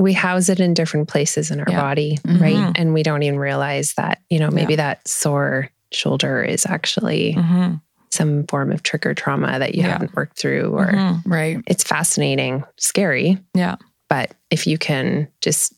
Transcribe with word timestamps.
we 0.00 0.12
house 0.14 0.48
it 0.48 0.60
in 0.60 0.72
different 0.74 1.08
places 1.08 1.50
in 1.50 1.60
our 1.60 1.66
Yeah. 1.68 1.80
body, 1.80 2.18
Mhm. 2.26 2.40
right? 2.40 2.72
And 2.76 2.94
we 2.94 3.02
don't 3.02 3.22
even 3.22 3.38
realize 3.38 3.92
that, 3.94 4.18
you 4.30 4.38
know, 4.38 4.50
maybe 4.50 4.72
Yeah. 4.72 4.78
that 4.94 5.06
sore 5.06 5.68
shoulder 5.92 6.42
is 6.42 6.64
actually 6.66 7.34
Mhm. 7.34 7.80
some 8.10 8.44
form 8.48 8.72
of 8.72 8.82
trigger 8.82 9.12
trauma 9.14 9.58
that 9.58 9.74
you 9.74 9.82
Yeah. 9.82 9.92
haven't 9.92 10.16
worked 10.16 10.38
through 10.38 10.70
or 10.76 10.92
Mhm. 10.92 11.22
Right. 11.26 11.58
it's 11.66 11.84
fascinating, 11.84 12.64
scary, 12.78 13.38
Yeah. 13.54 13.76
but 14.08 14.30
if 14.50 14.66
you 14.66 14.78
can 14.78 15.28
just 15.42 15.74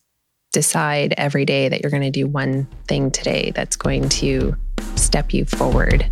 decide 0.53 1.15
every 1.17 1.45
day 1.45 1.69
that 1.69 1.81
you're 1.83 1.91
going 1.91 2.03
to 2.03 2.11
do 2.11 2.27
one 2.27 2.69
thing 2.87 3.11
today 3.11 3.53
that's 3.55 3.75
going 3.75 4.09
to 4.09 4.55
step 4.95 5.33
you 5.33 5.45
forward. 5.47 6.07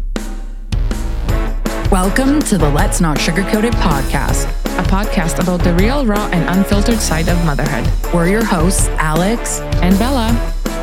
Welcome 1.93 2.41
to 2.43 2.57
the 2.59 2.71
Let's 2.71 3.01
Not 3.01 3.19
Sugarcoat 3.19 3.65
It 3.65 3.75
podcast. 3.75 4.49
A 4.81 4.83
podcast 4.83 5.43
about 5.43 5.63
the 5.63 5.75
real, 5.75 6.07
raw, 6.07 6.29
and 6.33 6.49
unfiltered 6.59 6.99
side 7.01 7.29
of 7.29 7.37
motherhood. 7.45 7.87
We're 8.15 8.29
your 8.29 8.43
hosts, 8.45 8.89
Alex. 8.99 9.61
And 9.83 9.99
Bella, 9.99 10.31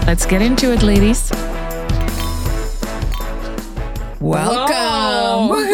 let's 0.05 0.25
get 0.27 0.41
into 0.41 0.71
it, 0.71 0.83
ladies. 0.83 1.31
Welcome. 4.21 5.65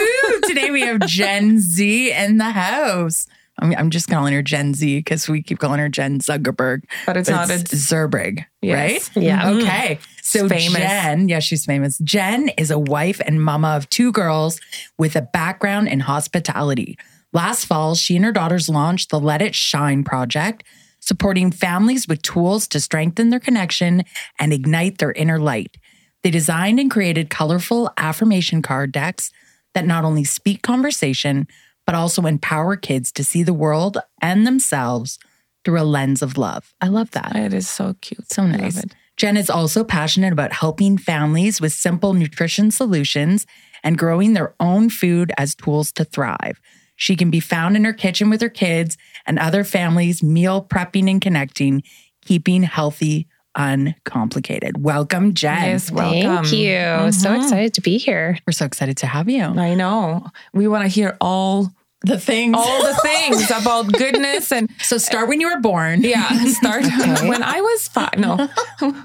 Today 0.44 0.72
we 0.72 0.82
have 0.82 1.02
Gen 1.02 1.60
Z 1.60 2.12
in 2.14 2.38
the 2.38 2.52
house. 2.52 3.28
I'm, 3.60 3.76
I'm 3.76 3.90
just 3.90 4.08
calling 4.08 4.34
her 4.34 4.42
Gen 4.42 4.74
Z 4.74 5.00
because 5.00 5.28
we 5.28 5.44
keep 5.44 5.60
calling 5.60 5.80
her 5.80 5.90
Jen 5.90 6.20
Zuckerberg. 6.20 6.84
But 7.06 7.18
it's 7.18 7.30
not 7.30 7.50
a 7.50 7.54
Zurbrigg, 7.56 8.46
Yes. 8.62 9.10
right? 9.16 9.24
Yeah. 9.24 9.42
Mhm. 9.44 9.62
Okay. 9.64 10.00
So 10.22 10.48
famous. 10.48 10.78
Jen, 10.80 11.28
yeah, 11.30 11.40
she's 11.40 11.66
famous. 11.66 11.98
Jen 12.00 12.50
is 12.58 12.72
a 12.72 12.80
wife 12.80 13.20
and 13.26 13.44
mama 13.44 13.70
of 13.76 13.90
two 13.90 14.12
girls 14.14 14.60
with 14.98 15.16
a 15.18 15.22
background 15.22 15.90
in 15.90 16.00
hospitality. 16.00 16.98
Last 17.34 17.66
fall, 17.66 17.96
she 17.96 18.16
and 18.16 18.24
her 18.24 18.32
daughters 18.32 18.70
launched 18.70 19.10
the 19.10 19.20
Let 19.20 19.42
It 19.42 19.56
Shine 19.56 20.04
project, 20.04 20.64
supporting 21.00 21.52
families 21.52 22.08
with 22.08 22.22
tools 22.22 22.68
to 22.70 22.80
strengthen 22.80 23.30
their 23.30 23.40
connection 23.40 24.04
and 24.40 24.54
ignite 24.54 25.00
their 25.00 25.12
inner 25.12 25.40
light. 25.40 25.78
They 26.22 26.30
designed 26.30 26.80
and 26.80 26.90
created 26.90 27.30
colorful 27.30 27.92
affirmation 27.98 28.62
card 28.62 28.92
decks 28.92 29.32
that 29.74 29.86
not 29.86 30.06
only 30.06 30.24
speak 30.24 30.62
conversation, 30.62 31.48
but 31.86 31.96
also 31.96 32.22
empower 32.26 32.78
kids 32.78 33.12
to 33.14 33.24
see 33.24 33.44
the 33.44 33.54
world 33.54 33.98
and 34.22 34.48
themselves 34.48 35.20
through 35.66 35.82
a 35.82 35.84
lens 35.84 36.22
of 36.22 36.38
love. 36.38 36.74
I 36.80 36.88
love 36.88 37.12
that. 37.12 37.36
It 37.36 37.54
is 37.54 37.68
so 37.68 37.96
cute. 38.02 38.32
So 38.32 38.46
nice. 38.46 38.78
it. 38.78 38.94
Jen 39.18 39.38
is 39.38 39.50
also 39.50 39.84
passionate 39.84 40.34
about 40.34 40.54
helping 40.54 40.98
families 40.98 41.60
with 41.60 41.74
simple 41.74 42.14
nutrition 42.14 42.72
solutions 42.72 43.46
and 43.84 43.98
growing 43.98 44.34
their 44.34 44.56
own 44.60 44.90
food 44.90 45.32
as 45.38 45.56
tools 45.56 45.92
to 45.94 46.06
thrive. 46.06 46.60
She 46.96 47.16
can 47.16 47.30
be 47.32 47.40
found 47.40 47.76
in 47.76 47.84
her 47.86 47.94
kitchen 47.94 48.30
with 48.30 48.42
her 48.42 48.50
kids 48.50 48.98
and 49.26 49.40
other 49.40 49.64
families, 49.64 50.22
meal 50.24 50.64
prepping 50.64 51.10
and 51.10 51.22
connecting, 51.22 51.84
keeping 52.24 52.64
healthy 52.64 53.28
uncomplicated. 53.56 54.84
Welcome, 54.84 55.34
Jen. 55.34 55.64
Yes, 55.64 55.92
welcome. 55.92 56.46
Thank 56.46 56.52
you. 56.54 57.12
So 57.12 57.30
Mhm. 57.30 57.44
excited 57.44 57.74
to 57.76 57.82
be 57.82 57.98
here. 57.98 58.38
We're 58.48 58.52
so 58.54 58.66
excited 58.66 58.98
to 58.98 59.08
have 59.08 59.30
you. 59.30 59.44
I 59.44 59.74
know. 59.76 60.28
We 60.54 60.68
want 60.68 60.84
to 60.84 60.88
hear 60.88 61.16
all 61.22 61.72
The 62.06 62.20
things. 62.20 62.56
all 62.58 62.82
the 62.84 62.96
things 63.04 63.50
about 63.52 63.92
goodness 63.94 64.52
and 64.52 64.70
so 64.82 64.98
start 64.98 65.28
when 65.30 65.40
you 65.40 65.50
were 65.54 65.60
born. 65.62 66.02
yeah, 66.04 66.28
start 66.46 66.84
when 67.28 67.44
I 67.44 67.62
was 67.62 67.88
five. 67.88 68.18
No. 68.18 68.50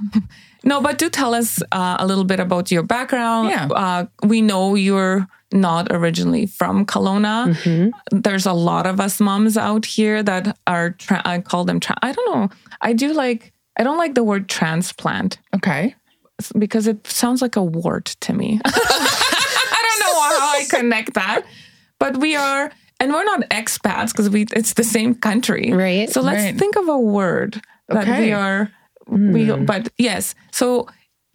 No, 0.64 0.81
but 0.81 0.98
do 0.98 1.09
tell 1.09 1.34
us 1.34 1.62
uh, 1.73 1.97
a 1.98 2.06
little 2.06 2.25
bit 2.25 2.41
about 2.41 2.70
your 2.70 2.83
background. 2.83 3.48
Yeah. 3.51 3.67
Uh, 3.67 4.06
we 4.25 4.42
know 4.42 4.75
you're 4.75 5.27
not 5.53 5.87
originally 5.91 6.47
from 6.47 6.84
Kelowna. 6.84 7.55
Mhm. 7.55 7.91
There's 8.11 8.45
a 8.47 8.53
lot 8.53 8.87
of 8.87 9.00
us 9.00 9.19
moms 9.20 9.56
out 9.56 9.87
here 9.87 10.23
that 10.23 10.59
are, 10.67 10.91
tra- 10.91 11.23
I 11.25 11.39
call 11.41 11.65
them, 11.65 11.81
tra- 11.81 11.97
I 12.03 12.12
don't 12.12 12.34
know. 12.34 12.48
I 12.83 12.92
do 12.92 13.12
like, 13.12 13.53
I 13.78 13.83
don't 13.84 13.97
like 13.98 14.15
the 14.15 14.25
word 14.25 14.48
transplant 14.48 15.39
Okay. 15.55 15.95
because 16.59 16.87
it 16.87 17.06
sounds 17.06 17.41
like 17.41 17.56
a 17.56 17.62
wart 17.62 18.17
to 18.22 18.33
me. 18.34 18.61
I 18.65 19.81
don't 19.83 20.00
know 20.00 20.21
how 20.38 20.50
I 20.59 20.66
connect 20.69 21.15
that, 21.15 21.44
but 21.99 22.16
we 22.19 22.37
are, 22.37 22.71
and 23.00 23.12
we're 23.12 23.25
not 23.25 23.41
expats 23.50 24.11
because 24.12 24.28
we 24.28 24.44
it's 24.53 24.75
the 24.75 24.84
same 24.84 25.15
country, 25.15 25.72
Right. 25.72 26.11
So 26.11 26.21
let's 26.21 26.43
Right. 26.43 26.59
think 26.59 26.77
of 26.77 26.88
a 26.88 26.99
word 26.99 27.62
that 27.88 28.03
Okay. 28.09 28.27
we 28.27 28.32
are. 28.32 28.71
We, 29.08 29.46
Hmm. 29.46 29.64
but 29.64 29.88
yes. 29.98 30.34
So 30.52 30.86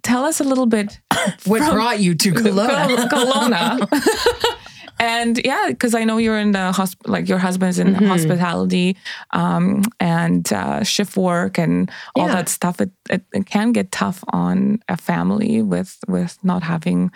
tell 0.03 0.23
us 0.25 0.39
a 0.39 0.43
little 0.43 0.65
bit 0.67 0.99
What 1.45 1.71
brought 1.73 1.99
you 1.99 2.15
to 2.15 2.31
Kelowna? 2.31 3.09
Kelowna. 3.09 3.87
and 4.99 5.39
yeah, 5.43 5.65
because 5.69 5.95
I 5.95 6.03
know 6.03 6.17
you're 6.17 6.37
in 6.39 6.51
the 6.51 6.71
hospital, 6.71 7.11
like 7.13 7.27
your 7.27 7.39
husband's 7.39 7.79
in 7.79 7.95
Mhm. 7.95 8.07
hospitality 8.07 8.95
um, 9.31 9.83
and 9.99 10.51
uh, 10.53 10.83
shift 10.83 11.17
work 11.17 11.57
and 11.57 11.89
all 12.15 12.27
Yeah. 12.27 12.35
that 12.35 12.49
stuff. 12.49 12.79
It, 12.81 12.91
it 13.09 13.23
it 13.33 13.45
can 13.45 13.71
get 13.73 13.91
tough 13.91 14.23
on 14.31 14.79
a 14.87 14.97
family 14.97 15.61
with 15.61 15.97
with 16.07 16.37
not 16.43 16.63
having 16.63 17.11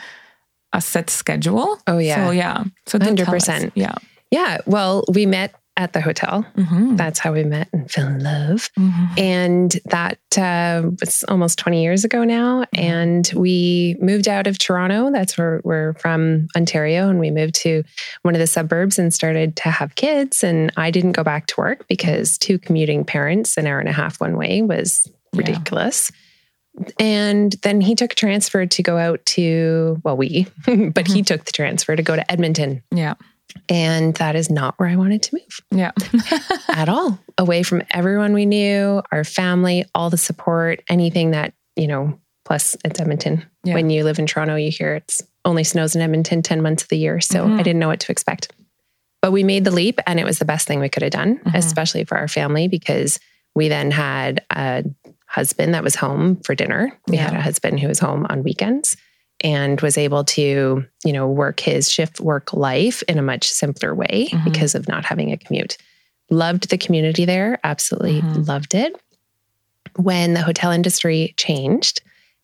a 0.73 0.81
set 0.81 1.09
schedule. 1.09 1.77
Oh, 1.87 1.97
yeah. 1.99 2.25
So 2.25 2.31
yeah. 2.31 2.63
So 2.87 2.97
us. 2.97 3.07
100%. 3.07 3.71
Yeah. 3.75 3.95
Yeah. 4.31 4.57
Well, 4.65 5.03
we 5.13 5.25
met 5.25 5.53
at 5.77 5.93
the 5.93 6.01
hotel. 6.01 6.45
Mm-hmm. 6.57 6.95
That's 6.95 7.19
how 7.19 7.31
we 7.31 7.43
met 7.43 7.69
and 7.71 7.89
fell 7.89 8.07
in 8.07 8.23
love. 8.23 8.69
Mm-hmm. 8.77 9.05
And 9.19 9.71
that 9.85 10.17
uh, 10.37 10.89
was 10.99 11.23
almost 11.27 11.59
20 11.59 11.83
years 11.83 12.03
ago 12.03 12.23
now. 12.23 12.65
And 12.73 13.31
we 13.35 13.95
moved 14.01 14.27
out 14.27 14.47
of 14.47 14.57
Toronto. 14.57 15.11
That's 15.11 15.37
where 15.37 15.61
we're 15.63 15.93
from, 15.93 16.47
Ontario. 16.57 17.09
And 17.09 17.19
we 17.19 17.29
moved 17.31 17.55
to 17.61 17.83
one 18.23 18.33
of 18.33 18.39
the 18.39 18.47
suburbs 18.47 18.97
and 18.99 19.13
started 19.13 19.55
to 19.57 19.69
have 19.69 19.95
kids. 19.95 20.43
And 20.43 20.71
I 20.75 20.89
didn't 20.91 21.11
go 21.13 21.23
back 21.23 21.45
to 21.47 21.55
work 21.57 21.87
because 21.87 22.37
two 22.37 22.57
commuting 22.57 23.05
parents, 23.05 23.55
an 23.55 23.67
hour 23.67 23.79
and 23.79 23.87
a 23.87 23.93
half 23.93 24.19
one 24.19 24.35
way, 24.35 24.63
was 24.63 25.07
Yeah. 25.33 25.39
ridiculous. 25.39 26.11
And 26.99 27.53
then 27.63 27.81
he 27.81 27.95
took 27.95 28.11
a 28.13 28.15
transfer 28.15 28.65
to 28.65 28.83
go 28.83 28.97
out 28.97 29.25
to, 29.27 29.99
well, 30.03 30.17
we, 30.17 30.47
but 30.93 31.07
he 31.07 31.23
took 31.23 31.45
the 31.45 31.51
transfer 31.51 31.95
to 31.95 32.03
go 32.03 32.15
to 32.15 32.31
Edmonton. 32.31 32.83
Yeah. 32.91 33.15
And 33.69 34.13
that 34.15 34.35
is 34.35 34.49
not 34.49 34.75
where 34.77 34.89
I 34.89 34.95
wanted 34.95 35.23
to 35.23 35.35
move 35.35 35.59
Yeah. 35.79 35.91
at 36.69 36.89
all 36.89 37.19
away 37.37 37.63
from 37.63 37.83
everyone 37.91 38.33
we 38.33 38.45
knew, 38.45 39.01
our 39.11 39.23
family, 39.23 39.85
all 39.95 40.09
the 40.09 40.17
support, 40.17 40.81
anything 40.89 41.31
that, 41.31 41.53
you 41.75 41.87
know, 41.87 42.19
plus 42.45 42.75
it's 42.85 42.99
Edmonton. 42.99 43.45
Yeah. 43.63 43.73
When 43.73 43.89
you 43.89 44.03
live 44.03 44.19
in 44.19 44.25
Toronto, 44.25 44.55
you 44.55 44.71
hear 44.71 44.95
it's 44.95 45.21
only 45.45 45.63
snows 45.63 45.95
in 45.95 46.01
Edmonton 46.01 46.41
10 46.41 46.61
months 46.61 46.83
of 46.83 46.89
the 46.89 46.97
year. 46.97 47.19
So 47.21 47.45
Mhm. 47.45 47.59
I 47.59 47.63
didn't 47.63 47.79
know 47.79 47.87
what 47.87 47.99
to 48.01 48.11
expect. 48.11 48.51
But 49.21 49.31
we 49.31 49.43
made 49.43 49.63
the 49.65 49.71
leap 49.71 49.99
and 50.07 50.19
it 50.19 50.25
was 50.25 50.39
the 50.39 50.45
best 50.45 50.67
thing 50.67 50.79
we 50.79 50.89
could 50.89 51.03
have 51.03 51.11
done, 51.11 51.39
Mhm. 51.39 51.55
especially 51.55 52.03
for 52.03 52.17
our 52.17 52.27
family, 52.27 52.67
because 52.67 53.19
we 53.55 53.67
then 53.67 53.91
had 53.91 54.43
a 54.51 54.83
husband 55.25 55.73
that 55.73 55.83
was 55.83 55.95
home 55.95 56.37
for 56.37 56.55
dinner. 56.55 56.91
We 57.07 57.17
had 57.17 57.33
a 57.33 57.41
husband 57.41 57.79
who 57.79 57.87
was 57.87 57.99
home 57.99 58.25
on 58.29 58.43
weekends 58.43 58.95
and 59.43 59.79
was 59.81 59.97
able 59.97 60.23
to, 60.23 60.85
you 61.03 61.13
know, 61.13 61.27
work 61.27 61.59
his 61.59 61.91
shift 61.91 62.19
work 62.19 62.53
life 62.53 63.03
in 63.03 63.17
a 63.19 63.23
much 63.23 63.47
simpler 63.47 63.93
way 63.93 64.29
Mhm. 64.31 64.43
because 64.43 64.75
of 64.75 64.87
not 64.87 65.05
having 65.05 65.31
a 65.31 65.37
commute. 65.37 65.77
Loved 66.29 66.69
the 66.69 66.77
community 66.77 67.25
there, 67.25 67.59
absolutely 67.63 68.21
Mhm. 68.21 68.47
loved 68.47 68.73
it. 68.75 68.95
When 69.95 70.33
the 70.33 70.41
hotel 70.41 70.71
industry 70.71 71.33
changed 71.37 72.01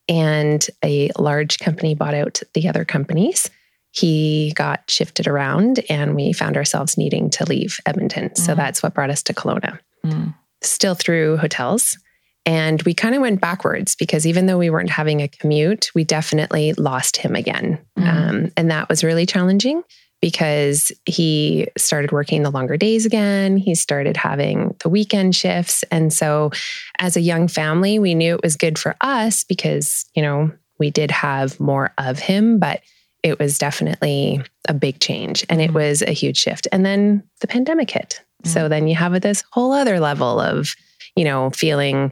and 0.07 0.65
a 0.83 1.09
large 1.17 1.59
company 1.59 1.95
bought 1.95 2.13
out 2.13 2.41
the 2.53 2.67
other 2.69 2.85
companies, 2.85 3.49
he 3.91 4.53
got 4.55 4.89
shifted 4.89 5.27
around 5.27 5.79
and 5.89 6.15
we 6.15 6.33
found 6.33 6.57
ourselves 6.57 6.97
needing 6.97 7.29
to 7.31 7.45
leave 7.45 7.79
Edmonton. 7.85 8.35
So 8.35 8.53
Mhm. 8.53 8.57
that's 8.57 8.81
what 8.81 8.93
brought 8.93 9.09
us 9.11 9.21
to 9.23 9.33
Kelowna 9.33 9.79
Mm. 10.05 10.33
still 10.61 10.95
through 10.95 11.37
hotels. 11.37 11.97
And 12.45 12.81
we 12.83 12.93
kind 12.93 13.15
of 13.15 13.21
went 13.21 13.39
backwards 13.39 13.95
because 13.95 14.27
even 14.27 14.47
though 14.47 14.57
we 14.57 14.69
weren't 14.69 14.89
having 14.89 15.21
a 15.21 15.27
commute, 15.27 15.91
we 15.95 16.03
definitely 16.03 16.73
lost 16.73 17.17
him 17.17 17.35
again. 17.35 17.79
Mm. 17.97 18.07
Um, 18.07 18.51
and 18.57 18.69
that 18.69 18.89
was 18.89 19.03
really 19.03 19.25
challenging 19.25 19.81
because 20.21 20.91
he 21.05 21.67
started 21.77 22.11
working 22.11 22.43
the 22.43 22.49
longer 22.49 22.77
days 22.77 23.05
again. 23.05 23.57
He 23.57 23.75
started 23.75 24.17
having 24.17 24.75
the 24.81 24.89
weekend 24.89 25.35
shifts. 25.35 25.83
And 25.91 26.11
so, 26.13 26.51
as 26.99 27.17
a 27.17 27.21
young 27.21 27.47
family, 27.47 27.99
we 27.99 28.13
knew 28.13 28.35
it 28.35 28.43
was 28.43 28.55
good 28.55 28.79
for 28.79 28.95
us 29.01 29.43
because, 29.43 30.05
you 30.13 30.21
know, 30.21 30.51
we 30.79 30.91
did 30.91 31.11
have 31.11 31.59
more 31.59 31.93
of 31.97 32.19
him, 32.19 32.59
but 32.59 32.81
it 33.21 33.39
was 33.39 33.57
definitely 33.57 34.41
a 34.67 34.73
big 34.73 34.99
change 34.99 35.45
and 35.49 35.61
it 35.61 35.71
Mhm. 35.71 35.75
was 35.75 36.01
a 36.01 36.11
huge 36.11 36.37
shift. 36.37 36.67
And 36.71 36.85
then 36.85 37.23
the 37.39 37.47
pandemic 37.47 37.89
hit. 37.91 38.21
So 38.43 38.67
then 38.67 38.87
you 38.87 38.95
have 38.95 39.19
this 39.21 39.43
whole 39.51 39.71
other 39.71 39.99
level 40.01 40.39
of, 40.41 40.73
you 41.15 41.23
know, 41.23 41.49
feeling 41.51 42.11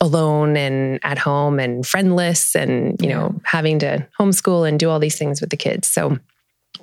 alone 0.00 0.56
and 0.56 0.98
at 1.02 1.18
home 1.18 1.58
and 1.58 1.86
friendless 1.86 2.54
and, 2.54 3.00
you 3.00 3.08
know, 3.08 3.38
having 3.44 3.78
to 3.80 4.06
homeschool 4.18 4.68
and 4.68 4.78
do 4.78 4.90
all 4.90 4.98
these 4.98 5.18
things 5.18 5.40
with 5.40 5.50
the 5.50 5.56
kids. 5.56 5.88
So 5.88 6.18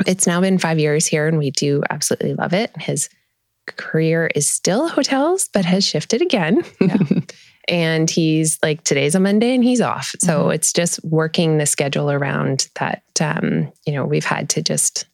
it's 0.08 0.26
now 0.28 0.42
been 0.42 0.58
five 0.58 0.80
years 0.80 1.06
here 1.06 1.28
and 1.28 1.38
we 1.38 1.52
do 1.52 1.84
absolutely 1.90 2.34
love 2.34 2.54
it. 2.54 2.72
His 2.80 3.10
career 3.68 4.30
is 4.34 4.50
still 4.50 4.88
hotels, 4.90 5.50
but 5.54 5.66
has 5.66 5.84
shifted 5.86 6.22
again. 6.22 6.64
Yeah. 6.80 6.98
and 7.68 8.10
he's 8.10 8.58
like, 8.64 8.84
today's 8.84 9.16
a 9.16 9.20
Monday 9.20 9.54
and 9.54 9.64
he's 9.64 9.82
off. 9.82 10.14
So 10.20 10.46
Mhm. 10.46 10.56
it's 10.56 10.74
just 10.74 11.04
working 11.04 11.58
the 11.58 11.66
schedule 11.66 12.10
around 12.12 12.68
that, 12.80 13.04
um, 13.20 13.72
you 13.86 13.94
know, 13.94 14.06
we've 14.06 14.26
had 14.26 14.50
to 14.52 14.62
just 14.64 15.06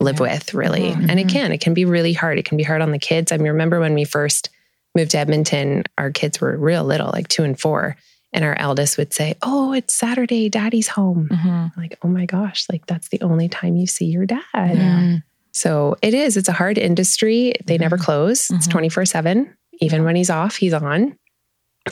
live 0.00 0.16
Yeah. 0.20 0.34
with 0.34 0.52
really. 0.54 0.90
Mhm. 0.90 1.08
And 1.08 1.18
it 1.20 1.26
Mhm. 1.28 1.30
can, 1.32 1.52
it 1.52 1.60
can 1.60 1.74
be 1.74 1.84
really 1.84 2.12
hard. 2.12 2.38
It 2.38 2.44
can 2.44 2.56
be 2.58 2.64
hard 2.64 2.82
on 2.82 2.90
the 2.92 2.98
kids. 2.98 3.32
I 3.32 3.36
mean, 3.38 3.48
remember 3.48 3.80
when 3.80 3.94
we 3.94 4.04
first 4.04 4.50
moved 4.94 5.12
to 5.12 5.18
Edmonton, 5.18 5.84
our 5.98 6.10
kids 6.10 6.40
were 6.40 6.56
real 6.56 6.84
little, 6.84 7.10
like 7.12 7.28
two 7.28 7.44
and 7.44 7.58
four. 7.58 7.96
And 8.34 8.44
our 8.46 8.56
eldest 8.58 8.96
would 8.96 9.12
say, 9.12 9.34
Oh, 9.42 9.72
it's 9.74 9.92
Saturday, 9.92 10.48
daddy's 10.48 10.88
home. 10.88 11.28
Mhm. 11.30 11.76
Like, 11.76 11.98
oh 12.02 12.08
my 12.08 12.24
gosh, 12.24 12.64
like 12.72 12.86
that's 12.86 13.08
the 13.08 13.20
only 13.20 13.48
time 13.48 13.76
you 13.76 13.86
see 13.86 14.06
your 14.06 14.24
dad. 14.24 14.40
Yeah. 14.54 15.16
So 15.52 15.96
it 16.00 16.14
is, 16.14 16.38
it's 16.38 16.48
a 16.48 16.52
hard 16.52 16.78
industry. 16.78 17.52
They 17.66 17.76
never 17.76 17.98
Mhm. 17.98 18.02
close, 18.04 18.50
it's 18.50 18.66
Mhm. 18.68 18.70
24 18.70 19.04
7. 19.04 19.54
Even 19.80 20.04
when 20.04 20.16
he's 20.16 20.30
off, 20.30 20.56
he's 20.56 20.72
on. 20.72 21.14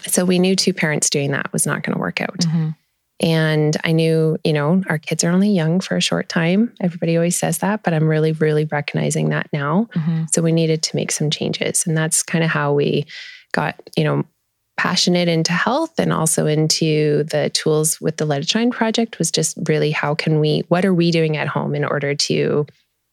So 0.07 0.25
we 0.25 0.39
knew 0.39 0.57
two 0.57 0.73
parents 0.73 1.11
doing 1.11 1.33
that 1.33 1.53
was 1.53 1.67
not 1.67 1.83
going 1.83 1.95
to 1.95 2.01
work 2.01 2.21
out. 2.23 2.39
Mhm. 2.39 2.75
And 3.21 3.77
I 3.85 3.93
knew, 3.93 4.39
you 4.45 4.53
know, 4.53 4.83
our 4.89 4.99
kids 4.99 5.23
are 5.25 5.31
only 5.31 5.51
young 5.51 5.81
for 5.81 5.97
a 5.97 6.01
short 6.01 6.29
time. 6.29 6.73
Everybody 6.81 7.17
always 7.17 7.39
says 7.39 7.59
that, 7.59 7.83
but 7.83 7.93
I'm 7.93 8.09
really, 8.09 8.33
really 8.33 8.65
recognizing 8.65 9.29
that 9.29 9.49
now. 9.53 9.89
Mhm. 9.95 10.27
So 10.33 10.41
we 10.41 10.53
needed 10.53 10.83
to 10.85 10.97
make 10.97 11.13
some 11.13 11.29
changes. 11.31 11.87
And 11.87 11.97
that's 11.97 12.23
kind 12.23 12.43
of 12.43 12.51
how 12.51 12.73
we 12.73 13.07
got, 13.53 13.77
you 13.97 14.05
know, 14.05 14.25
passionate 14.79 15.29
into 15.29 15.53
health 15.53 15.93
and 15.99 16.11
also 16.11 16.47
into 16.47 17.25
the 17.25 17.51
tools 17.53 18.01
with 18.01 18.17
the 18.17 18.25
Let 18.25 18.41
It 18.41 18.49
Shine 18.49 18.71
project 18.71 19.19
was 19.19 19.31
just 19.31 19.59
really 19.69 19.91
how 19.91 20.15
can 20.15 20.41
we, 20.41 20.61
what 20.69 20.87
are 20.87 20.95
we 20.95 21.11
doing 21.11 21.37
at 21.37 21.49
home 21.49 21.75
in 21.75 21.85
order 21.85 22.15
to 22.15 22.67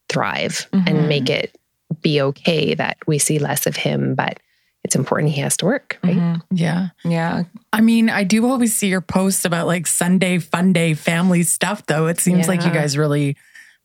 thrive 0.08 0.68
Mhm. 0.72 0.88
and 0.88 1.10
make 1.10 1.30
it 1.30 1.58
be 2.02 2.22
okay 2.22 2.74
that 2.76 2.96
we 3.08 3.20
see 3.20 3.40
less 3.40 3.68
of 3.68 3.76
him, 3.76 4.16
but 4.16 4.40
it's 4.88 4.96
important 4.96 5.32
he 5.34 5.42
has 5.42 5.58
to 5.58 5.66
work, 5.66 6.00
right? 6.04 6.16
Mhm. 6.16 6.42
Yeah. 6.52 6.90
Yeah. 7.04 7.44
I 7.74 7.82
mean, 7.82 8.10
I 8.10 8.24
do 8.24 8.46
always 8.48 8.74
see 8.76 8.88
your 8.88 9.02
posts 9.02 9.44
about 9.46 9.68
like 9.68 9.86
Sunday 9.86 10.40
fun 10.40 10.72
day 10.74 10.94
family 10.94 11.44
stuff, 11.44 11.86
though. 11.88 12.08
It 12.08 12.20
seems 12.20 12.48
like 12.48 12.64
you 12.64 12.72
guys 12.72 12.98
really 12.98 13.36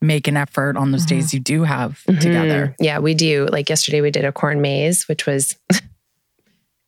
make 0.01 0.27
an 0.27 0.35
effort 0.37 0.77
on 0.77 0.91
those 0.91 1.05
Mhm. 1.05 1.09
days 1.09 1.33
you 1.33 1.39
do 1.39 1.63
have 1.63 2.01
Mhm. 2.09 2.19
together. 2.19 2.75
Yeah, 2.79 2.99
we 2.99 3.13
do. 3.13 3.47
Like 3.51 3.69
yesterday, 3.69 4.01
we 4.01 4.11
did 4.11 4.25
a 4.25 4.31
corn 4.31 4.61
maze, 4.61 5.07
which 5.07 5.25
was 5.25 5.55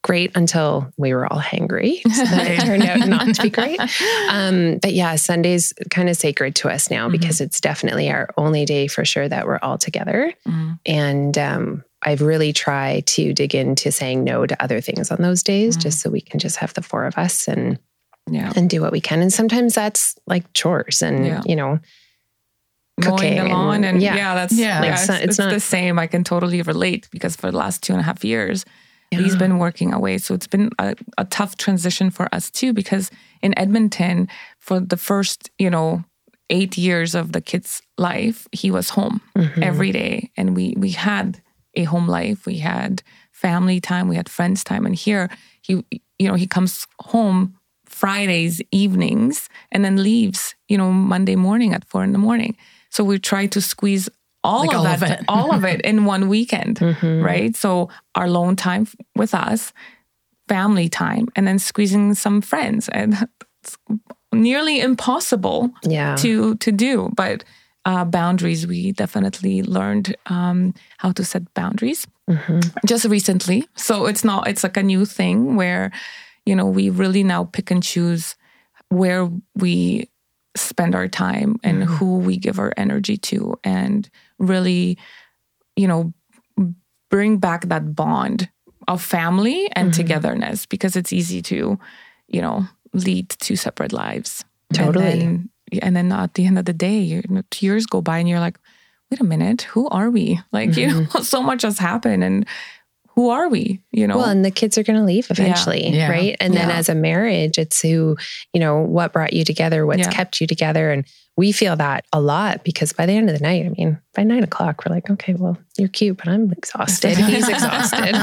great 0.03 0.31
until 0.35 0.91
we 0.97 1.13
were 1.13 1.25
all 1.31 1.41
hangry. 1.41 2.01
So 2.13 2.23
that 2.25 2.47
it 2.51 2.59
turned 2.61 2.83
out 2.83 3.07
not 3.07 3.35
to 3.35 3.41
be 3.41 3.49
great. 3.49 3.79
Um, 4.29 4.77
but 4.81 4.93
yeah, 4.93 5.15
Sunday's 5.15 5.73
kind 5.89 6.09
of 6.09 6.15
sacred 6.17 6.55
to 6.55 6.69
us 6.69 6.91
now 6.91 7.07
Mhm. 7.07 7.11
because 7.13 7.41
it's 7.41 7.59
definitely 7.61 8.09
our 8.11 8.29
only 8.37 8.65
day 8.65 8.87
for 8.87 9.03
sure 9.05 9.27
that 9.27 9.45
we're 9.47 9.59
all 9.61 9.77
together. 9.77 10.33
Mhm. 10.47 10.79
And 10.85 11.37
um, 11.37 11.83
I've 12.05 12.21
really 12.21 12.53
tried 12.53 13.07
to 13.07 13.33
dig 13.33 13.55
into 13.55 13.91
saying 13.91 14.23
no 14.23 14.45
to 14.45 14.63
other 14.63 14.79
things 14.79 15.11
on 15.11 15.21
those 15.21 15.41
days, 15.43 15.75
Mhm. 15.75 15.81
just 15.81 15.99
so 16.01 16.09
we 16.09 16.21
can 16.21 16.39
just 16.39 16.57
have 16.57 16.73
the 16.75 16.81
four 16.83 17.05
of 17.05 17.17
us 17.17 17.47
and 17.47 17.79
Yeah. 18.29 18.53
and 18.55 18.69
do 18.69 18.81
what 18.81 18.91
we 18.91 19.01
can. 19.01 19.21
And 19.21 19.33
sometimes 19.33 19.73
that's 19.75 20.15
like 20.27 20.51
chores 20.53 21.01
and 21.01 21.25
Yeah. 21.25 21.41
you 21.45 21.55
know 21.55 21.79
Mowing 23.03 23.17
cooking 23.17 23.35
the 23.37 23.43
lawn 23.49 23.75
and- 23.75 23.85
and, 23.85 24.01
yeah. 24.01 24.15
yeah. 24.15 24.35
that's 24.35 24.53
Yeah. 24.53 24.65
yeah, 24.75 24.79
Like, 24.81 24.91
it's, 24.93 25.09
it's 25.09 25.23
it's 25.23 25.37
not- 25.39 25.51
the 25.51 25.59
same. 25.59 25.99
I 25.99 26.07
can 26.07 26.23
totally 26.23 26.61
relate 26.61 27.07
because 27.11 27.35
for 27.35 27.51
the 27.51 27.57
last 27.57 27.81
two 27.83 27.93
and 27.93 27.99
a 27.99 28.03
half 28.03 28.23
years, 28.23 28.65
He's 29.11 29.35
been 29.37 29.59
working 29.59 29.93
away. 29.93 30.17
So 30.17 30.33
it's 30.33 30.47
been 30.47 30.71
a, 30.77 30.93
a 31.17 31.23
tough 31.23 31.55
transition 31.55 32.09
for 32.09 32.27
us 32.35 32.51
too, 32.51 32.73
because 32.73 33.09
in 33.41 33.57
Edmonton, 33.57 34.27
for 34.59 34.81
the 34.81 34.97
first, 34.97 35.49
you 35.57 35.69
know, 35.69 36.03
eight 36.49 36.77
years 36.77 37.15
of 37.15 37.31
the 37.31 37.39
kid's 37.39 37.81
life, 37.97 38.45
he 38.51 38.69
was 38.71 38.89
home 38.89 39.21
Mhm. 39.37 39.61
every 39.63 39.91
day. 39.93 40.31
And 40.35 40.53
we 40.53 40.73
we 40.77 40.89
had 40.91 41.41
a 41.75 41.83
home 41.83 42.07
life. 42.07 42.45
We 42.45 42.57
had 42.59 43.01
family 43.31 43.79
time, 43.79 44.07
we 44.07 44.15
had 44.15 44.29
friends 44.29 44.63
time. 44.63 44.85
And 44.85 44.95
here 44.95 45.29
he 45.61 45.83
you 46.19 46.27
know, 46.29 46.35
he 46.35 46.47
comes 46.47 46.87
home 46.99 47.55
Fridays 47.85 48.61
evenings 48.71 49.49
and 49.71 49.83
then 49.83 50.01
leaves, 50.03 50.55
you 50.69 50.77
know, 50.77 50.91
Monday 50.91 51.35
morning 51.35 51.73
at 51.73 51.85
four 51.85 52.03
in 52.03 52.11
the 52.13 52.17
morning. 52.19 52.55
So 52.89 53.03
we 53.03 53.19
try 53.19 53.47
to 53.47 53.61
squeeze 53.61 54.09
all 54.43 54.61
Like 54.61 54.69
of 54.69 54.75
all 54.77 54.83
that, 54.83 55.01
of 55.03 55.09
it. 55.11 55.19
all 55.27 55.53
of 55.53 55.65
it 55.65 55.81
in 55.81 56.05
one 56.05 56.27
weekend 56.29 56.79
Mhm. 56.79 57.23
right? 57.23 57.55
So 57.55 57.89
our 58.15 58.25
alone 58.25 58.55
time 58.55 58.87
with 59.15 59.33
us, 59.33 59.73
family 60.47 60.89
time, 60.89 61.27
and 61.35 61.47
then 61.47 61.59
squeezing 61.59 62.13
some 62.15 62.41
friends, 62.41 62.89
and 62.89 63.13
it's 63.63 63.77
nearly 64.31 64.79
impossible 64.79 65.69
Yeah. 65.83 66.15
to 66.17 66.55
to 66.55 66.71
do. 66.71 67.09
But 67.15 67.43
uh, 67.85 68.03
boundaries, 68.05 68.65
we 68.67 68.91
definitely 68.91 69.61
learned 69.63 70.15
um, 70.25 70.73
how 70.97 71.11
to 71.11 71.23
set 71.23 71.43
boundaries 71.53 72.07
Mhm. 72.29 72.61
just 72.85 73.05
recently. 73.05 73.63
So 73.75 74.07
it's 74.07 74.23
not 74.23 74.47
it's 74.47 74.63
like 74.63 74.77
a 74.77 74.83
new 74.83 75.05
thing 75.05 75.55
where 75.55 75.91
you 76.45 76.55
know 76.55 76.65
we 76.65 76.89
really 76.89 77.23
now 77.23 77.43
pick 77.45 77.71
and 77.71 77.83
choose 77.83 78.35
where 78.89 79.29
we 79.55 80.09
spend 80.57 80.95
our 80.95 81.07
time 81.07 81.55
and 81.63 81.83
Mhm. 81.83 81.97
who 81.97 82.17
we 82.19 82.37
give 82.37 82.59
our 82.59 82.73
energy 82.77 83.17
to 83.17 83.53
and 83.63 84.09
really 84.39 84.97
you 85.75 85.87
know 85.87 86.13
bring 87.09 87.37
back 87.39 87.67
that 87.69 87.93
bond 87.95 88.49
of 88.87 89.01
family 89.01 89.69
and 89.75 89.89
Mhm. 89.91 89.95
togetherness 89.97 90.65
because 90.65 90.95
it's 90.95 91.13
easy 91.13 91.41
to 91.41 91.77
you 92.27 92.41
know 92.41 92.65
lead 92.93 93.29
two 93.29 93.55
separate 93.55 93.93
lives 93.93 94.43
Totally. 94.73 95.05
and 95.05 95.21
then, 95.21 95.49
and 95.81 95.95
then 95.95 96.11
at 96.11 96.33
the 96.33 96.45
end 96.45 96.59
of 96.59 96.65
the 96.65 96.73
day 96.73 96.99
you 96.99 97.23
know, 97.29 97.43
years 97.59 97.85
go 97.85 98.01
by 98.01 98.19
and 98.19 98.29
you're 98.29 98.39
like 98.39 98.59
wait 99.11 99.21
a 99.21 99.23
minute 99.23 99.63
who 99.63 99.87
are 99.89 100.09
we? 100.09 100.39
Like 100.51 100.75
you 100.75 100.87
know 100.87 101.01
mm-hmm. 101.01 101.21
so 101.23 101.41
much 101.41 101.61
has 101.61 101.79
happened 101.79 102.23
and 102.23 102.45
who 103.15 103.29
are 103.29 103.47
we 103.49 103.81
you 103.91 104.05
know 104.07 104.17
Well, 104.17 104.29
and 104.29 104.43
the 104.45 104.51
kids 104.51 104.77
are 104.77 104.83
going 104.83 104.99
to 104.99 105.05
leave 105.05 105.27
eventually, 105.31 105.89
Yeah. 105.89 106.09
right? 106.09 106.35
And 106.39 106.53
then 106.53 106.69
as 106.69 106.89
a 106.89 106.95
marriage, 106.95 107.57
it's 107.57 107.81
who, 107.81 108.17
you 108.53 108.59
know, 108.59 108.79
what 108.81 109.13
brought 109.13 109.33
you 109.33 109.43
together, 109.45 109.85
what's 109.85 109.99
Yeah. 109.99 110.11
kept 110.11 110.41
you 110.41 110.47
together. 110.47 110.91
And 110.91 111.05
we 111.37 111.51
feel 111.51 111.75
that 111.75 112.05
a 112.13 112.21
lot 112.21 112.63
because 112.63 112.93
by 112.93 113.05
the 113.05 113.11
end 113.13 113.29
of 113.29 113.37
the 113.37 113.43
night, 113.43 113.65
I 113.65 113.69
mean, 113.69 113.99
by 114.13 114.23
nine 114.23 114.43
o'clock, 114.43 114.83
we're 114.85 114.93
like, 114.95 115.09
okay, 115.09 115.33
well, 115.33 115.57
you're 115.77 115.89
cute, 115.89 116.15
but 116.17 116.27
I'm 116.29 116.49
exhausted. 116.51 117.17
He's 117.17 117.47
exhausted. 117.49 118.15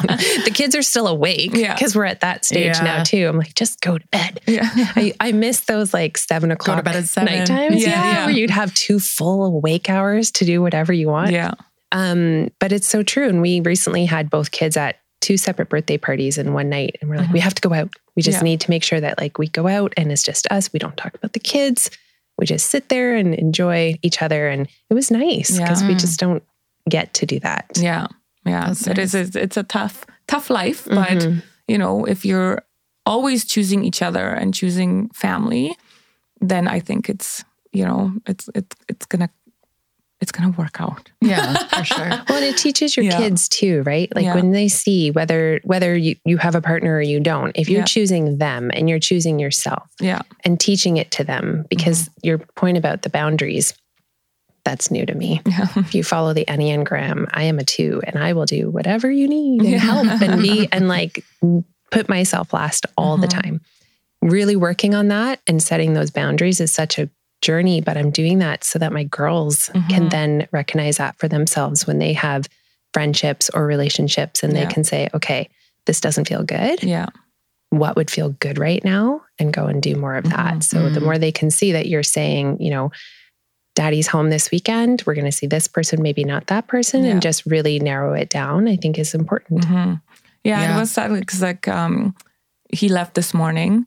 the 0.44 0.50
kids 0.52 0.74
are 0.74 0.82
still 0.82 1.06
awake 1.06 1.50
Yeah. 1.54 1.74
because 1.74 1.94
we're 1.94 2.06
at 2.06 2.20
that 2.20 2.44
stage 2.46 2.76
Yeah. 2.76 2.82
now, 2.84 3.02
too. 3.02 3.26
I'm 3.28 3.36
like, 3.38 3.54
just 3.54 3.80
go 3.82 3.96
to 3.98 4.06
bed. 4.08 4.40
yeah 4.46 4.62
I, 4.96 5.12
I 5.20 5.32
miss 5.32 5.60
those 5.62 5.92
like 5.94 6.16
seven 6.18 6.50
o'clock 6.50 6.84
bed 6.84 6.96
at 6.96 7.04
seven. 7.08 7.34
night 7.38 7.46
times. 7.46 7.82
Yeah, 7.82 7.88
Yeah, 7.90 8.12
yeah. 8.12 8.26
Where 8.26 8.34
you'd 8.34 8.50
have 8.50 8.72
two 8.74 8.98
full 8.98 9.44
awake 9.44 9.88
hours 9.90 10.30
to 10.32 10.44
do 10.44 10.60
whatever 10.62 10.92
you 10.92 11.08
want. 11.08 11.30
yeah 11.32 11.52
Um, 11.92 12.50
but 12.58 12.72
it's 12.72 12.88
so 12.88 13.02
true. 13.02 13.28
And 13.28 13.40
we 13.40 13.60
recently 13.60 14.04
had 14.06 14.28
both 14.30 14.50
kids 14.50 14.76
at 14.76 14.96
two 15.20 15.36
separate 15.36 15.68
birthday 15.68 15.96
parties 15.98 16.36
in 16.38 16.52
one 16.52 16.68
night. 16.68 16.96
And 17.00 17.08
we're 17.08 17.16
like, 17.18 17.28
Mhm. 17.28 17.32
we 17.34 17.40
have 17.40 17.54
to 17.54 17.62
go 17.68 17.72
out. 17.72 17.94
We 18.16 18.22
just 18.22 18.38
Yeah. 18.38 18.44
need 18.44 18.60
to 18.62 18.70
make 18.70 18.82
sure 18.82 19.00
that 19.00 19.18
like 19.20 19.38
we 19.38 19.46
go 19.48 19.68
out 19.68 19.92
and 19.96 20.10
it's 20.10 20.22
just 20.22 20.46
us. 20.50 20.72
We 20.72 20.78
don't 20.80 20.96
talk 20.96 21.14
about 21.14 21.32
the 21.32 21.38
kids. 21.40 21.90
We 22.38 22.46
just 22.46 22.70
sit 22.70 22.88
there 22.88 23.14
and 23.14 23.34
enjoy 23.34 23.94
each 24.02 24.20
other. 24.20 24.48
And 24.48 24.66
it 24.90 24.94
was 24.94 25.10
nice 25.12 25.56
because 25.56 25.84
we 25.84 25.94
just 25.94 26.18
don't 26.18 26.42
get 26.88 27.14
to 27.14 27.26
do 27.26 27.38
that. 27.40 27.66
yeah 27.76 28.08
yeah 28.44 28.66
That's 28.66 28.88
it 28.88 28.98
is 28.98 29.14
it's, 29.14 29.56
a 29.56 29.62
tough 29.62 30.04
tough 30.26 30.50
life 30.50 30.84
but 30.90 31.18
Mhm. 31.22 31.42
you 31.68 31.78
know 31.78 32.04
if 32.04 32.24
you're 32.24 32.64
always 33.06 33.44
choosing 33.44 33.84
each 33.84 34.02
other 34.02 34.26
and 34.30 34.52
choosing 34.52 35.08
family 35.10 35.76
then 36.40 36.66
i 36.66 36.80
think 36.80 37.08
it's 37.08 37.44
you 37.72 37.84
know 37.84 38.12
it's 38.26 38.48
it's 38.56 38.74
it's 38.88 39.06
gonna 39.06 39.30
it's 40.22 40.32
gonna 40.32 40.50
work 40.56 40.80
out 40.80 41.10
Yeah, 41.20 41.54
for 41.68 41.84
sure. 41.84 42.08
Well, 42.28 42.38
and 42.38 42.44
it 42.46 42.56
teaches 42.56 42.96
your 42.96 43.04
Yeah. 43.04 43.18
kids 43.18 43.48
too, 43.48 43.82
right? 43.82 44.10
Like 44.14 44.24
Yeah. 44.24 44.34
when 44.36 44.52
they 44.52 44.68
see 44.68 45.10
whether 45.10 45.60
whether 45.64 45.94
you, 45.96 46.16
you 46.24 46.38
have 46.38 46.54
a 46.54 46.60
partner 46.62 46.94
or 46.94 47.02
you 47.02 47.20
don't, 47.20 47.52
if 47.56 47.68
you're 47.68 47.80
Yeah. 47.80 47.84
choosing 47.86 48.38
them 48.38 48.70
and 48.72 48.88
you're 48.88 48.98
choosing 49.00 49.38
yourself 49.38 49.82
yeah 50.00 50.22
and 50.44 50.58
teaching 50.58 50.96
it 50.96 51.10
to 51.12 51.24
them, 51.24 51.66
because 51.68 52.04
Mm-hmm. 52.04 52.20
your 52.22 52.38
point 52.56 52.78
about 52.78 53.02
the 53.02 53.10
boundaries, 53.10 53.74
that's 54.64 54.90
new 54.92 55.04
to 55.04 55.14
me. 55.14 55.40
yeah 55.44 55.66
If 55.76 55.94
you 55.94 56.04
follow 56.04 56.32
the 56.32 56.44
Enneagram, 56.46 57.28
I 57.34 57.42
am 57.44 57.58
a 57.58 57.64
two 57.64 58.00
and 58.06 58.16
I 58.16 58.32
will 58.32 58.46
do 58.46 58.70
whatever 58.70 59.10
you 59.10 59.26
need 59.28 59.62
and 59.62 59.70
Yeah. 59.72 59.78
help 59.78 60.22
and 60.22 60.40
be 60.40 60.68
and 60.72 60.86
like 60.88 61.24
put 61.90 62.08
myself 62.08 62.52
last 62.54 62.86
all 62.96 63.16
the 63.18 63.26
Mhm. 63.26 63.42
time. 63.42 63.60
Really 64.22 64.54
working 64.54 64.94
on 64.94 65.08
that 65.08 65.40
and 65.48 65.60
setting 65.60 65.94
those 65.94 66.10
boundaries 66.12 66.60
is 66.60 66.70
such 66.70 66.96
a 66.98 67.10
journey, 67.42 67.80
but 67.80 67.96
I'm 67.96 68.10
doing 68.10 68.38
that 68.38 68.64
so 68.64 68.78
that 68.78 68.92
my 68.92 69.04
girls 69.04 69.68
can 69.90 70.06
Mhm. 70.06 70.10
then 70.10 70.48
recognize 70.52 70.96
that 70.96 71.18
for 71.18 71.28
themselves 71.28 71.86
when 71.86 71.98
they 71.98 72.12
have 72.14 72.46
friendships 72.94 73.50
or 73.52 73.66
relationships 73.66 74.42
and 74.42 74.52
Yeah. 74.54 74.64
they 74.64 74.72
can 74.72 74.84
say, 74.84 75.08
okay, 75.12 75.48
this 75.86 76.00
doesn't 76.00 76.28
feel 76.28 76.42
good. 76.44 76.82
yeah 76.82 77.06
What 77.70 77.96
would 77.96 78.10
feel 78.10 78.30
good 78.38 78.58
right 78.58 78.84
now? 78.84 79.22
And 79.38 79.50
go 79.50 79.64
and 79.66 79.82
do 79.82 79.96
more 79.96 80.14
of 80.16 80.24
that. 80.28 80.56
Mhm. 80.56 80.62
So 80.62 80.88
the 80.90 81.00
Mhm. 81.00 81.04
more 81.04 81.18
they 81.18 81.32
can 81.32 81.50
see 81.50 81.72
that 81.72 81.86
you're 81.88 82.02
saying, 82.02 82.58
you 82.60 82.70
know, 82.70 82.90
daddy's 83.74 84.06
home 84.08 84.28
this 84.28 84.50
weekend, 84.50 85.02
we're 85.06 85.14
going 85.14 85.24
to 85.24 85.32
see 85.32 85.46
this 85.46 85.66
person, 85.68 86.02
maybe 86.02 86.22
not 86.24 86.48
that 86.48 86.66
person, 86.68 87.02
Yeah. 87.04 87.12
and 87.12 87.22
just 87.22 87.46
really 87.46 87.78
narrow 87.80 88.12
it 88.12 88.28
down, 88.28 88.68
I 88.68 88.76
think 88.76 88.98
is 88.98 89.14
important. 89.14 89.64
hmm 89.64 89.94
Yeah, 90.44 90.60
Yeah. 90.60 90.76
it 90.76 90.80
was 90.80 90.90
sad 90.90 91.10
because 91.18 91.40
like 91.40 91.66
um, 91.66 92.14
he 92.70 92.88
left 92.90 93.14
this 93.14 93.32
morning 93.32 93.86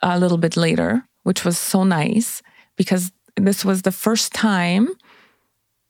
a 0.00 0.16
little 0.18 0.38
bit 0.38 0.56
later, 0.56 1.02
which 1.24 1.44
was 1.44 1.58
so 1.58 1.82
nice 1.82 2.40
because 2.76 3.12
this 3.36 3.64
was 3.64 3.82
the 3.82 3.92
first 3.92 4.32
time 4.32 4.88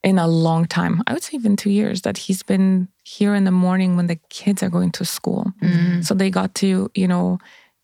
in 0.02 0.18
a 0.18 0.26
long 0.26 0.66
time. 0.66 1.02
I 1.06 1.12
would 1.14 1.22
say 1.22 1.36
even 1.36 1.56
two 1.56 1.70
years 1.70 2.02
that 2.02 2.18
he's 2.18 2.42
been 2.42 2.88
here 3.04 3.34
in 3.34 3.44
the 3.44 3.50
morning 3.50 3.96
when 3.96 4.06
the 4.06 4.18
kids 4.28 4.62
are 4.62 4.70
going 4.70 4.92
to 4.92 5.04
school. 5.04 5.52
Mm. 5.62 6.04
So 6.04 6.14
they 6.14 6.30
got 6.30 6.54
to 6.56 6.90
you 6.94 7.08
know 7.08 7.38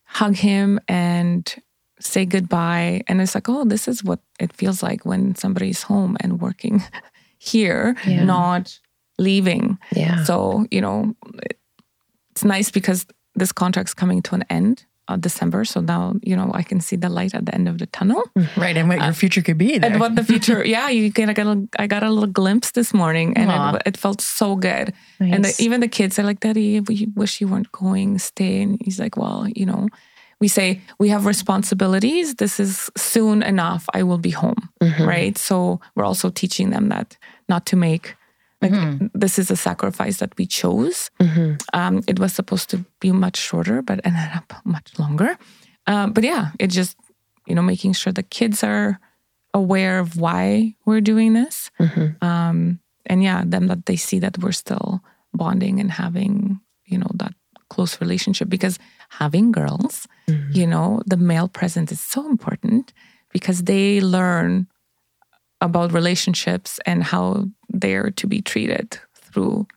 hug 0.05 0.35
him 0.35 0.79
and 0.87 1.55
say 1.99 2.25
goodbye, 2.25 3.01
and 3.07 3.21
it's 3.21 3.35
like, 3.35 3.47
oh, 3.47 3.63
this 3.63 3.87
is 3.87 4.03
what 4.03 4.19
it 4.39 4.51
feels 4.53 4.81
like 4.83 5.05
when 5.05 5.35
somebody's 5.35 5.83
home 5.83 6.17
and 6.19 6.41
working 6.41 6.83
here, 7.37 7.95
Yeah. 8.05 8.23
not 8.23 8.79
leaving. 9.19 9.77
Yeah. 9.95 10.23
So, 10.23 10.65
you 10.71 10.81
know, 10.81 11.15
it's 12.31 12.43
nice 12.43 12.71
because 12.71 13.05
this 13.35 13.51
contract's 13.51 13.93
coming 13.93 14.21
to 14.23 14.35
an 14.35 14.43
end 14.49 14.85
uh, 15.11 15.17
December. 15.17 15.65
So 15.65 15.81
now, 15.81 16.13
you 16.21 16.35
know, 16.35 16.51
I 16.53 16.63
can 16.63 16.79
see 16.79 16.95
the 16.95 17.09
light 17.09 17.33
at 17.33 17.45
the 17.45 17.53
end 17.53 17.67
of 17.67 17.77
the 17.77 17.87
tunnel. 17.87 18.23
Right. 18.57 18.77
And 18.77 18.89
what 18.89 18.99
your 18.99 19.13
future 19.13 19.41
could 19.41 19.57
be. 19.57 19.77
There. 19.77 19.89
And 19.89 19.99
what 19.99 20.15
the 20.15 20.23
future, 20.23 20.63
yeah, 20.75 20.89
you 20.89 21.09
get, 21.09 21.29
I 21.29 21.33
got 21.33 21.47
a, 21.47 21.67
I 21.79 21.87
got 21.87 22.03
a 22.03 22.09
little 22.09 22.29
glimpse 22.29 22.71
this 22.71 22.93
morning 22.93 23.35
and 23.37 23.49
it, 23.49 23.81
it, 23.85 23.97
felt 23.97 24.21
so 24.21 24.55
good. 24.55 24.93
Nice. 25.19 25.33
And 25.33 25.45
the, 25.45 25.55
even 25.59 25.79
the 25.79 25.87
kids 25.87 26.19
are 26.19 26.23
like, 26.23 26.41
Daddy, 26.41 26.79
we 26.79 27.07
wish 27.15 27.41
you 27.41 27.47
weren't 27.47 27.71
going, 27.71 28.19
stay. 28.19 28.61
And 28.61 28.79
he's 28.83 28.99
like, 28.99 29.17
well, 29.17 29.47
you 29.55 29.65
know, 29.65 29.87
we 30.39 30.47
say 30.47 30.81
we 30.99 31.09
have 31.09 31.25
responsibilities. 31.25 32.35
This 32.35 32.59
is 32.59 32.89
soon 32.97 33.41
enough. 33.43 33.87
I 33.93 34.03
will 34.03 34.17
be 34.17 34.31
home. 34.31 34.69
Mm-hmm. 34.81 35.03
Right. 35.03 35.37
So 35.37 35.79
we're 35.95 36.05
also 36.05 36.29
teaching 36.29 36.71
them 36.71 36.89
that 36.89 37.17
not 37.47 37.65
to 37.67 37.75
make 37.75 38.15
like 38.61 38.71
mm-hmm. 38.71 39.07
this 39.13 39.39
is 39.39 39.49
a 39.49 39.55
sacrifice 39.55 40.17
that 40.17 40.37
we 40.37 40.45
chose. 40.45 41.09
Mm-hmm. 41.19 41.55
Um, 41.73 42.03
it 42.07 42.19
was 42.19 42.33
supposed 42.33 42.69
to 42.69 42.85
be 42.99 43.11
much 43.11 43.37
shorter, 43.37 43.81
but 43.81 44.01
ended 44.05 44.29
up 44.35 44.53
much 44.63 44.97
longer. 44.99 45.37
Uh, 45.87 46.07
but 46.07 46.23
yeah, 46.23 46.51
it 46.59 46.67
just 46.67 46.95
you 47.47 47.55
know 47.55 47.61
making 47.61 47.93
sure 47.93 48.13
the 48.13 48.23
kids 48.23 48.63
are 48.63 48.99
aware 49.53 49.99
of 49.99 50.17
why 50.17 50.75
we're 50.85 51.01
doing 51.01 51.33
this, 51.33 51.71
mm-hmm. 51.79 52.23
um, 52.23 52.79
and 53.05 53.23
yeah, 53.23 53.43
them 53.45 53.67
that 53.67 53.85
they 53.85 53.95
see 53.95 54.19
that 54.19 54.37
we're 54.37 54.51
still 54.51 55.01
bonding 55.33 55.79
and 55.79 55.91
having 55.91 56.59
you 56.85 56.97
know 56.97 57.09
that 57.15 57.33
close 57.69 58.01
relationship 58.01 58.49
because 58.49 58.77
having 59.09 59.51
girls, 59.51 60.07
mm-hmm. 60.27 60.51
you 60.51 60.67
know, 60.67 61.01
the 61.07 61.17
male 61.17 61.47
presence 61.47 61.91
is 61.91 62.01
so 62.01 62.29
important 62.29 62.93
because 63.31 63.63
they 63.63 64.01
learn 64.01 64.67
about 65.61 65.93
relationships 65.93 66.79
and 66.85 67.03
how 67.03 67.45
they're 67.69 68.11
to 68.11 68.27
be 68.27 68.41
treated 68.41 68.99
through 69.15 69.67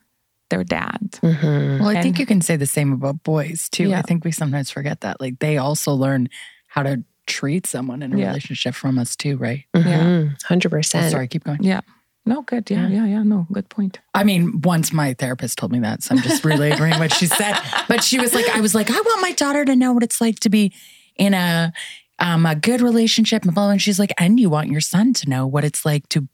their 0.49 0.63
dad. 0.63 0.99
Mm-hmm. 1.21 1.79
Well, 1.79 1.89
I 1.89 1.93
and, 1.93 2.03
think 2.03 2.19
you 2.19 2.25
can 2.25 2.41
say 2.41 2.55
the 2.55 2.65
same 2.65 2.91
about 2.91 3.23
boys 3.23 3.69
too. 3.69 3.89
Yeah. 3.89 3.99
I 3.99 4.01
think 4.01 4.25
we 4.25 4.31
sometimes 4.31 4.69
forget 4.69 5.01
that. 5.01 5.21
Like 5.21 5.39
they 5.39 5.57
also 5.57 5.93
learn 5.93 6.29
how 6.67 6.83
to 6.83 7.03
treat 7.27 7.65
someone 7.65 8.03
in 8.03 8.13
a 8.13 8.17
yeah. 8.17 8.27
relationship 8.27 8.75
from 8.75 8.99
us 8.99 9.15
too, 9.15 9.37
right? 9.37 9.65
Mm-hmm. 9.73 9.87
Yeah. 9.87 10.29
100%. 10.43 11.05
Oh, 11.05 11.09
sorry, 11.09 11.27
keep 11.27 11.43
going. 11.43 11.63
Yeah. 11.63 11.81
No, 12.27 12.41
good. 12.41 12.69
Yeah, 12.71 12.87
yeah, 12.87 13.05
yeah, 13.05 13.23
No, 13.23 13.45
good 13.51 13.69
point. 13.69 13.99
I 14.15 14.23
mean, 14.23 14.61
once 14.61 14.91
my 14.91 15.13
therapist 15.13 15.59
told 15.59 15.71
me 15.71 15.79
that, 15.81 16.01
so 16.01 16.15
I'm 16.15 16.23
just 16.23 16.43
relaying 16.43 16.79
what 16.79 17.13
she 17.13 17.27
said. 17.27 17.55
But 17.87 18.03
she 18.03 18.19
was 18.19 18.33
like, 18.33 18.49
I 18.49 18.61
was 18.61 18.73
like, 18.73 18.89
I 18.89 18.99
want 18.99 19.21
my 19.21 19.31
daughter 19.33 19.63
to 19.63 19.75
know 19.75 19.93
what 19.93 20.01
it's 20.01 20.19
like 20.19 20.39
to 20.39 20.49
be 20.49 20.73
in 21.15 21.35
a 21.35 21.71
um, 22.19 22.45
a 22.45 22.55
good 22.55 22.81
relationship 22.81 23.43
and 23.43 23.53
blah. 23.53 23.69
And 23.69 23.81
she's 23.81 23.99
like, 23.99 24.13
and 24.17 24.39
you 24.39 24.49
want 24.49 24.69
your 24.69 24.81
son 24.81 25.13
to 25.13 25.29
know 25.29 25.45
what 25.45 25.63
it's 25.63 25.85
like 25.85 26.07
to 26.09 26.27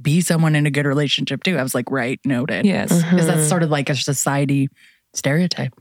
be 0.00 0.20
someone 0.20 0.54
in 0.54 0.66
a 0.66 0.70
good 0.70 0.86
relationship 0.86 1.42
too. 1.42 1.58
I 1.58 1.62
was 1.62 1.74
like, 1.74 1.90
right, 1.90 2.20
noted. 2.24 2.64
Yes. 2.64 2.88
Because 2.88 3.04
mm-hmm. 3.04 3.26
that's 3.26 3.48
sort 3.48 3.62
of 3.62 3.70
like 3.70 3.90
a 3.90 3.96
society 3.96 4.68
stereotype. 5.14 5.74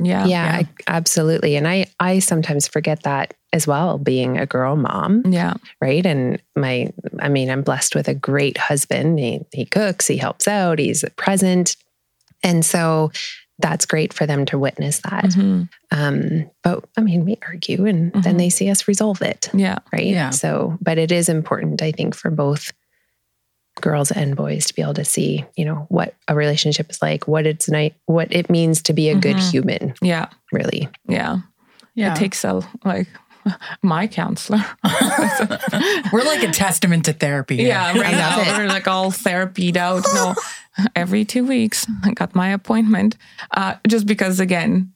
Yeah. 0.00 0.26
Yeah, 0.26 0.26
yeah. 0.26 0.56
I, 0.58 0.68
absolutely. 0.86 1.56
And 1.56 1.66
I, 1.66 1.86
I 1.98 2.20
sometimes 2.20 2.68
forget 2.68 3.02
that 3.02 3.34
as 3.52 3.66
well, 3.66 3.98
being 3.98 4.38
a 4.38 4.46
girl 4.46 4.76
mom. 4.76 5.24
Yeah. 5.26 5.54
Right. 5.80 6.06
And 6.06 6.40
my, 6.54 6.92
I 7.18 7.28
mean, 7.28 7.50
I'm 7.50 7.62
blessed 7.62 7.96
with 7.96 8.06
a 8.06 8.14
great 8.14 8.58
husband. 8.58 9.18
He, 9.18 9.40
he 9.52 9.64
cooks, 9.64 10.06
he 10.06 10.16
helps 10.16 10.46
out, 10.46 10.78
he's 10.78 11.04
present. 11.16 11.76
And 12.44 12.64
so 12.64 13.10
that's 13.58 13.86
great 13.86 14.12
for 14.12 14.26
them 14.26 14.46
to 14.46 14.58
witness 14.58 15.00
that. 15.00 15.24
Mm-hmm. 15.24 15.64
Um, 15.90 16.50
but 16.62 16.84
I 16.96 17.00
mean, 17.00 17.24
we 17.24 17.38
argue 17.46 17.86
and 17.86 18.12
mm-hmm. 18.12 18.20
then 18.20 18.36
they 18.36 18.50
see 18.50 18.70
us 18.70 18.86
resolve 18.86 19.20
it. 19.22 19.50
Yeah. 19.52 19.78
Right. 19.92 20.06
Yeah. 20.06 20.30
So, 20.30 20.78
but 20.80 20.98
it 20.98 21.10
is 21.10 21.28
important, 21.28 21.82
I 21.82 21.92
think, 21.92 22.14
for 22.14 22.30
both 22.30 22.72
girls 23.80 24.10
and 24.10 24.36
boys 24.36 24.66
to 24.66 24.74
be 24.74 24.82
able 24.82 24.94
to 24.94 25.04
see, 25.04 25.44
you 25.56 25.64
know, 25.64 25.86
what 25.88 26.14
a 26.28 26.34
relationship 26.34 26.90
is 26.90 27.02
like, 27.02 27.26
what 27.26 27.46
it's 27.46 27.68
night, 27.68 27.94
what 28.06 28.28
it 28.32 28.50
means 28.50 28.82
to 28.82 28.92
be 28.92 29.08
a 29.08 29.12
mm-hmm. 29.12 29.20
good 29.20 29.38
human. 29.38 29.94
Yeah. 30.00 30.28
Really. 30.52 30.88
Yeah. 31.08 31.38
Yeah. 31.94 32.12
It 32.12 32.16
takes 32.16 32.44
a 32.44 32.62
like 32.84 33.08
my 33.82 34.06
counselor. 34.06 34.64
We're 36.12 36.24
like 36.24 36.42
a 36.42 36.52
testament 36.52 37.06
to 37.06 37.12
therapy. 37.12 37.56
Yeah, 37.56 37.98
right 37.98 38.12
now 38.12 38.58
we're 38.58 38.68
like 38.68 38.88
all 38.88 39.10
therapied 39.10 39.76
out. 39.76 40.04
No, 40.14 40.34
every 40.94 41.24
two 41.24 41.44
weeks 41.44 41.86
I 42.04 42.12
got 42.12 42.34
my 42.34 42.48
appointment. 42.48 43.16
Uh, 43.50 43.74
just 43.86 44.06
because 44.06 44.40
again, 44.40 44.92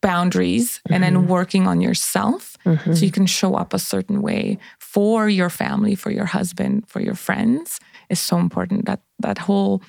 boundaries 0.00 0.78
mm-hmm. 0.78 0.94
and 0.94 1.02
then 1.02 1.14
mm-hmm. 1.14 1.28
working 1.28 1.66
on 1.66 1.80
yourself 1.80 2.58
mm-hmm. 2.66 2.92
so 2.92 3.04
you 3.04 3.10
can 3.10 3.26
show 3.26 3.54
up 3.54 3.72
a 3.72 3.78
certain 3.78 4.20
way 4.20 4.58
for 4.78 5.28
your 5.28 5.48
family, 5.48 5.94
for 5.94 6.10
your 6.10 6.26
husband, 6.26 6.86
for 6.86 7.00
your 7.00 7.14
friends 7.14 7.80
is 8.10 8.20
so 8.20 8.38
important. 8.38 8.84
That 8.84 9.00
that 9.20 9.38
whole 9.38 9.82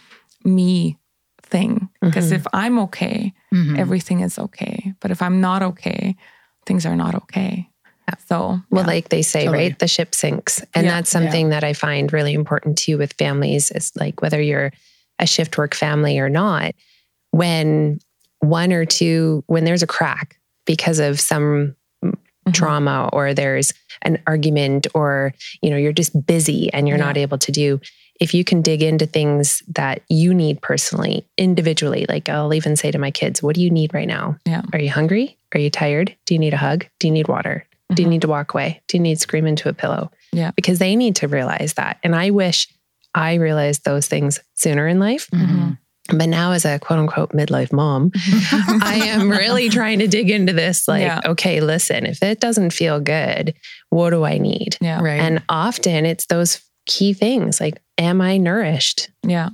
me 0.45 0.97
thing. 1.43 1.89
Because 2.01 2.27
mm-hmm. 2.27 2.35
if 2.35 2.47
I'm 2.53 2.79
okay, 2.79 3.33
mm-hmm. 3.53 3.75
everything 3.75 4.21
is 4.21 4.39
okay. 4.39 4.93
But 5.01 5.11
if 5.11 5.21
I'm 5.21 5.41
not 5.41 5.61
okay, 5.61 6.15
things 6.65 6.85
are 6.85 6.95
not 6.95 7.15
okay. 7.15 7.69
So, 8.27 8.59
well, 8.69 8.83
yeah. 8.83 8.87
like 8.87 9.09
they 9.09 9.21
say, 9.21 9.45
totally. 9.45 9.63
right? 9.65 9.79
The 9.79 9.87
ship 9.87 10.15
sinks. 10.15 10.63
And 10.73 10.85
yeah. 10.85 10.91
that's 10.91 11.09
something 11.09 11.47
yeah. 11.47 11.59
that 11.59 11.63
I 11.63 11.73
find 11.73 12.11
really 12.11 12.33
important 12.33 12.77
too 12.77 12.97
with 12.97 13.13
families 13.13 13.71
is 13.71 13.91
like 13.95 14.21
whether 14.21 14.41
you're 14.41 14.71
a 15.19 15.25
shift 15.25 15.57
work 15.57 15.73
family 15.73 16.19
or 16.19 16.29
not, 16.29 16.75
when 17.31 17.99
one 18.39 18.73
or 18.73 18.85
two, 18.85 19.43
when 19.47 19.65
there's 19.65 19.83
a 19.83 19.87
crack 19.87 20.37
because 20.65 20.99
of 20.99 21.19
some 21.19 21.75
mm-hmm. 22.03 22.51
trauma 22.51 23.09
or 23.13 23.33
there's 23.33 23.73
an 24.01 24.21
argument 24.27 24.87
or, 24.93 25.33
you 25.61 25.69
know, 25.69 25.77
you're 25.77 25.93
just 25.93 26.25
busy 26.25 26.71
and 26.73 26.87
you're 26.87 26.97
not 26.97 27.17
able 27.17 27.37
to 27.37 27.51
do, 27.51 27.79
if 28.19 28.33
you 28.33 28.43
can 28.43 28.61
dig 28.61 28.81
into 28.81 29.05
things 29.05 29.61
that 29.67 30.01
you 30.09 30.33
need 30.33 30.61
personally, 30.61 31.27
individually, 31.37 32.05
like 32.07 32.29
I'll 32.29 32.53
even 32.53 32.75
say 32.75 32.91
to 32.91 32.97
my 32.97 33.11
kids, 33.11 33.43
what 33.43 33.55
do 33.55 33.61
you 33.61 33.69
need 33.69 33.93
right 33.93 34.07
now? 34.07 34.37
Yeah. 34.45 34.61
Are 34.73 34.79
you 34.79 34.89
hungry? 34.89 35.37
Are 35.53 35.59
you 35.59 35.69
tired? 35.69 36.15
Do 36.25 36.33
you 36.33 36.39
need 36.39 36.53
a 36.53 36.57
hug? 36.57 36.85
Do 36.99 37.07
you 37.07 37.13
need 37.13 37.27
water? 37.27 37.65
Mm-hmm. 37.91 37.95
Do 37.95 38.01
you 38.01 38.05
mm-hmm. 38.05 38.11
need 38.11 38.21
to 38.21 38.27
walk 38.27 38.53
away? 38.53 38.81
Do 38.87 38.97
you 38.97 39.03
need 39.03 39.15
to 39.15 39.21
scream 39.21 39.45
into 39.45 39.69
a 39.69 39.73
pillow? 39.73 40.11
Yeah. 40.31 40.51
Because 40.55 40.79
they 40.79 40.95
need 40.95 41.17
to 41.17 41.27
realize 41.27 41.73
that. 41.73 41.99
And 42.03 42.15
I 42.15 42.31
wish 42.31 42.67
I 43.13 43.35
realized 43.35 43.85
those 43.85 44.07
things 44.07 44.39
sooner 44.55 44.87
in 44.87 44.99
life. 44.99 45.29
Mm-hmm. 45.31 45.71
But 46.09 46.29
now, 46.29 46.51
as 46.51 46.65
a 46.65 46.77
quote 46.77 46.99
unquote 46.99 47.31
midlife 47.31 47.73
mom, 47.73 48.11
I 48.15 49.01
am 49.07 49.29
really 49.29 49.69
trying 49.71 49.99
to 49.99 50.07
dig 50.07 50.29
into 50.29 50.53
this 50.53 50.87
like, 50.87 51.01
yeah. 51.01 51.21
okay, 51.25 51.61
listen, 51.61 52.05
if 52.05 52.21
it 52.21 52.39
doesn't 52.39 52.73
feel 52.73 52.99
good, 52.99 53.55
what 53.89 54.11
do 54.11 54.23
I 54.23 54.37
need? 54.37 54.77
Yeah. 54.81 55.01
Right. 55.01 55.19
And 55.19 55.41
often 55.49 56.05
it's 56.05 56.27
those 56.27 56.61
key 56.85 57.13
things 57.13 57.59
like, 57.59 57.81
am 57.97 58.21
I 58.21 58.37
nourished? 58.37 59.09
Yeah. 59.23 59.49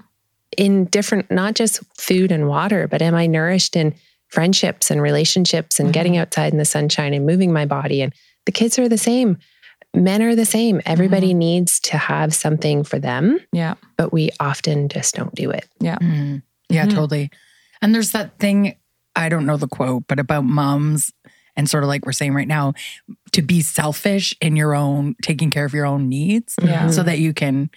In 0.58 0.86
different, 0.86 1.32
not 1.32 1.56
just 1.56 1.82
food 1.98 2.34
and 2.34 2.50
water, 2.50 2.86
but 2.88 3.02
am 3.02 3.16
I 3.16 3.28
nourished 3.28 3.78
in 3.78 3.96
friendships 4.32 4.90
and 4.90 5.02
relationships 5.02 5.80
and 5.80 5.88
mm-hmm. 5.88 5.94
getting 5.94 6.18
outside 6.18 6.52
in 6.52 6.58
the 6.58 6.66
sunshine 6.66 7.14
and 7.14 7.26
moving 7.26 7.54
my 7.54 7.66
body? 7.66 8.02
And 8.02 8.14
the 8.46 8.52
kids 8.52 8.80
are 8.80 8.90
the 8.90 8.98
same. 8.98 9.38
Men 9.94 10.22
are 10.24 10.36
the 10.36 10.46
same. 10.46 10.82
Everybody 10.86 11.30
mm-hmm. 11.30 11.40
needs 11.40 11.80
to 11.82 11.98
have 11.98 12.34
something 12.34 12.84
for 12.84 12.98
them. 12.98 13.40
Yeah. 13.52 13.76
But 13.98 14.14
we 14.14 14.32
often 14.40 14.90
just 14.90 15.16
don't 15.16 15.36
do 15.36 15.52
it. 15.52 15.68
Yeah. 15.80 15.98
Mm-hmm. 15.98 16.38
Yeah, 16.70 16.86
mm-hmm. 16.86 16.96
totally. 16.96 17.30
And 17.82 17.94
there's 17.94 18.12
that 18.12 18.40
thing, 18.40 18.78
I 19.16 19.28
don't 19.30 19.46
know 19.46 19.58
the 19.58 19.68
quote, 19.68 20.04
but 20.08 20.20
about 20.20 20.46
moms 20.46 21.12
and 21.58 21.70
sort 21.70 21.84
of 21.84 21.90
like 21.90 22.06
we're 22.06 22.14
saying 22.14 22.34
right 22.34 22.48
now, 22.48 22.74
to 23.34 23.42
be 23.42 23.62
selfish 23.62 24.34
in 24.40 24.56
your 24.56 24.74
own 24.74 25.16
taking 25.22 25.52
care 25.52 25.66
of 25.66 25.74
your 25.74 25.86
own 25.86 26.08
needs 26.08 26.56
yeah. 26.62 26.90
so 26.90 27.04
that 27.04 27.20
you 27.20 27.34
can 27.34 27.70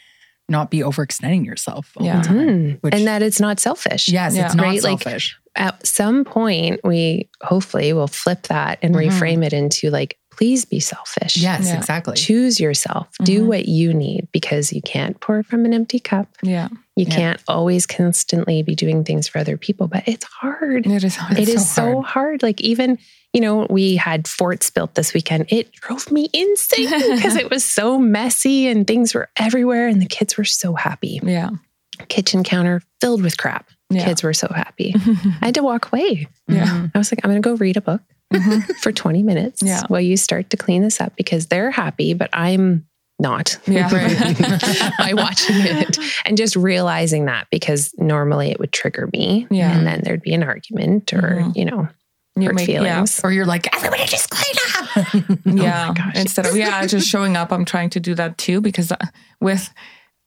not 0.49 0.71
be 0.71 0.81
overextending 0.81 1.45
yourself 1.45 1.93
all 1.97 2.07
yeah. 2.07 2.21
the 2.21 2.29
time. 2.29 2.49
Mm-hmm. 2.49 2.77
Which, 2.81 2.95
and 2.95 3.07
that 3.07 3.23
it's 3.23 3.41
not 3.41 3.61
selfish. 3.61 4.09
Yes, 4.09 4.37
yeah. 4.37 4.47
it's 4.47 4.55
not 4.55 4.65
right? 4.65 4.81
selfish. 4.81 5.39
Like 5.57 5.67
at 5.67 5.87
some 5.87 6.25
point 6.25 6.81
we 6.85 7.29
hopefully 7.43 7.93
will 7.93 8.09
flip 8.09 8.43
that 8.49 8.79
and 8.83 8.95
mm-hmm. 8.95 9.09
reframe 9.09 9.45
it 9.45 9.53
into 9.53 9.91
like 9.91 10.19
please 10.31 10.65
be 10.65 10.81
selfish. 10.81 11.37
Yes, 11.37 11.67
yeah. 11.67 11.77
exactly. 11.77 12.17
Choose 12.17 12.59
yourself. 12.59 13.07
Mm-hmm. 13.07 13.25
Do 13.25 13.47
what 13.47 13.69
you 13.69 13.95
need 13.95 14.29
because 14.33 14.73
you 14.73 14.83
can't 14.83 15.19
pour 15.21 15.43
from 15.45 15.65
an 15.65 15.73
empty 15.73 16.01
cup. 16.01 16.29
Yeah. 16.43 16.69
You 16.97 17.07
yeah. 17.09 17.15
can't 17.15 17.43
always 17.49 17.87
constantly 17.87 18.63
be 18.63 18.75
doing 18.75 19.05
things 19.05 19.29
for 19.29 19.39
other 19.39 19.57
people, 19.57 19.89
but 19.89 20.07
it's 20.07 20.25
hard. 20.25 20.87
It 20.87 21.05
is 21.05 21.17
hard. 21.17 21.39
It 21.39 21.43
it's 21.43 21.63
is 21.63 21.71
so, 21.71 21.83
hard. 21.83 21.95
so 21.95 22.03
hard. 22.03 22.43
Like 22.43 22.61
even, 22.61 22.99
you 23.35 23.41
know, 23.41 23.67
we 23.69 23.97
had 23.97 24.29
forts 24.29 24.71
built 24.71 24.95
this 24.95 25.13
weekend. 25.13 25.47
It 25.49 25.73
drove 25.73 26.11
me 26.11 26.31
insane 26.33 26.89
because 27.17 27.35
it 27.35 27.51
was 27.51 27.65
so 27.65 27.99
messy 27.99 28.69
and 28.69 28.87
things 28.87 29.13
were 29.13 29.29
everywhere 29.37 29.89
and 29.89 30.01
the 30.01 30.07
kids 30.07 30.39
were 30.39 30.45
so 30.45 30.75
happy. 30.75 31.21
Yeah. 31.23 31.51
Kitchen 32.09 32.45
counter 32.45 32.81
filled 33.01 33.23
with 33.23 33.37
crap. 33.37 33.69
Yeah. 33.91 34.05
Kids 34.05 34.23
were 34.23 34.33
so 34.33 34.49
happy. 34.49 34.95
I 35.43 35.47
had 35.47 35.55
to 35.57 35.63
walk 35.63 35.93
away. 35.93 36.29
Yeah. 36.49 36.89
I 36.95 36.99
was 36.99 37.13
like, 37.13 37.21
I'm 37.25 37.31
going 37.31 37.43
to 37.43 37.49
go 37.49 37.57
read 37.57 37.77
a 37.77 37.81
book 37.81 38.03
mm-hmm. 38.33 38.73
for 38.75 38.93
20 38.93 39.25
minutes 39.25 39.63
yeah. 39.63 39.83
while 39.89 40.01
you 40.01 40.17
start 40.17 40.51
to 40.51 40.57
clean 40.57 40.83
this 40.83 41.01
up 41.01 41.15
because 41.17 41.47
they're 41.47 41.73
happy, 41.73 42.15
but 42.15 42.31
I'm 42.33 42.87
not 43.19 43.59
yeah. 43.67 43.89
by 44.99 45.13
watching 45.15 45.57
it 45.57 45.99
and 46.25 46.37
just 46.37 46.57
realizing 46.57 47.27
that 47.27 47.49
because 47.51 47.95
normally 47.99 48.51
it 48.51 48.59
would 48.59 48.73
trigger 48.73 49.09
me 49.13 49.47
yeah. 49.51 49.77
and 49.77 49.87
then 49.87 50.03
there'd 50.03 50.23
be 50.23 50.35
an 50.35 50.43
argument 50.43 51.13
or, 51.13 51.39
mm-hmm. 51.41 51.51
you 51.55 51.65
know, 51.65 51.89
you 52.37 52.47
hurt 52.47 52.55
make, 52.57 52.67
feelings. 52.67 53.21
Yeah. 53.23 53.27
Or 53.29 53.33
you're 53.33 53.47
like, 53.47 53.75
everybody 53.75 54.05
just 54.07 54.29
clean 54.31 54.57
up. 54.77 55.39
yeah. 55.45 55.95
Oh 55.97 56.21
Instead 56.21 56.47
of, 56.47 56.57
yeah, 56.57 56.85
just 56.87 57.09
showing 57.09 57.37
up, 57.37 57.53
I'm 57.53 57.65
trying 57.65 57.91
to 57.91 58.01
do 58.01 58.15
that 58.15 58.39
too 58.39 58.61
because 58.61 58.91
uh, 58.93 58.97
with, 59.41 59.73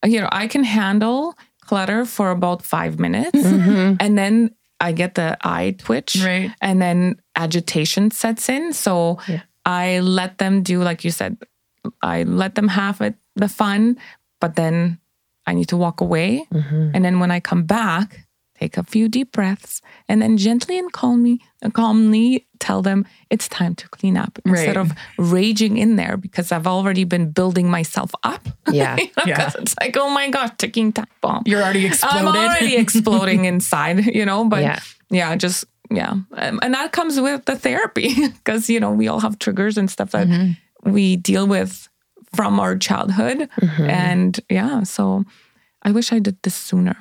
you 0.05 0.19
know, 0.21 0.29
I 0.31 0.47
can 0.47 0.63
handle 0.63 1.35
clutter 1.61 2.05
for 2.05 2.31
about 2.31 2.61
five 2.61 2.97
minutes 2.99 3.37
mm-hmm. 3.37 3.95
and 3.99 4.17
then 4.17 4.55
I 4.79 4.91
get 4.91 5.15
the 5.15 5.37
eye 5.41 5.75
twitch, 5.77 6.15
Right. 6.23 6.51
and 6.61 6.81
then 6.81 7.19
agitation 7.35 8.11
sets 8.11 8.47
in. 8.47 8.73
So 8.73 9.19
Yeah. 9.27 9.41
I 9.65 9.99
let 9.99 10.37
them 10.37 10.61
do, 10.63 10.81
like 10.81 11.03
you 11.03 11.11
said, 11.11 11.37
I 12.01 12.23
let 12.23 12.55
them 12.55 12.67
have 12.69 13.01
it, 13.01 13.15
the 13.35 13.49
fun, 13.49 13.97
but 14.39 14.55
then 14.55 14.99
I 15.45 15.53
need 15.53 15.67
to 15.69 15.77
walk 15.77 15.99
away. 15.99 16.45
Mhm. 16.53 16.91
And 16.93 17.03
then 17.03 17.19
when 17.19 17.31
I 17.31 17.39
come 17.39 17.63
back, 17.63 18.26
take 18.59 18.77
a 18.77 18.83
few 18.83 19.07
deep 19.07 19.31
breaths 19.31 19.81
and 20.09 20.21
then 20.21 20.37
gently 20.37 20.77
and 20.79 20.91
calmly, 20.91 21.39
calmly 21.73 22.47
tell 22.59 22.81
them 22.81 23.05
it's 23.29 23.47
time 23.47 23.75
to 23.75 23.87
clean 23.89 24.17
up 24.17 24.39
instead 24.45 24.75
Right. 24.75 24.77
of 24.77 24.91
raging 25.17 25.77
in 25.77 25.95
there 25.95 26.17
because 26.17 26.51
I've 26.51 26.65
already 26.67 27.03
been 27.03 27.31
building 27.31 27.69
myself 27.69 28.11
up. 28.23 28.47
Yeah. 28.71 28.97
You 28.97 29.05
know, 29.17 29.23
Yeah. 29.25 29.51
It's 29.59 29.75
like, 29.79 29.95
oh 29.97 30.09
my 30.09 30.29
gosh, 30.29 30.49
ticking 30.57 30.91
time 30.91 31.05
bomb. 31.21 31.43
You're 31.45 31.61
already 31.61 31.85
exploded. 31.85 32.21
I'm 32.21 32.27
already 32.35 32.75
exploding 32.85 33.45
inside, 33.45 34.05
you 34.07 34.25
know, 34.25 34.45
but 34.45 34.61
Yeah. 34.61 34.79
yeah, 35.09 35.35
just, 35.35 35.65
yeah. 35.91 36.11
Um, 36.33 36.59
and 36.61 36.73
that 36.73 36.91
comes 36.91 37.19
with 37.19 37.45
the 37.45 37.55
therapy 37.55 38.09
because, 38.27 38.69
you 38.69 38.79
know, 38.79 38.91
we 38.91 39.07
all 39.07 39.19
have 39.21 39.37
triggers 39.39 39.77
and 39.77 39.89
stuff 39.89 40.11
that 40.11 40.27
we 40.83 41.15
deal 41.15 41.47
with 41.47 41.87
from 42.35 42.59
our 42.59 42.75
childhood. 42.77 43.49
Mhm. 43.61 43.87
And 43.89 44.39
yeah, 44.49 44.83
so 44.83 45.23
I 45.83 45.91
wish 45.91 46.11
I 46.11 46.19
did 46.19 46.35
this 46.43 46.55
sooner. 46.55 46.97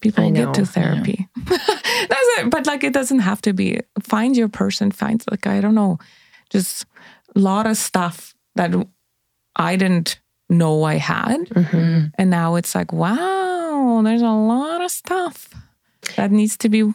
People 0.00 0.24
I 0.24 0.30
get 0.30 0.54
to 0.54 0.62
I 0.62 0.64
therapy. 0.64 1.28
That's 1.46 2.28
it. 2.38 2.50
But 2.50 2.66
like, 2.66 2.84
it 2.84 2.92
doesn't 2.92 3.20
have 3.20 3.40
to 3.42 3.52
be. 3.52 3.80
Find 4.02 4.36
your 4.36 4.48
person. 4.48 4.90
Find 4.90 5.22
like 5.30 5.46
I 5.46 5.60
don't 5.60 5.74
know, 5.74 5.98
just 6.50 6.84
a 7.34 7.38
lot 7.38 7.66
of 7.66 7.76
stuff 7.76 8.34
that 8.54 8.72
I 9.56 9.76
didn't 9.76 10.20
know 10.48 10.84
I 10.84 10.94
had, 10.96 11.40
Mhm. 11.48 12.12
and 12.18 12.30
now 12.30 12.54
it's 12.56 12.74
like, 12.74 12.92
wow, 12.92 14.00
there's 14.04 14.22
a 14.22 14.30
lot 14.30 14.80
of 14.82 14.90
stuff 14.90 15.48
that 16.16 16.30
needs 16.30 16.56
to 16.58 16.68
be 16.68 16.92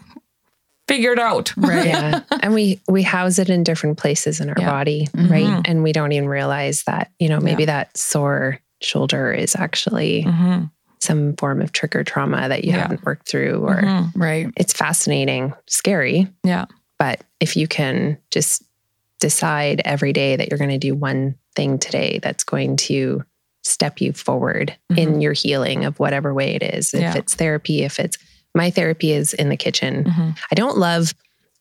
figured 0.88 1.20
out. 1.20 1.53
Right. 1.58 1.86
yeah 1.91 2.22
and 2.41 2.53
we 2.53 2.81
we 2.88 3.01
house 3.03 3.39
it 3.39 3.50
in 3.50 3.63
different 3.63 3.98
places 3.98 4.39
in 4.41 4.50
our 4.50 4.55
Yeah. 4.58 4.70
body 4.70 5.08
Mhm. 5.15 5.29
right 5.29 5.62
and 5.70 5.84
we 5.84 5.91
don't 5.93 6.12
even 6.12 6.27
realize 6.27 6.84
that 6.84 7.12
you 7.20 7.29
know 7.29 7.39
maybe 7.39 7.65
that 7.65 7.96
sore 7.98 8.60
shoulder 8.81 9.31
is 9.31 9.55
actually 9.55 10.24
Mhm. 10.27 10.70
Some 11.01 11.36
form 11.38 11.62
of 11.62 11.72
trigger 11.72 12.03
trauma 12.03 12.48
that 12.48 12.63
you 12.63 12.72
Yeah. 12.72 12.84
haven't 12.84 13.03
worked 13.05 13.27
through 13.27 13.65
or 13.67 13.81
Mhm. 13.81 14.12
Right. 14.15 14.48
it's 14.55 14.72
fascinating 14.74 15.53
scary 15.67 16.27
Yeah. 16.43 16.65
but 17.00 17.22
if 17.39 17.58
you 17.58 17.67
can 17.67 18.17
just 18.29 18.63
decide 19.20 19.81
every 19.86 20.13
day 20.13 20.36
that 20.36 20.50
you're 20.50 20.58
going 20.60 20.70
to 20.70 20.77
do 20.77 20.96
one 20.96 21.36
thing 21.55 21.77
today 21.79 22.20
that's 22.24 22.43
going 22.43 22.75
to 22.77 23.24
step 23.63 24.00
you 24.01 24.13
forward 24.13 24.75
in 24.96 25.22
your 25.22 25.34
healing 25.34 25.86
of 25.86 26.00
whatever 26.00 26.34
way 26.34 26.55
it 26.55 26.63
is 26.63 26.93
if 26.93 27.01
Yeah. 27.01 27.15
it's 27.17 27.36
therapy 27.36 27.84
if 27.84 28.00
it's 28.00 28.17
my 28.55 28.70
therapy 28.70 29.12
is 29.12 29.34
in 29.34 29.50
the 29.50 29.58
kitchen 29.58 30.03
Mhm. 30.05 30.38
I 30.51 30.55
don't 30.55 30.77
love, 30.77 31.13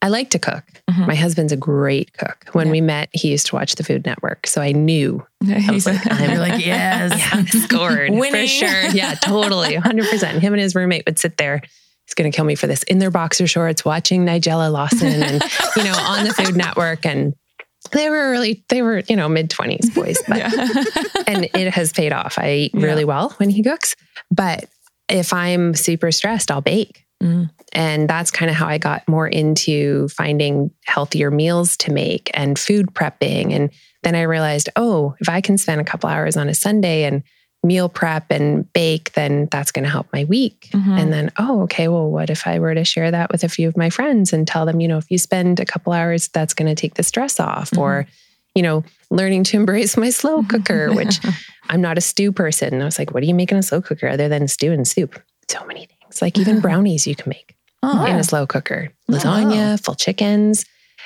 I 0.03 0.09
like 0.09 0.31
to 0.31 0.39
cook. 0.39 0.65
Mhm. 0.91 1.07
My 1.07 1.15
husband's 1.15 1.53
a 1.53 1.57
great 1.57 2.17
cook. 2.17 2.47
When 2.53 2.67
Yeah. 2.69 2.73
we 2.73 2.81
met, 2.81 3.09
he 3.13 3.31
used 3.31 3.47
to 3.49 3.55
watch 3.55 3.75
the 3.75 3.85
Food 3.85 4.07
Network. 4.07 4.47
So 4.47 4.63
I 4.63 4.73
knew 4.73 5.25
I 5.47 5.71
was 5.73 5.85
like, 5.87 6.01
I'm 6.11 6.39
like, 6.39 6.65
yes. 6.67 7.13
yeah, 7.19 7.45
scored 7.67 8.11
Winning. 8.11 8.43
for 8.43 8.47
sure. 8.47 8.83
Yeah, 8.93 9.15
totally. 9.15 9.75
100%. 9.77 10.39
Him 10.41 10.53
and 10.55 10.61
his 10.63 10.75
roommate 10.75 11.05
would 11.07 11.19
sit 11.19 11.37
there. 11.37 11.61
He's 12.07 12.15
going 12.15 12.31
to 12.33 12.35
kill 12.35 12.45
me 12.47 12.55
for 12.55 12.67
this 12.67 12.83
in 12.85 12.99
their 12.99 13.11
boxer 13.11 13.47
shorts, 13.47 13.85
watching 13.85 14.25
Nigella 14.25 14.73
Lawson 14.73 15.23
and, 15.23 15.43
you 15.77 15.85
know, 15.85 15.95
on 15.97 16.25
the 16.25 16.33
Food 16.35 16.57
Network. 16.57 17.05
And 17.07 17.35
they 17.93 18.09
were 18.11 18.31
really, 18.31 18.65
they 18.69 18.83
were, 18.83 19.03
you 19.09 19.17
know, 19.17 19.29
mid 19.29 19.49
20s 19.51 19.95
boys, 19.95 20.19
but 20.27 20.39
yeah. 20.39 20.51
and 21.27 21.49
it 21.55 21.73
has 21.75 21.93
paid 21.93 22.13
off. 22.13 22.39
I 22.39 22.53
eat 22.53 22.73
really 22.75 23.05
well 23.05 23.31
when 23.37 23.49
he 23.51 23.63
cooks, 23.63 23.95
but 24.31 24.65
if 25.09 25.33
I'm 25.33 25.75
super 25.75 26.11
stressed, 26.11 26.51
I'll 26.51 26.61
bake. 26.61 27.05
Mm. 27.23 27.51
And 27.73 28.09
that's 28.09 28.31
kind 28.31 28.51
of 28.51 28.57
how 28.57 28.67
I 28.67 28.79
got 28.79 29.07
more 29.09 29.29
into 29.29 30.09
finding 30.09 30.71
healthier 30.87 31.31
meals 31.31 31.77
to 31.79 31.93
make 31.93 32.31
and 32.35 32.59
food 32.59 32.95
prepping. 32.95 33.53
And 33.53 33.71
then 34.03 34.15
I 34.15 34.23
realized, 34.23 34.69
oh, 34.77 35.15
if 35.21 35.29
I 35.29 35.41
can 35.41 35.59
spend 35.59 35.81
a 35.81 35.85
couple 35.85 36.09
hours 36.09 36.37
on 36.37 36.49
a 36.49 36.55
Sunday 36.55 37.05
and 37.05 37.23
meal 37.63 37.91
prep 37.91 38.31
and 38.31 38.73
bake, 38.73 39.13
then 39.13 39.47
that's 39.51 39.71
going 39.71 39.85
to 39.85 39.91
help 39.91 40.07
my 40.15 40.25
week. 40.25 40.71
Mhm. 40.73 40.99
And 40.99 41.13
then, 41.13 41.31
oh, 41.39 41.63
okay, 41.63 41.89
well, 41.89 42.11
what 42.11 42.31
if 42.31 42.47
I 42.47 42.59
were 42.59 42.75
to 42.75 42.85
share 42.85 43.11
that 43.11 43.31
with 43.31 43.45
a 43.45 43.51
few 43.51 43.69
of 43.69 43.77
my 43.77 43.91
friends 43.91 44.33
and 44.33 44.49
tell 44.49 44.65
them, 44.65 44.81
you 44.81 44.89
know, 44.89 44.97
if 44.97 45.11
you 45.11 45.19
spend 45.19 45.61
a 45.61 45.67
couple 45.67 45.93
hours, 45.93 46.29
that's 46.29 46.55
going 46.55 46.75
to 46.75 46.81
take 46.81 46.95
the 46.95 47.03
stress 47.03 47.39
off? 47.39 47.77
Or, 47.77 48.07
you 48.55 48.63
know, 48.63 48.83
learning 49.11 49.45
to 49.45 49.59
embrace 49.59 49.97
my 49.99 50.09
slow 50.09 50.43
cooker, 50.49 50.93
which 50.95 51.21
I'm 51.69 51.83
not 51.83 51.99
a 51.99 52.01
stew 52.01 52.33
person. 52.33 52.81
I 52.81 52.87
was 52.87 52.99
like, 52.99 53.13
what 53.13 53.23
are 53.23 53.27
you 53.27 53.35
making 53.35 53.59
a 53.59 53.63
slow 53.63 53.83
cooker 53.83 54.09
other 54.09 54.29
than 54.29 54.49
stew 54.49 54.73
and 54.73 54.89
soup? 54.89 55.21
So 55.51 55.63
many 55.67 55.81
things. 55.87 56.00
Like 56.23 56.39
even 56.39 56.61
brownies 56.61 57.07
you 57.07 57.15
can 57.15 57.31
make 57.31 57.55
Oh, 57.83 58.05
in 58.05 58.17
a 58.17 58.25
slow 58.25 58.47
cooker, 58.47 58.91
lasagna, 59.11 59.83
full 59.83 59.95
chickens. 59.95 60.65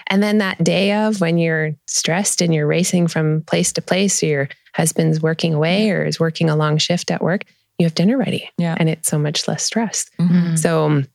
And 0.08 0.22
then 0.22 0.38
that 0.38 0.62
day 0.64 0.92
of 0.92 1.20
when 1.20 1.38
you're 1.38 1.72
stressed 1.86 2.40
and 2.42 2.52
you're 2.52 2.66
racing 2.66 3.06
from 3.06 3.42
place 3.42 3.72
to 3.74 3.82
place, 3.82 4.22
or 4.22 4.26
your 4.26 4.48
husband's 4.74 5.20
working 5.22 5.54
away 5.54 5.90
or 5.90 6.04
is 6.04 6.18
working 6.18 6.50
a 6.50 6.56
long 6.56 6.78
shift 6.78 7.10
at 7.12 7.22
work, 7.22 7.44
you 7.78 7.86
have 7.86 7.94
dinner 7.94 8.16
ready. 8.18 8.50
Yeah. 8.58 8.74
And 8.78 8.88
it's 8.88 9.08
so 9.08 9.18
much 9.18 9.46
less 9.46 9.62
stress. 9.62 10.06
Mhm. 10.20 10.58
So 10.58 10.84
um, 10.86 11.06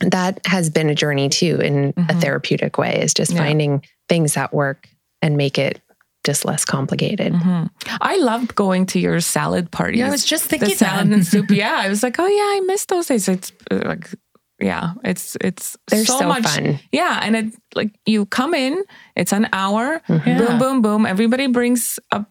that 0.00 0.38
has 0.46 0.68
been 0.70 0.90
a 0.90 0.94
journey 0.94 1.28
too 1.30 1.56
in 1.62 1.94
a 1.96 2.02
Mhm. 2.02 2.20
therapeutic 2.20 2.76
way, 2.78 3.00
is 3.00 3.14
just 3.14 3.32
Yeah. 3.32 3.38
finding 3.38 3.82
things 4.08 4.34
that 4.34 4.52
work 4.52 4.86
and 5.22 5.36
make 5.36 5.58
it 5.58 5.80
just 6.24 6.44
less 6.44 6.64
complicated. 6.64 7.32
Mhm. 7.32 7.70
I 8.00 8.16
loved 8.18 8.54
going 8.54 8.86
to 8.86 8.98
your 9.00 9.20
salad 9.20 9.70
parties. 9.70 10.00
Yeah, 10.00 10.08
I 10.08 10.10
was 10.10 10.24
just 10.24 10.44
the 10.44 10.58
thinking 10.58 10.76
salad 10.76 11.08
that. 11.08 11.14
and 11.14 11.26
soup. 11.26 11.50
Yeah, 11.62 11.78
I 11.80 11.88
was 11.88 12.02
like, 12.02 12.18
oh 12.18 12.26
yeah, 12.26 12.56
I 12.56 12.60
miss 12.66 12.84
those 12.86 13.06
days. 13.06 13.28
It's 13.28 13.52
uh, 13.70 13.80
like, 13.84 14.10
yeah, 14.60 14.92
it's 15.04 15.36
it's 15.40 15.76
They're 15.88 16.04
so, 16.04 16.18
so, 16.18 16.28
much 16.28 16.44
fun. 16.44 16.78
Yeah, 16.92 17.20
and 17.22 17.36
it 17.36 17.54
like 17.74 17.92
you 18.06 18.26
come 18.26 18.52
in, 18.54 18.84
it's 19.16 19.32
an 19.32 19.48
hour, 19.52 20.02
Mhm. 20.08 20.38
boom, 20.38 20.58
boom, 20.58 20.82
boom. 20.82 21.06
Everybody 21.06 21.46
brings 21.46 21.98
up 22.12 22.28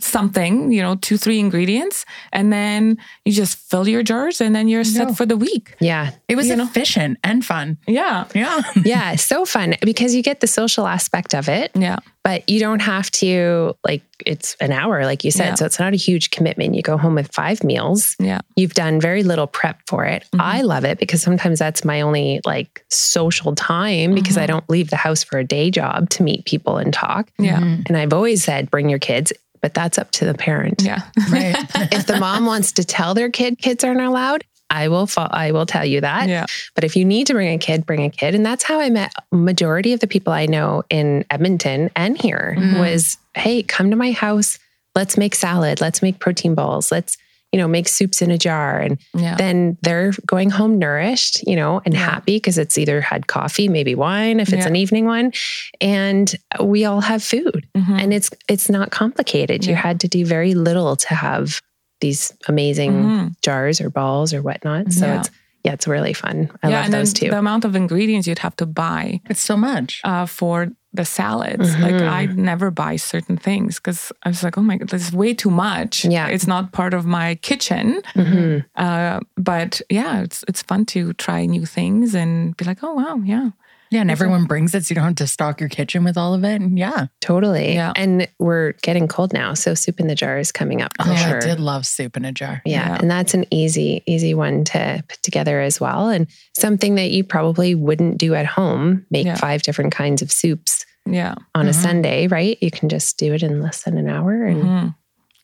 something, 0.00 0.70
you 0.72 0.82
know, 0.82 0.96
two, 0.96 1.16
three 1.16 1.38
ingredients, 1.38 2.04
and 2.32 2.52
then 2.52 2.98
you 3.24 3.32
just 3.32 3.58
fill 3.70 3.86
your 3.88 4.02
jars, 4.02 4.40
and 4.40 4.54
then 4.54 4.68
you're 4.68 4.84
set 4.84 5.16
for 5.16 5.26
the 5.26 5.36
week. 5.36 5.74
Yeah. 5.80 6.10
It 6.28 6.36
was 6.36 6.48
You 6.48 6.56
know? 6.56 6.64
efficient 6.64 7.18
and 7.24 7.44
fun. 7.44 7.78
Yeah, 7.86 8.24
Yeah. 8.34 8.60
Yeah. 8.84 9.16
so 9.16 9.44
fun 9.44 9.74
because 9.82 10.14
you 10.14 10.22
get 10.22 10.40
the 10.40 10.46
social 10.46 10.86
aspect 10.86 11.34
of 11.34 11.48
it, 11.48 11.70
yeah, 11.74 11.98
but 12.24 12.48
you 12.48 12.60
don't 12.60 12.80
have 12.80 13.10
to, 13.12 13.74
like, 13.84 14.02
it's 14.26 14.56
an 14.60 14.72
hour, 14.72 15.04
like 15.04 15.22
you 15.24 15.30
said. 15.30 15.50
Yeah. 15.50 15.54
So 15.54 15.66
it's 15.66 15.78
not 15.78 15.92
a 15.92 15.96
huge 15.96 16.30
commitment. 16.30 16.74
You 16.74 16.82
go 16.82 16.96
home 16.96 17.14
with 17.14 17.32
five 17.32 17.62
meals. 17.62 18.16
yeah, 18.18 18.40
You've 18.56 18.74
done 18.74 19.00
very 19.00 19.22
little 19.22 19.46
prep 19.46 19.80
for 19.86 20.04
it. 20.04 20.24
Mhm. 20.34 20.40
I 20.40 20.62
love 20.62 20.84
it 20.84 20.98
because 20.98 21.22
sometimes 21.22 21.58
that's 21.60 21.84
my 21.84 22.00
only 22.00 22.40
like 22.44 22.84
social 22.90 23.54
time 23.54 24.14
because 24.14 24.36
I 24.36 24.44
Mhm. 24.44 24.48
don't 24.48 24.70
leave 24.70 24.90
the 24.90 24.96
house 24.96 25.22
for 25.22 25.38
a 25.38 25.44
day 25.44 25.70
job 25.70 26.10
to 26.10 26.22
meet 26.24 26.44
people 26.46 26.76
and 26.78 26.92
talk. 26.92 27.30
yeah, 27.38 27.60
Mhm. 27.60 27.86
And 27.88 27.96
I've 27.96 28.12
always 28.12 28.42
said, 28.42 28.70
bring 28.70 28.88
your 28.88 28.98
kids, 28.98 29.32
but 29.60 29.74
that's 29.74 29.98
up 29.98 30.10
to 30.12 30.24
the 30.24 30.34
parent. 30.34 30.82
yeah. 30.82 31.02
Right. 31.30 31.54
if 31.92 32.06
the 32.06 32.18
mom 32.18 32.46
wants 32.46 32.72
to 32.72 32.84
tell 32.84 33.14
their 33.14 33.30
kid 33.30 33.58
kids 33.58 33.84
aren't 33.84 34.00
allowed, 34.00 34.44
I 34.70 34.88
will 34.88 35.06
fo- 35.06 35.28
I 35.30 35.52
will 35.52 35.66
tell 35.66 35.84
you 35.84 36.00
that. 36.02 36.28
Yeah. 36.28 36.44
But 36.74 36.84
if 36.84 36.94
you 36.96 37.04
need 37.04 37.26
to 37.28 37.32
bring 37.34 37.54
a 37.54 37.58
kid, 37.58 37.86
bring 37.86 38.04
a 38.04 38.10
kid. 38.10 38.34
And 38.34 38.44
that's 38.44 38.62
how 38.64 38.80
I 38.80 38.90
met 38.90 39.12
majority 39.32 39.92
of 39.94 40.00
the 40.00 40.06
people 40.06 40.32
I 40.32 40.46
know 40.46 40.82
in 40.90 41.24
Edmonton 41.30 41.90
and 41.96 42.20
here 42.20 42.54
Mhm. 42.58 42.78
was, 42.78 43.16
hey, 43.34 43.62
come 43.62 43.90
to 43.90 43.96
my 43.96 44.12
house. 44.12 44.58
Let's 44.94 45.16
make 45.16 45.34
salad. 45.34 45.80
Let's 45.80 46.02
make 46.02 46.18
protein 46.18 46.54
balls. 46.54 46.90
Let's, 46.92 47.16
you 47.52 47.58
know, 47.58 47.66
make 47.68 47.88
soups 47.88 48.20
in 48.20 48.30
a 48.30 48.36
jar. 48.38 48.78
And 48.78 48.98
yeah. 49.14 49.34
then 49.36 49.78
they're 49.82 50.12
going 50.26 50.50
home 50.50 50.78
nourished, 50.78 51.46
you 51.46 51.56
know, 51.56 51.80
and 51.84 51.94
Yeah. 51.94 52.00
happy 52.00 52.36
because 52.36 52.58
it's 52.58 52.76
either 52.76 53.00
had 53.00 53.26
coffee, 53.26 53.68
maybe 53.68 53.94
wine, 53.94 54.38
if 54.40 54.52
it's 54.52 54.62
Yeah. 54.64 54.68
an 54.68 54.76
evening 54.76 55.06
one. 55.06 55.32
And 55.80 56.34
we 56.60 56.84
all 56.84 57.00
have 57.00 57.22
food 57.22 57.66
Mhm. 57.76 58.00
and 58.02 58.12
it's 58.12 58.30
it's 58.48 58.68
not 58.68 58.90
complicated. 58.90 59.64
You 59.66 59.74
had 59.74 60.00
to 60.00 60.08
do 60.08 60.24
very 60.26 60.54
little 60.54 60.94
to 60.96 61.14
have 61.14 61.60
these 62.00 62.32
amazing 62.48 62.92
Mhm. 62.92 63.34
jars 63.42 63.80
or 63.80 63.88
balls 63.90 64.32
or 64.34 64.42
whatnot. 64.42 64.92
So 64.92 65.06
Yeah. 65.06 65.20
it's 65.20 65.30
yeah, 65.64 65.72
it's 65.72 65.88
really 65.88 66.12
fun. 66.12 66.50
I 66.62 66.68
yeah, 66.68 66.76
love 66.76 66.84
and 66.84 66.94
those 66.94 67.12
too. 67.12 67.30
the 67.30 67.38
amount 67.38 67.64
of 67.64 67.74
ingredients 67.74 68.28
you'd 68.28 68.38
have 68.38 68.54
to 68.56 68.66
buy 68.66 69.20
It's 69.28 69.40
so 69.40 69.56
much. 69.56 70.00
uh, 70.04 70.24
for 70.26 70.68
the 70.94 71.04
salads. 71.04 71.76
Like 71.78 71.94
Mhm. 71.94 72.08
I 72.10 72.26
never 72.26 72.70
buy 72.70 72.96
certain 72.96 73.36
things 73.36 73.76
because 73.76 74.10
I 74.24 74.28
was 74.30 74.42
like, 74.42 74.56
oh 74.58 74.62
my 74.62 74.76
god, 74.78 74.88
this 74.88 75.08
is 75.08 75.12
way 75.12 75.34
too 75.34 75.50
much. 75.50 76.04
Yeah. 76.04 76.28
it's 76.28 76.46
not 76.46 76.72
part 76.72 76.94
of 76.94 77.04
my 77.04 77.34
kitchen. 77.42 78.00
Mhm. 78.14 78.64
Uh, 78.74 79.20
but 79.36 79.82
yeah, 79.90 80.22
it's 80.22 80.44
it's 80.48 80.62
fun 80.62 80.84
to 80.86 81.12
try 81.14 81.46
new 81.46 81.66
things 81.66 82.14
and 82.14 82.56
be 82.56 82.64
like, 82.64 82.82
oh 82.82 82.94
wow, 82.94 83.20
yeah, 83.24 83.50
Yeah. 83.90 84.00
And 84.00 84.10
everyone 84.10 84.44
brings 84.44 84.74
it 84.74 84.84
so 84.84 84.92
you 84.92 84.96
don't 84.96 85.04
have 85.04 85.14
to 85.16 85.26
stock 85.26 85.60
your 85.60 85.68
kitchen 85.68 86.04
with 86.04 86.16
all 86.16 86.34
of 86.34 86.44
it. 86.44 86.60
And 86.60 86.78
yeah. 86.78 87.06
Totally. 87.20 87.74
Yeah. 87.74 87.92
And 87.96 88.28
we're 88.38 88.72
getting 88.82 89.08
cold 89.08 89.32
now, 89.32 89.54
so 89.54 89.74
soup 89.74 90.00
in 90.00 90.06
the 90.08 90.14
jar 90.14 90.38
is 90.38 90.52
coming 90.52 90.82
up 90.82 90.92
for 91.02 91.10
Oh, 91.10 91.14
sure. 91.16 91.36
I 91.36 91.40
did 91.40 91.60
love 91.60 91.86
soup 91.86 92.16
in 92.16 92.24
a 92.24 92.32
jar. 92.32 92.62
Yeah, 92.64 92.88
Yeah. 92.88 92.98
and 93.00 93.10
that's 93.10 93.34
an 93.34 93.44
easy, 93.50 94.02
easy 94.06 94.34
one 94.34 94.64
to 94.64 95.02
put 95.08 95.22
together 95.22 95.60
as 95.60 95.80
well. 95.80 96.08
And 96.08 96.26
something 96.56 96.94
that 96.96 97.10
you 97.10 97.24
probably 97.24 97.74
wouldn't 97.74 98.18
do 98.18 98.34
at 98.34 98.46
home, 98.46 99.06
make 99.10 99.26
Yeah. 99.26 99.36
five 99.36 99.62
different 99.62 99.92
kinds 99.92 100.22
of 100.22 100.30
soups 100.32 100.84
yeah. 101.06 101.34
on 101.54 101.66
a 101.66 101.70
Mhm. 101.70 101.74
Sunday, 101.74 102.26
right? 102.26 102.58
You 102.60 102.70
can 102.70 102.88
just 102.88 103.18
do 103.18 103.32
it 103.32 103.42
in 103.42 103.62
less 103.62 103.82
than 103.84 103.96
an 103.96 104.08
hour 104.08 104.44
and 104.44 104.62
Mhm. 104.62 104.94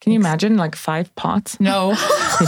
Can 0.04 0.12
you 0.12 0.18
imagine 0.18 0.58
like 0.58 0.76
five 0.76 1.14
pots? 1.16 1.58
No. 1.60 1.88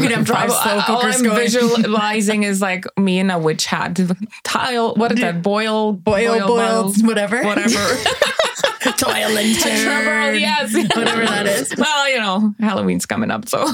We'd 0.00 0.10
have 0.10 0.26
five 0.26 0.50
slow 0.50 0.80
All 0.88 1.06
I'm 1.06 1.22
going. 1.22 1.36
visualizing 1.36 2.42
is 2.42 2.60
like 2.60 2.86
me 2.98 3.20
in 3.20 3.30
a 3.30 3.38
witch 3.38 3.66
hat. 3.66 4.00
Tile, 4.42 4.96
what 4.96 5.12
is 5.12 5.20
that? 5.20 5.40
Boil, 5.40 5.92
Boil, 5.92 6.44
boiled, 6.44 7.06
whatever. 7.06 7.40
whatever. 7.44 7.76
Toil 8.98 9.38
and 9.38 9.56
Trouble, 9.58 10.34
yes. 10.34 10.74
Whatever 10.74 11.24
that 11.24 11.46
is. 11.46 11.72
Well, 11.78 12.10
you 12.10 12.18
know, 12.18 12.52
Halloween's 12.58 13.06
coming 13.06 13.30
up, 13.30 13.48
so 13.48 13.64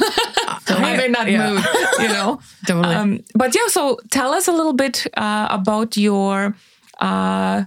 I'm 0.69 1.01
in 1.01 1.13
that 1.13 1.27
Yeah. 1.27 1.51
mood, 1.55 1.65
you 1.99 2.09
know. 2.09 2.41
Totally. 2.67 2.95
Um, 2.95 3.21
but 3.35 3.55
yeah, 3.55 3.69
so 3.69 3.99
tell 4.11 4.35
us 4.35 4.49
a 4.49 4.53
little 4.53 4.75
bit 4.75 5.07
uh, 5.17 5.47
about 5.51 5.97
your 5.97 6.55
uh, 7.01 7.65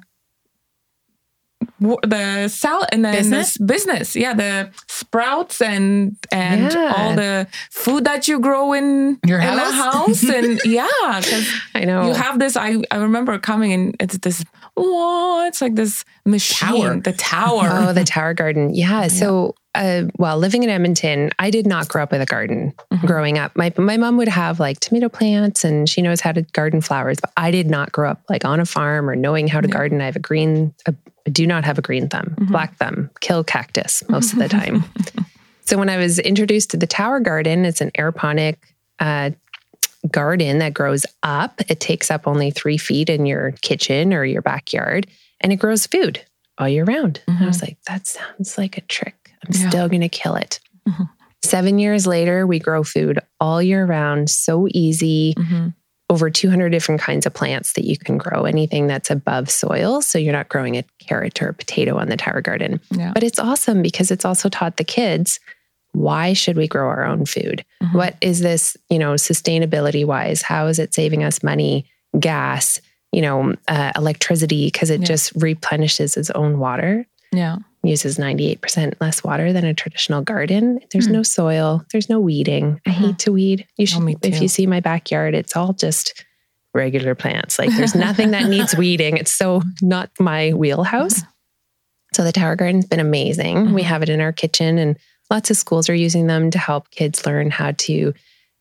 the 1.80 2.48
sal 2.48 2.86
and 2.92 3.04
then 3.04 3.14
Business? 3.16 3.58
business. 3.58 4.16
Yeah, 4.16 4.34
the 4.34 4.70
sprouts 4.88 5.62
and 5.62 6.16
and 6.32 6.72
Yeah. 6.72 6.94
all 6.96 7.16
the 7.16 7.48
food 7.72 8.06
that 8.06 8.28
you 8.28 8.40
grow 8.40 8.74
in 8.74 9.20
Your 9.26 9.40
in 9.40 9.48
house? 9.48 9.74
house 9.74 10.24
and 10.30 10.62
yeah, 10.66 10.88
because 11.22 11.48
I 11.76 11.86
know. 11.86 12.08
you 12.08 12.14
have 12.14 12.40
this. 12.40 12.56
I 12.56 12.78
I 12.92 12.98
remember 12.98 13.38
coming 13.40 13.74
and 13.74 13.96
it's 14.00 14.18
this. 14.20 14.44
Oh, 14.76 15.46
it's 15.48 15.62
like 15.62 15.76
this 15.76 16.04
machine, 16.26 16.82
Tower. 16.82 17.00
the 17.00 17.12
tower. 17.14 17.70
Oh, 17.72 17.94
the 17.94 18.04
Tower 18.04 18.34
Garden. 18.34 18.74
Yeah. 18.74 19.06
So, 19.08 19.54
uh, 19.76 20.06
well, 20.18 20.40
living 20.40 20.64
in 20.64 20.70
Edmonton, 20.72 21.30
I 21.38 21.52
did 21.52 21.68
not 21.68 21.88
grow 21.90 22.02
up 22.02 22.12
with 22.12 22.22
a 22.22 22.26
garden 22.26 22.74
Mm-hmm. 22.92 23.06
growing 23.06 23.38
up. 23.38 23.56
My 23.56 23.72
my 23.78 23.98
mom 23.98 24.18
would 24.18 24.28
have 24.30 24.60
like 24.60 24.80
tomato 24.80 25.10
plants, 25.10 25.64
and 25.64 25.88
she 25.90 26.02
knows 26.02 26.22
how 26.22 26.32
to 26.32 26.42
garden 26.54 26.82
flowers. 26.82 27.20
But 27.20 27.32
I 27.38 27.52
did 27.52 27.70
not 27.70 27.92
grow 27.92 28.10
up 28.10 28.22
like 28.30 28.46
on 28.46 28.60
a 28.60 28.66
farm 28.66 29.08
or 29.10 29.16
knowing 29.16 29.48
how 29.48 29.62
to 29.62 29.68
Yeah. 29.68 29.74
garden. 29.74 30.02
I 30.02 30.06
have 30.06 30.16
a 30.16 30.20
green. 30.20 30.74
A, 30.88 30.96
do 31.32 31.48
not 31.48 31.64
have 31.66 31.78
a 31.78 31.82
green 31.82 32.10
thumb, 32.10 32.36
Mhm. 32.40 32.48
black 32.50 32.76
thumb, 32.78 33.10
kill 33.22 33.44
cactus 33.44 34.04
most 34.10 34.34
of 34.34 34.40
the 34.40 34.50
time. 34.60 34.84
so 35.66 35.78
when 35.78 35.90
I 35.90 35.98
was 35.98 36.20
introduced 36.20 36.72
to 36.72 36.78
the 36.78 36.88
Tower 36.88 37.20
Garden, 37.20 37.66
it's 37.66 37.82
an 37.82 37.92
aeroponic. 37.98 38.56
Uh, 39.00 39.32
garden 40.12 40.60
that 40.60 40.74
grows 40.74 41.06
up. 41.24 41.62
It 41.70 41.80
takes 41.80 42.12
up 42.12 42.28
only 42.28 42.52
three 42.52 42.78
feet 42.78 43.10
in 43.10 43.26
your 43.26 43.52
kitchen 43.62 44.14
or 44.14 44.26
your 44.26 44.42
backyard, 44.42 45.08
and 45.40 45.54
it 45.54 45.56
grows 45.58 45.88
food 45.88 46.22
all 46.58 46.68
year 46.68 46.84
round. 46.84 47.22
And 47.26 47.38
I 47.42 47.46
was 47.48 47.62
like, 47.62 47.78
that 47.88 48.06
sounds 48.06 48.58
like 48.58 48.78
a 48.78 48.82
trick. 48.82 49.16
I'm 49.46 49.54
Yeah. 49.54 49.70
still 49.70 49.88
going 49.88 50.02
to 50.02 50.10
kill 50.10 50.36
it. 50.36 50.60
Mhm. 50.88 51.10
Seven 51.42 51.80
years 51.80 52.06
later, 52.06 52.46
we 52.46 52.60
grow 52.60 52.84
food 52.84 53.18
all 53.40 53.62
year 53.62 53.86
round, 53.86 54.30
so 54.30 54.68
easy. 54.72 55.36
Mhm. 55.38 55.74
Over 56.10 56.30
200 56.30 56.70
different 56.70 57.02
kinds 57.02 57.26
of 57.26 57.34
plants 57.34 57.74
that 57.74 57.86
you 57.86 57.98
can 57.98 58.18
grow, 58.18 58.44
anything 58.44 58.88
that's 58.88 59.10
above 59.10 59.50
soil. 59.50 60.02
So 60.02 60.20
you're 60.20 60.34
not 60.34 60.50
growing 60.50 60.78
a 60.78 60.84
carrot 61.00 61.42
or 61.42 61.50
a 61.50 61.54
potato 61.54 61.98
on 61.98 62.10
the 62.10 62.18
tower 62.18 62.42
garden. 62.42 62.80
Yeah. 62.92 63.12
But 63.14 63.24
it's 63.24 63.40
awesome 63.40 63.82
because 63.82 64.12
it's 64.12 64.26
also 64.26 64.50
taught 64.50 64.78
the 64.78 64.84
kids 64.84 65.40
why 65.96 66.34
should 66.34 66.58
we 66.58 66.68
grow 66.68 66.88
our 66.88 67.06
own 67.06 67.24
food? 67.24 67.64
Mhm. 67.84 67.94
What 67.94 68.16
is 68.20 68.40
this, 68.40 68.76
you 68.90 68.98
know, 68.98 69.14
sustainability 69.14 70.04
wise? 70.04 70.42
How 70.42 70.66
is 70.66 70.80
it 70.80 70.92
saving 70.94 71.24
us 71.24 71.44
money, 71.44 71.86
gas, 72.20 72.82
you 73.12 73.22
know, 73.22 73.54
uh, 73.68 73.92
electricity? 73.96 74.66
Because 74.68 74.90
it 74.90 75.02
Yeah. 75.02 75.06
just 75.06 75.32
replenishes 75.36 76.18
its 76.18 76.32
own 76.32 76.58
water, 76.58 77.06
Yeah. 77.32 77.58
Uses 77.84 78.18
98% 78.18 78.94
less 79.02 79.24
water 79.24 79.52
than 79.52 79.66
a 79.66 79.74
traditional 79.74 80.22
garden. 80.22 80.80
There's 80.92 81.08
Hmm. 81.08 81.14
no 81.14 81.24
soil, 81.24 81.84
there's 81.92 82.10
no 82.10 82.20
weeding. 82.20 82.80
I 82.86 82.90
Mhm. 82.92 82.94
hate 82.94 83.20
to 83.20 83.32
weed. 83.34 83.68
You 83.78 83.86
should, 83.86 84.16
if 84.26 84.42
you 84.42 84.48
see 84.48 84.66
my 84.68 84.80
backyard, 84.80 85.36
it's 85.36 85.56
all 85.56 85.74
just 85.74 86.24
regular 86.74 87.14
plants. 87.14 87.60
Like 87.60 87.70
there's 87.76 87.94
nothing 87.94 88.32
that 88.32 88.50
needs 88.50 88.76
weeding. 88.78 89.18
It's 89.18 89.34
so 89.34 89.62
not 89.82 90.10
my 90.20 90.54
wheelhouse. 90.54 91.22
So 92.14 92.24
the 92.24 92.32
Tower 92.32 92.56
Garden's 92.56 92.86
been 92.86 93.00
amazing. 93.00 93.74
We 93.74 93.82
Mhm. 93.82 93.86
have 93.86 94.04
it 94.04 94.10
in 94.10 94.22
our 94.22 94.32
kitchen 94.32 94.78
and 94.78 94.98
lots 95.30 95.52
of 95.52 95.58
schools 95.58 95.90
are 95.90 95.96
using 95.96 96.28
them 96.28 96.52
to 96.52 96.58
help 96.60 96.90
kids 96.92 97.26
learn 97.26 97.52
how 97.52 97.72
to, 97.78 98.14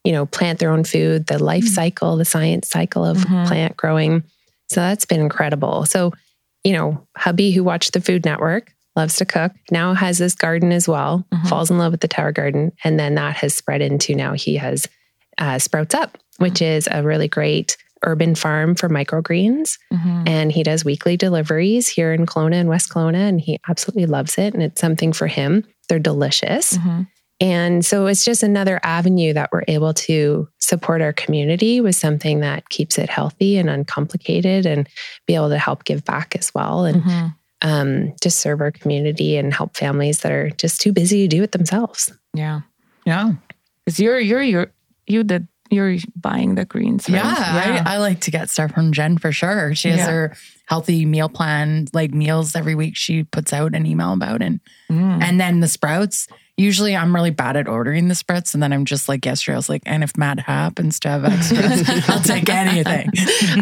you 0.05 0.13
know, 0.13 0.27
plant 0.27 0.59
their 0.59 0.71
own 0.71 0.85
food, 0.85 1.27
the 1.27 1.39
life 1.43 1.65
Mhm. 1.65 1.69
cycle, 1.75 2.17
the 2.17 2.25
science 2.25 2.69
cycle 2.69 3.05
of 3.05 3.19
Mhm. 3.19 3.47
plant 3.47 3.77
growing. 3.77 4.25
So 4.71 4.81
that's 4.81 5.05
been 5.05 5.21
incredible. 5.21 5.85
So, 5.87 6.13
you 6.65 6.73
know, 6.73 7.07
hubby 7.17 7.51
who 7.53 7.63
watched 7.63 7.93
the 7.93 8.01
Food 8.01 8.25
Network 8.25 8.73
loves 8.97 9.17
to 9.17 9.25
cook, 9.25 9.53
now 9.71 9.95
has 9.95 10.19
this 10.19 10.35
garden 10.35 10.73
as 10.73 10.87
well, 10.89 11.27
Mhm. 11.33 11.49
falls 11.49 11.71
in 11.71 11.79
love 11.79 11.93
with 11.93 12.01
the 12.03 12.09
Tower 12.09 12.33
Garden. 12.33 12.73
And 12.85 12.99
then 12.99 13.15
that 13.15 13.37
has 13.37 13.55
spread 13.55 13.81
into 13.81 14.15
now 14.15 14.33
he 14.35 14.57
has 14.57 14.87
uh, 15.39 15.59
Sprouts 15.59 15.95
Up, 15.95 16.19
which 16.39 16.61
is 16.61 16.89
a 16.91 17.03
really 17.03 17.27
great 17.29 17.77
urban 18.05 18.35
farm 18.35 18.75
for 18.75 18.89
microgreens 18.89 19.79
Mhm. 19.93 20.29
and 20.29 20.53
he 20.53 20.63
does 20.63 20.85
weekly 20.85 21.17
deliveries 21.17 21.89
here 21.89 22.13
in 22.13 22.27
Kelowna 22.27 22.57
and 22.57 22.69
West 22.69 22.91
Kelowna, 22.91 23.29
and 23.29 23.41
he 23.41 23.59
absolutely 23.69 24.07
loves 24.07 24.37
it. 24.39 24.53
And 24.53 24.63
it's 24.63 24.81
something 24.81 25.13
for 25.13 25.27
him. 25.29 25.65
They're 25.89 25.99
delicious. 25.99 26.77
Mhm. 26.77 27.07
And 27.41 27.85
so 27.85 28.07
it's 28.07 28.25
just 28.25 28.43
another 28.43 28.79
avenue 28.83 29.33
that 29.33 29.51
we're 29.53 29.63
able 29.69 29.95
to 29.95 30.49
support 30.59 31.01
our 31.01 31.13
community 31.13 31.81
with 31.81 31.97
something 31.97 32.41
that 32.41 32.69
keeps 32.69 32.99
it 32.99 33.09
healthy 33.09 33.57
and 33.57 33.71
uncomplicated 33.71 34.67
and 34.67 34.87
be 35.27 35.35
able 35.35 35.49
to 35.49 35.59
help 35.59 35.85
give 35.85 36.05
back 36.05 36.37
as 36.39 36.53
well 36.55 36.85
and 36.85 37.03
Mhm. 37.03 37.35
Um, 37.63 38.13
just 38.21 38.41
serve 38.41 38.61
our 38.61 38.71
community 38.73 39.37
and 39.37 39.55
help 39.55 39.77
families 39.77 40.21
that 40.21 40.33
are 40.33 40.51
just 40.51 40.81
too 40.81 40.93
busy 40.93 41.23
to 41.29 41.37
do 41.37 41.43
it 41.43 41.53
themselves. 41.53 42.13
Yeah. 42.35 42.61
Yeah. 43.07 43.33
Because 43.85 43.99
you're 44.01 44.19
you're 44.21 44.43
you're 44.43 44.73
you 45.07 45.25
did 45.25 45.49
you're 45.71 45.97
buying 46.17 46.55
the 46.55 46.65
greens. 46.67 47.09
Right? 47.09 47.17
Yeah, 47.17 47.83
I, 47.87 47.95
I 47.95 47.99
like 47.99 48.21
to 48.23 48.31
get 48.31 48.51
stuff 48.51 48.73
from 48.73 48.93
Jen 48.93 49.17
for 49.17 49.33
sure. 49.33 49.75
She 49.75 49.89
has 49.89 49.99
Yeah. 50.01 50.11
her 50.11 50.37
healthy 50.67 51.07
meal 51.07 51.29
plan, 51.31 51.87
like 51.95 52.13
meals 52.13 52.55
every 52.55 52.75
week. 52.75 52.95
She 52.97 53.25
puts 53.25 53.53
out 53.53 53.75
an 53.75 53.87
email 53.87 54.13
about, 54.13 54.43
and 54.43 54.61
Mm. 54.91 55.23
and 55.23 55.41
then 55.41 55.61
the 55.61 55.69
sprouts. 55.69 56.29
Usually, 56.63 56.95
I'm 56.97 57.13
really 57.15 57.31
bad 57.31 57.57
at 57.57 57.67
ordering 57.67 58.07
the 58.09 58.15
sprouts, 58.15 58.55
and 58.55 58.63
then 58.63 58.73
I'm 58.73 58.85
just 58.85 59.09
like 59.09 59.27
yesterday. 59.27 59.55
I 59.55 59.59
was 59.59 59.69
like, 59.69 59.83
and 59.85 60.05
if 60.05 60.17
Matt 60.17 60.39
happens 60.39 61.01
to 61.01 61.09
have 61.09 61.25
extras, 61.25 62.09
I'll 62.09 62.21
take 62.23 62.49
anything. 62.49 63.11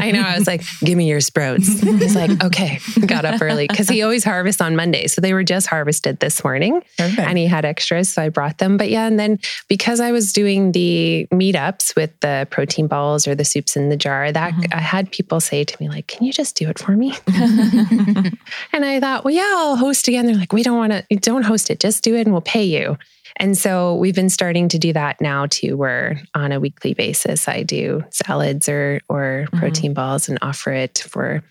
I 0.00 0.10
know. 0.10 0.20
I 0.20 0.36
was 0.36 0.46
like, 0.46 0.62
give 0.84 0.98
me 0.98 1.08
your 1.08 1.20
sprouts. 1.20 1.66
He's 1.80 2.14
like, 2.14 2.44
okay. 2.44 2.78
Got 3.06 3.24
up 3.24 3.40
early 3.40 3.66
because 3.66 3.88
he 3.88 4.02
always 4.02 4.22
harvests 4.22 4.60
on 4.60 4.76
Monday. 4.76 5.06
So 5.06 5.20
they 5.22 5.32
were 5.32 5.44
just 5.44 5.66
harvested 5.66 6.20
this 6.20 6.44
morning 6.44 6.82
Perfect. 6.98 7.18
and 7.20 7.38
he 7.38 7.46
had 7.46 7.64
extras. 7.64 8.10
So 8.10 8.22
I 8.22 8.28
brought 8.28 8.58
them. 8.58 8.76
But 8.76 8.90
yeah, 8.90 9.06
and 9.06 9.18
then 9.18 9.38
because 9.68 10.00
I 10.00 10.12
was 10.12 10.32
doing 10.32 10.72
the 10.72 11.26
meetups 11.32 11.96
with 11.96 12.18
the 12.20 12.46
protein 12.50 12.86
balls 12.86 13.26
or 13.26 13.34
the 13.34 13.44
soups 13.44 13.76
in 13.76 13.88
the 13.88 13.96
jar, 13.96 14.30
that 14.30 14.52
Mhm. 14.52 14.74
I 14.74 14.80
had 14.80 15.10
people 15.10 15.40
say 15.40 15.64
to 15.64 15.76
me, 15.82 15.88
like, 15.88 16.06
can 16.06 16.24
you 16.26 16.32
just 16.32 16.54
do 16.56 16.68
it 16.68 16.78
for 16.78 16.92
me? 16.92 17.14
And 18.72 18.84
I 18.84 19.00
thought, 19.00 19.24
well, 19.24 19.34
yeah, 19.34 19.42
I'll 19.56 19.76
host 19.76 20.06
again. 20.08 20.26
They're 20.26 20.34
like, 20.36 20.52
we 20.52 20.62
don't 20.62 20.76
want 20.76 20.92
to, 20.92 21.16
don't 21.16 21.42
host 21.42 21.70
it, 21.70 21.80
just 21.80 22.02
do 22.04 22.14
it 22.16 22.22
and 22.22 22.32
we'll 22.32 22.40
pay 22.40 22.64
you. 22.64 22.89
And 23.36 23.56
so 23.56 23.94
we've 23.96 24.14
been 24.14 24.30
starting 24.30 24.68
to 24.68 24.78
do 24.78 24.92
that 24.92 25.20
now 25.20 25.46
too, 25.46 25.76
where 25.76 26.20
on 26.34 26.52
a 26.52 26.60
weekly 26.60 26.94
basis 26.94 27.48
I 27.48 27.62
do 27.62 28.04
salads 28.10 28.68
or 28.68 29.00
or 29.08 29.46
Mhm. 29.52 29.58
protein 29.58 29.94
balls 29.94 30.28
and 30.28 30.38
offer 30.42 30.72
it 30.72 30.98
for 31.08 31.42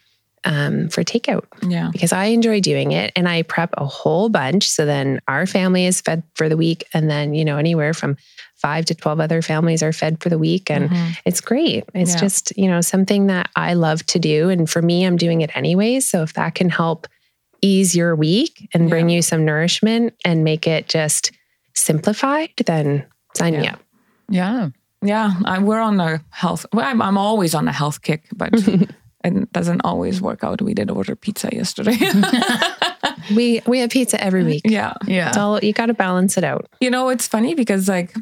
um, 0.46 0.88
for 0.88 1.04
takeout 1.04 1.44
yeah. 1.68 1.90
because 1.92 2.14
I 2.14 2.26
enjoy 2.28 2.62
doing 2.62 2.94
it 2.94 3.12
and 3.18 3.28
I 3.28 3.42
prep 3.42 3.72
a 3.78 3.86
whole 3.86 4.30
bunch. 4.30 4.70
So 4.70 4.86
then 4.86 5.20
our 5.28 5.46
family 5.46 5.86
is 5.86 6.00
fed 6.00 6.24
for 6.36 6.48
the 6.48 6.56
week, 6.56 6.86
and 6.94 7.10
then 7.10 7.34
you 7.34 7.44
know 7.44 7.58
anywhere 7.58 7.94
from 7.94 8.16
five 8.56 8.86
to 8.86 8.96
twelve 8.96 9.20
other 9.20 9.42
families 9.42 9.84
are 9.84 9.92
fed 9.94 10.22
for 10.24 10.30
the 10.30 10.38
week, 10.38 10.70
and 10.72 10.90
Mhm. 10.90 11.18
it's 11.26 11.42
great. 11.42 11.84
It's 11.94 12.14
Yeah. 12.14 12.20
just, 12.22 12.58
you 12.58 12.68
know, 12.70 12.80
something 12.82 13.28
that 13.28 13.50
I 13.56 13.74
love 13.74 14.06
to 14.08 14.20
do. 14.20 14.50
And 14.50 14.70
for 14.70 14.82
me, 14.82 15.06
I'm 15.06 15.16
doing 15.18 15.42
it 15.42 15.50
anyways. 15.56 16.10
So 16.10 16.24
if 16.24 16.34
that 16.34 16.56
can 16.56 16.70
help 16.70 17.08
ease 17.62 17.96
your 17.96 18.16
week 18.16 18.68
and 18.74 18.90
bring 18.90 19.10
you 19.10 19.22
some 19.22 19.46
nourishment 19.46 20.14
and 20.26 20.44
make 20.44 20.68
it 20.68 20.88
just 20.90 21.32
simplified, 21.76 22.50
then 22.66 23.06
sign 23.36 23.54
me 23.58 23.64
Yeah. 23.64 23.74
up. 23.74 23.80
yeah. 24.30 24.70
Yeah, 25.02 25.32
I, 25.46 25.60
we're 25.60 25.80
on 25.80 25.98
a 26.02 26.22
health. 26.30 26.66
Well, 26.74 26.86
I'm, 26.86 27.02
I'm 27.02 27.18
always 27.18 27.56
on 27.56 27.70
a 27.70 27.72
health 27.72 28.02
kick, 28.02 28.26
but 28.36 28.50
it 29.24 29.54
doesn't 29.54 29.80
always 29.86 30.22
work 30.22 30.44
out. 30.44 30.62
We 30.62 30.74
did 30.74 30.92
order 30.92 31.16
pizza 31.16 31.50
yesterday. 31.54 31.96
We 33.36 33.62
we 33.68 33.80
have 33.80 33.92
pizza 33.92 34.22
every 34.24 34.44
week. 34.44 34.64
yeah, 34.66 34.94
Yeah. 35.06 35.30
It's 35.30 35.38
all 35.38 35.60
you 35.60 35.72
got 35.72 35.86
to 35.86 35.94
balance 35.94 36.38
it 36.38 36.44
out. 36.44 36.68
you 36.82 36.90
know 36.90 37.10
it's 37.10 37.28
funny 37.28 37.54
because 37.54 37.88
like 37.88 38.14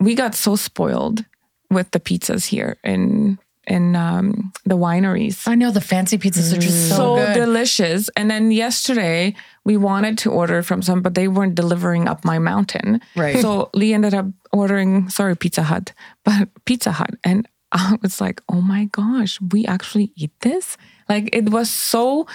we 0.00 0.14
got 0.14 0.34
so 0.34 0.56
spoiled 0.56 1.24
with 1.70 1.90
the 1.92 2.00
pizzas 2.00 2.46
here 2.46 2.76
in 2.82 3.38
in 3.66 3.94
um, 3.94 4.52
the 4.64 4.76
wineries. 4.76 5.46
I 5.46 5.54
know 5.54 5.70
the 5.70 5.80
fancy 5.80 6.18
pizzas 6.18 6.52
are 6.52 6.60
just 6.60 6.88
so, 6.88 7.16
so 7.16 7.34
delicious. 7.34 8.10
And 8.16 8.30
then 8.30 8.50
yesterday 8.50 9.34
we 9.64 9.76
wanted 9.76 10.18
to 10.18 10.30
order 10.30 10.62
from 10.62 10.82
some, 10.82 11.00
but 11.00 11.14
they 11.14 11.28
weren't 11.28 11.54
delivering 11.54 12.08
up 12.08 12.24
my 12.24 12.38
mountain. 12.38 13.00
Right. 13.14 13.40
So 13.40 13.70
Lee 13.74 13.94
ended 13.94 14.14
up 14.14 14.26
ordering, 14.52 15.08
sorry, 15.08 15.36
Pizza 15.36 15.62
Hut, 15.62 15.92
but 16.24 16.48
Pizza 16.64 16.92
Hut. 16.92 17.14
And 17.22 17.48
I 17.72 17.98
was 18.02 18.20
like, 18.20 18.42
oh 18.48 18.60
my 18.60 18.86
gosh, 18.86 19.40
we 19.40 19.64
actually 19.66 20.12
eat 20.16 20.32
this? 20.40 20.76
Like 21.08 21.30
it 21.32 21.50
was 21.50 21.70
so 21.70 22.26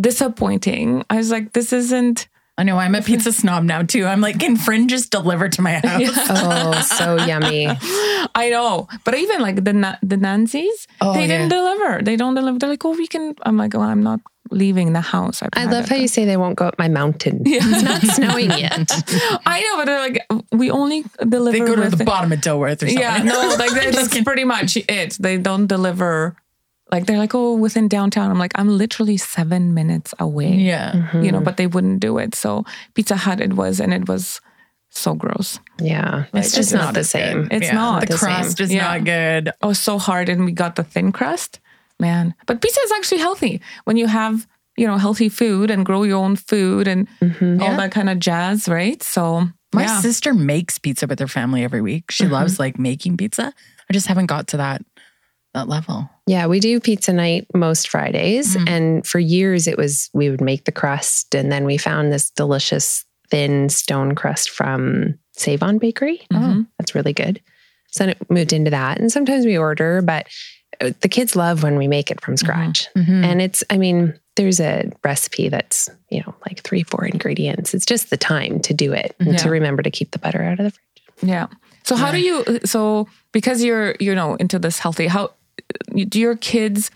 disappointing. 0.00 1.04
I 1.10 1.16
was 1.16 1.30
like, 1.30 1.52
this 1.52 1.72
isn't 1.72 2.28
I 2.60 2.62
know 2.62 2.76
I'm 2.76 2.94
a 2.94 3.00
pizza 3.00 3.32
snob 3.32 3.64
now 3.64 3.80
too. 3.80 4.04
I'm 4.04 4.20
like, 4.20 4.38
can 4.38 4.54
Frind 4.54 4.90
just 4.90 5.10
deliver 5.10 5.48
to 5.48 5.62
my 5.62 5.80
house? 5.82 6.10
Oh, 6.28 6.78
so 6.82 7.16
yummy. 7.24 7.66
I 8.34 8.50
know, 8.50 8.86
but 9.04 9.14
even 9.14 9.40
like 9.40 9.64
the 9.64 9.72
Na- 9.72 9.96
the 10.02 10.18
Nancy's, 10.18 10.86
Oh, 11.00 11.14
they 11.14 11.26
didn't 11.26 11.48
deliver. 11.48 12.02
They 12.02 12.16
don't 12.16 12.34
deliver. 12.34 12.58
They're 12.58 12.68
like, 12.68 12.84
oh, 12.84 12.90
we 12.90 13.06
can. 13.06 13.34
I'm 13.44 13.56
like, 13.56 13.74
oh, 13.74 13.80
I'm 13.80 14.02
not 14.02 14.20
leaving 14.50 14.92
the 14.92 15.00
house. 15.00 15.42
I've 15.42 15.48
I 15.54 15.64
love 15.64 15.84
it. 15.84 15.88
how 15.88 15.96
you 15.96 16.06
say 16.06 16.26
they 16.26 16.36
won't 16.36 16.56
go 16.56 16.66
up 16.66 16.78
my 16.78 16.88
mountain. 16.88 17.42
It's 17.46 17.82
not 17.82 18.02
snowing 18.02 18.50
yet. 18.50 18.90
I 19.46 19.62
know, 19.62 19.76
but 19.78 19.84
they're 19.86 19.98
like, 19.98 20.26
we 20.52 20.70
only 20.70 21.04
deliver. 21.26 21.56
They 21.58 21.64
go 21.64 21.76
to 21.76 21.80
with 21.80 21.96
the 21.96 22.04
bottom 22.04 22.30
of 22.30 22.40
Dilworth 22.40 22.82
or 22.82 22.88
something. 22.88 22.98
Yeah, 22.98 23.22
no, 23.22 23.56
like 23.58 23.70
that's 23.70 24.20
pretty 24.20 24.44
much 24.44 24.76
it. 24.76 25.16
They 25.18 25.38
don't 25.38 25.66
deliver. 25.66 26.36
Like 26.92 27.06
they're 27.06 27.18
like, 27.18 27.34
oh, 27.34 27.54
within 27.54 27.88
downtown. 27.88 28.30
I'm 28.30 28.38
like, 28.38 28.52
I'm 28.56 28.68
literally 28.68 29.16
seven 29.16 29.74
minutes 29.74 30.12
away. 30.18 30.52
Yeah. 30.52 30.92
Mm-hmm. 30.92 31.22
you 31.24 31.32
know, 31.32 31.40
but 31.40 31.56
they 31.56 31.66
wouldn't 31.66 32.00
do 32.00 32.18
it. 32.18 32.34
So 32.34 32.64
Pizza 32.94 33.16
Hut 33.16 33.40
it 33.40 33.52
was, 33.54 33.80
and 33.80 33.92
it 33.94 34.08
was 34.08 34.40
so 34.90 35.14
gross. 35.14 35.58
Yeah, 35.80 36.24
it's 36.34 36.52
just 36.54 36.74
not, 36.74 36.94
the 36.94 37.04
same. 37.04 37.44
good. 37.44 37.52
It's 37.52 37.72
not 37.72 38.00
The, 38.00 38.06
the 38.06 38.18
same. 38.18 38.28
crust 38.28 38.60
is 38.60 38.72
Yeah. 38.72 38.82
not 38.82 39.04
good. 39.04 39.52
Oh, 39.62 39.72
so 39.72 39.98
hard, 39.98 40.28
and 40.28 40.44
we 40.44 40.52
got 40.52 40.74
the 40.76 40.82
thin 40.82 41.12
crust, 41.12 41.60
man. 42.00 42.34
But 42.46 42.60
pizza 42.60 42.80
is 42.84 42.92
actually 42.92 43.18
healthy 43.18 43.60
when 43.84 43.96
you 43.96 44.06
have 44.08 44.46
you 44.76 44.86
know 44.86 44.96
healthy 44.98 45.28
food 45.28 45.70
and 45.70 45.84
grow 45.86 46.02
your 46.02 46.18
own 46.18 46.34
food 46.36 46.88
and 46.88 47.06
mm-hmm. 47.20 47.60
all 47.62 47.70
Yeah. 47.70 47.76
that 47.76 47.92
kind 47.92 48.10
of 48.10 48.18
jazz, 48.18 48.68
right? 48.68 49.00
So 49.02 49.48
My 49.72 49.82
yeah. 49.82 50.00
sister 50.00 50.34
makes 50.34 50.78
pizza 50.78 51.06
with 51.06 51.20
her 51.20 51.28
family 51.28 51.62
every 51.62 51.80
week. 51.82 52.10
She 52.10 52.24
mm-hmm. 52.24 52.32
loves 52.32 52.58
like 52.58 52.78
making 52.78 53.16
pizza. 53.16 53.52
I 53.88 53.92
just 53.92 54.08
haven't 54.08 54.26
got 54.26 54.48
to 54.48 54.56
that 54.56 54.82
that 55.54 55.68
level. 55.68 56.08
Yeah, 56.26 56.46
we 56.46 56.60
do 56.60 56.78
pizza 56.80 57.12
night 57.12 57.46
most 57.54 57.88
Fridays. 57.88 58.56
Mhm. 58.56 58.68
And 58.68 59.06
for 59.06 59.18
years, 59.18 59.66
it 59.66 59.76
was 59.76 60.08
we 60.14 60.30
would 60.30 60.40
make 60.40 60.64
the 60.64 60.72
crust. 60.72 61.34
And 61.34 61.50
then 61.50 61.64
we 61.64 61.76
found 61.76 62.12
this 62.12 62.30
delicious 62.30 63.04
thin 63.30 63.68
stone 63.68 64.14
crust 64.14 64.50
from 64.50 65.18
Save 65.32 65.62
On 65.62 65.78
Bakery. 65.78 66.22
Mhm. 66.32 66.66
That's 66.78 66.94
really 66.94 67.12
good. 67.12 67.40
So 67.90 68.04
then 68.04 68.10
it 68.10 68.30
moved 68.30 68.52
into 68.52 68.70
that. 68.70 68.98
And 69.00 69.10
sometimes 69.10 69.44
we 69.44 69.58
order, 69.58 70.02
but 70.02 70.28
uh, 70.80 70.90
the 71.00 71.08
kids 71.08 71.34
love 71.34 71.62
when 71.64 71.76
we 71.76 71.88
make 71.88 72.10
it 72.10 72.20
from 72.20 72.36
scratch. 72.36 72.86
Mm-hmm. 72.96 73.24
And 73.24 73.42
it's, 73.42 73.64
I 73.70 73.76
mean, 73.76 74.14
there's 74.36 74.60
a 74.60 74.90
recipe 75.02 75.48
that's, 75.48 75.88
you 76.08 76.20
know, 76.20 76.34
like 76.46 76.62
three, 76.62 76.84
four 76.84 77.04
ingredients. 77.04 77.74
It's 77.74 77.84
just 77.84 78.10
the 78.10 78.16
time 78.16 78.60
to 78.60 78.74
do 78.74 78.92
it 78.92 79.16
and 79.18 79.36
to 79.38 79.50
remember 79.50 79.82
to 79.82 79.90
keep 79.90 80.12
the 80.12 80.20
butter 80.20 80.42
out 80.42 80.60
of 80.60 80.64
the 80.64 80.70
fridge. 80.70 81.28
Yeah. 81.28 81.48
So 81.82 81.96
how 81.96 82.12
do 82.12 82.20
you? 82.20 82.60
So 82.64 83.08
because 83.32 83.64
you're 83.64 83.96
you 83.98 84.14
know 84.14 84.36
into 84.36 84.58
this 84.58 84.78
healthy, 84.78 85.08
how 85.08 85.32
do 86.08 86.18
your 86.20 86.36
kids? 86.36 86.90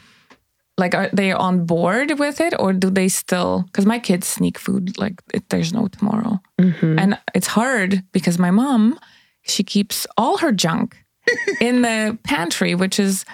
Like, 0.77 0.95
are 0.95 1.09
they 1.13 1.31
on 1.31 1.67
board 1.67 2.19
with 2.19 2.41
it, 2.41 2.53
or 2.59 2.73
do 2.73 2.91
they 2.91 3.07
still? 3.09 3.63
Because 3.67 3.87
my 3.87 3.99
kids 4.01 4.27
sneak 4.27 4.59
food 4.59 4.99
like 4.99 5.23
it, 5.33 5.49
there's 5.49 5.73
no 5.73 5.87
tomorrow, 5.87 6.41
Mhm. 6.61 6.99
and 7.01 7.19
it's 7.35 7.47
hard 7.47 8.03
because 8.13 8.39
my 8.41 8.51
mom, 8.51 8.99
she 9.43 9.63
keeps 9.63 10.05
all 10.17 10.39
her 10.39 10.51
junk 10.51 10.97
in 11.61 11.83
the 11.83 12.19
pantry, 12.25 12.75
which 12.75 12.99
is 12.99 13.25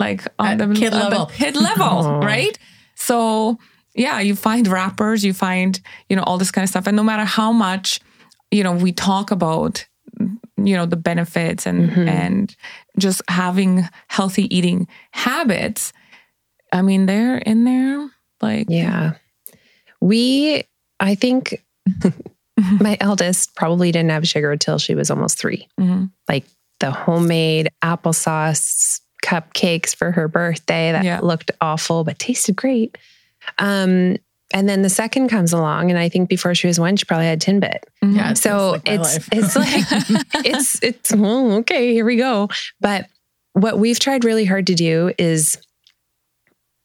like 0.00 0.26
on 0.40 0.46
At 0.48 0.58
the 0.58 0.74
kid 0.74 0.92
on 0.92 0.98
the 1.10 1.18
level. 1.18 1.26
kid 1.26 1.54
level, 1.56 2.18
right? 2.22 2.58
So 2.96 3.58
yeah, 3.94 4.18
you 4.20 4.34
find 4.34 4.66
wrappers, 4.66 5.24
you 5.24 5.32
find 5.32 5.80
you 6.08 6.16
know 6.16 6.24
all 6.24 6.36
this 6.38 6.50
kind 6.50 6.64
of 6.64 6.68
stuff, 6.68 6.88
and 6.88 6.96
no 6.96 7.04
matter 7.04 7.24
how 7.24 7.52
much 7.52 8.00
you 8.50 8.64
know 8.64 8.72
we 8.72 8.90
talk 8.92 9.30
about 9.30 9.86
you 10.66 10.76
know 10.76 10.86
the 10.86 10.96
benefits 10.96 11.66
and 11.66 11.90
Mhm. 11.90 12.08
and 12.08 12.56
just 12.98 13.22
having 13.28 13.88
healthy 14.08 14.52
eating 14.54 14.86
habits 15.12 15.92
i 16.72 16.82
mean 16.82 17.06
they're 17.06 17.38
in 17.38 17.64
there 17.64 18.08
like 18.42 18.66
Yeah. 18.70 19.14
We, 20.00 20.62
I 21.00 21.16
think 21.16 21.64
my 22.80 22.96
eldest 23.00 23.56
probably 23.56 23.90
didn't 23.90 24.10
have 24.10 24.28
sugar 24.28 24.52
until 24.52 24.78
she 24.78 24.94
was 24.94 25.10
almost 25.10 25.38
three. 25.38 25.66
Mhm. 25.80 26.10
Like 26.28 26.44
the 26.78 26.92
homemade 26.92 27.70
applesauce 27.82 29.00
cupcakes 29.24 29.94
for 29.96 30.12
her 30.12 30.28
birthday 30.28 30.92
that 30.92 31.04
Yeah. 31.04 31.18
looked 31.20 31.50
awful 31.60 32.04
but 32.04 32.18
tasted 32.20 32.54
great. 32.54 32.96
Um, 33.58 34.18
and 34.52 34.68
then 34.68 34.82
the 34.82 34.88
second 34.90 35.28
comes 35.28 35.52
along, 35.52 35.90
and 35.90 35.98
I 35.98 36.08
think 36.08 36.28
before 36.28 36.54
she 36.54 36.66
was 36.66 36.80
one, 36.80 36.96
she 36.96 37.04
probably 37.04 37.26
had 37.26 37.40
Timbit. 37.40 37.80
Mhm. 38.02 38.16
Yeah. 38.16 38.32
So 38.34 38.70
like 38.72 38.82
it's 38.86 39.18
it's 39.32 39.56
like 39.56 39.84
it's 40.46 40.82
it's 40.82 41.14
well, 41.14 41.52
okay, 41.58 41.92
here 41.92 42.04
we 42.04 42.16
go. 42.16 42.48
But 42.80 43.06
what 43.52 43.78
we've 43.78 43.98
tried 43.98 44.24
really 44.24 44.44
hard 44.44 44.66
to 44.68 44.74
do 44.74 45.12
is 45.18 45.58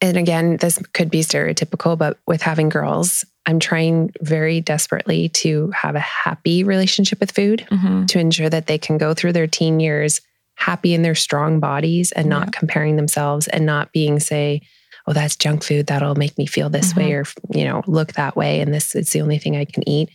and 0.01 0.17
again, 0.17 0.57
this 0.57 0.79
could 0.93 1.09
be 1.09 1.21
stereotypical, 1.21 1.97
but 1.97 2.17
with 2.27 2.41
having 2.41 2.67
girls, 2.67 3.23
I'm 3.45 3.59
trying 3.59 4.11
very 4.21 4.59
desperately 4.59 5.29
to 5.29 5.71
have 5.71 5.95
a 5.95 5.99
happy 6.01 6.65
relationship 6.65 7.21
with 7.21 7.31
food 7.31 7.65
Mhm. 7.71 8.07
to 8.09 8.19
ensure 8.19 8.49
that 8.49 8.67
they 8.67 8.77
can 8.77 8.97
go 8.97 9.13
through 9.13 9.31
their 9.33 9.47
teen 9.47 9.79
years 9.79 10.19
happy 10.55 10.93
in 10.93 11.01
their 11.03 11.15
strong 11.15 11.59
bodies 11.61 12.11
and 12.11 12.27
not 12.27 12.47
Yeah. 12.47 12.59
comparing 12.59 12.95
themselves 12.97 13.47
and 13.47 13.65
not 13.65 13.91
being 13.93 14.19
say, 14.19 14.61
oh, 15.07 15.13
that's 15.13 15.35
junk 15.35 15.63
food. 15.63 15.87
That'll 15.87 16.15
make 16.15 16.37
me 16.37 16.45
feel 16.45 16.69
this 16.69 16.95
way 16.95 17.11
mm-hmm. 17.11 17.53
or, 17.53 17.57
you 17.57 17.65
know, 17.65 17.83
look 17.87 18.13
that 18.13 18.35
way. 18.35 18.61
And 18.61 18.73
this 18.73 18.95
is 18.95 19.11
the 19.11 19.21
only 19.21 19.37
thing 19.37 19.57
I 19.57 19.65
can 19.65 19.87
eat. 19.87 20.09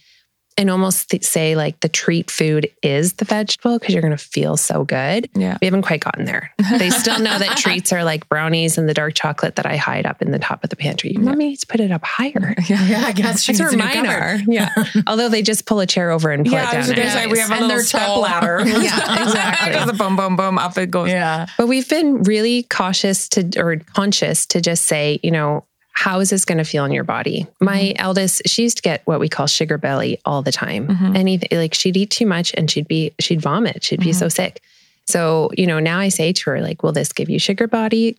And 0.59 0.68
almost 0.71 1.09
th- 1.11 1.23
say 1.25 1.55
like 1.57 1.81
the 1.81 1.88
treat 1.88 2.31
food 2.31 2.68
is 2.83 3.14
the 3.14 3.25
vegetable 3.25 3.79
because 3.79 3.94
you're 3.94 4.03
going 4.03 4.16
to 4.16 4.23
feel 4.23 4.57
so 4.57 4.85
good. 4.85 5.31
yeah 5.35 5.57
We 5.62 5.66
haven't 5.66 5.83
quite 5.83 6.01
gotten 6.01 6.25
there. 6.25 6.53
They 6.79 6.90
still 6.90 7.18
know 7.21 7.38
that 7.38 7.57
treats 7.57 7.92
are 7.92 8.03
like 8.05 8.29
brownies 8.29 8.77
and 8.77 8.88
the 8.88 8.92
dark 8.94 9.14
chocolate 9.14 9.55
that 9.57 9.66
I 9.66 9.77
hide 9.77 10.05
up 10.05 10.21
in 10.21 10.33
the 10.33 10.38
top 10.40 10.64
of 10.64 10.71
the 10.71 10.77
pantry. 10.77 11.12
Mommy 11.16 11.47
needs 11.51 11.61
to 11.61 11.66
put 11.68 11.79
it 11.81 11.92
up 11.92 12.05
higher. 12.05 12.55
yeah 12.68 12.85
yeah, 12.88 13.03
I 13.07 13.12
guess 13.12 13.47
That's 13.47 13.61
where 13.61 13.73
mine 13.79 14.07
are. 14.07 14.37
Yeah. 14.49 14.71
Although 15.07 15.29
they 15.29 15.42
just 15.42 15.64
pull 15.64 15.79
a 15.81 15.87
chair 15.87 16.11
over 16.11 16.31
and 16.33 16.44
pull 16.44 16.55
yeah, 16.55 16.68
I 16.71 16.75
it 16.75 16.79
was 16.79 16.87
down. 16.88 16.97
gonna 16.97 17.11
say 17.12 17.27
we 17.29 17.38
have 17.38 17.51
a 17.51 17.53
And 17.55 17.61
little 17.62 17.77
they're 17.77 17.85
step 17.85 18.16
ladder. 18.18 18.61
Yeah, 18.66 19.23
exactly. 19.23 19.75
A 19.75 19.92
boom, 19.97 20.16
boom, 20.16 20.35
boom, 20.37 20.59
up 20.59 20.77
it 20.77 20.90
goes. 20.90 21.09
Yeah. 21.09 21.47
But 21.57 21.68
we've 21.68 21.88
been 21.88 22.25
really 22.25 22.64
cautious 22.64 23.29
to 23.31 23.49
or 23.59 23.77
conscious 23.94 24.44
to 24.47 24.61
just 24.61 24.87
say, 24.87 25.21
you 25.23 25.31
know, 25.31 25.64
how 26.05 26.21
is 26.21 26.31
this 26.31 26.45
going 26.45 26.59
to 26.59 26.65
feel 26.65 26.85
in 26.85 26.93
your 26.93 27.03
body? 27.03 27.45
My 27.61 27.93
eldest, 27.97 28.43
she 28.47 28.63
used 28.63 28.77
to 28.77 28.83
get 28.83 29.03
what 29.05 29.19
we 29.19 29.29
call 29.29 29.49
sugar 29.49 29.79
belly 29.79 30.21
all 30.25 30.43
the 30.43 30.53
time. 30.53 30.87
Mhm. 30.87 31.17
Anything 31.17 31.49
like 31.59 31.75
she'd 31.75 31.97
eat 31.97 32.11
too 32.11 32.25
much 32.27 32.53
and 32.57 32.71
she'd 32.71 32.87
be 32.87 33.13
she'd 33.19 33.41
vomit. 33.43 33.83
She'd 33.83 33.99
be 34.01 34.13
so 34.13 34.29
sick. 34.29 34.63
So, 35.09 35.51
you 35.57 35.67
know, 35.67 35.81
now 35.81 35.99
I 35.99 36.09
say 36.11 36.33
to 36.33 36.43
her, 36.51 36.61
like, 36.61 36.85
will 36.85 36.93
this 36.93 37.13
give 37.13 37.29
you 37.29 37.41
sugar 37.41 37.67
body 37.67 38.17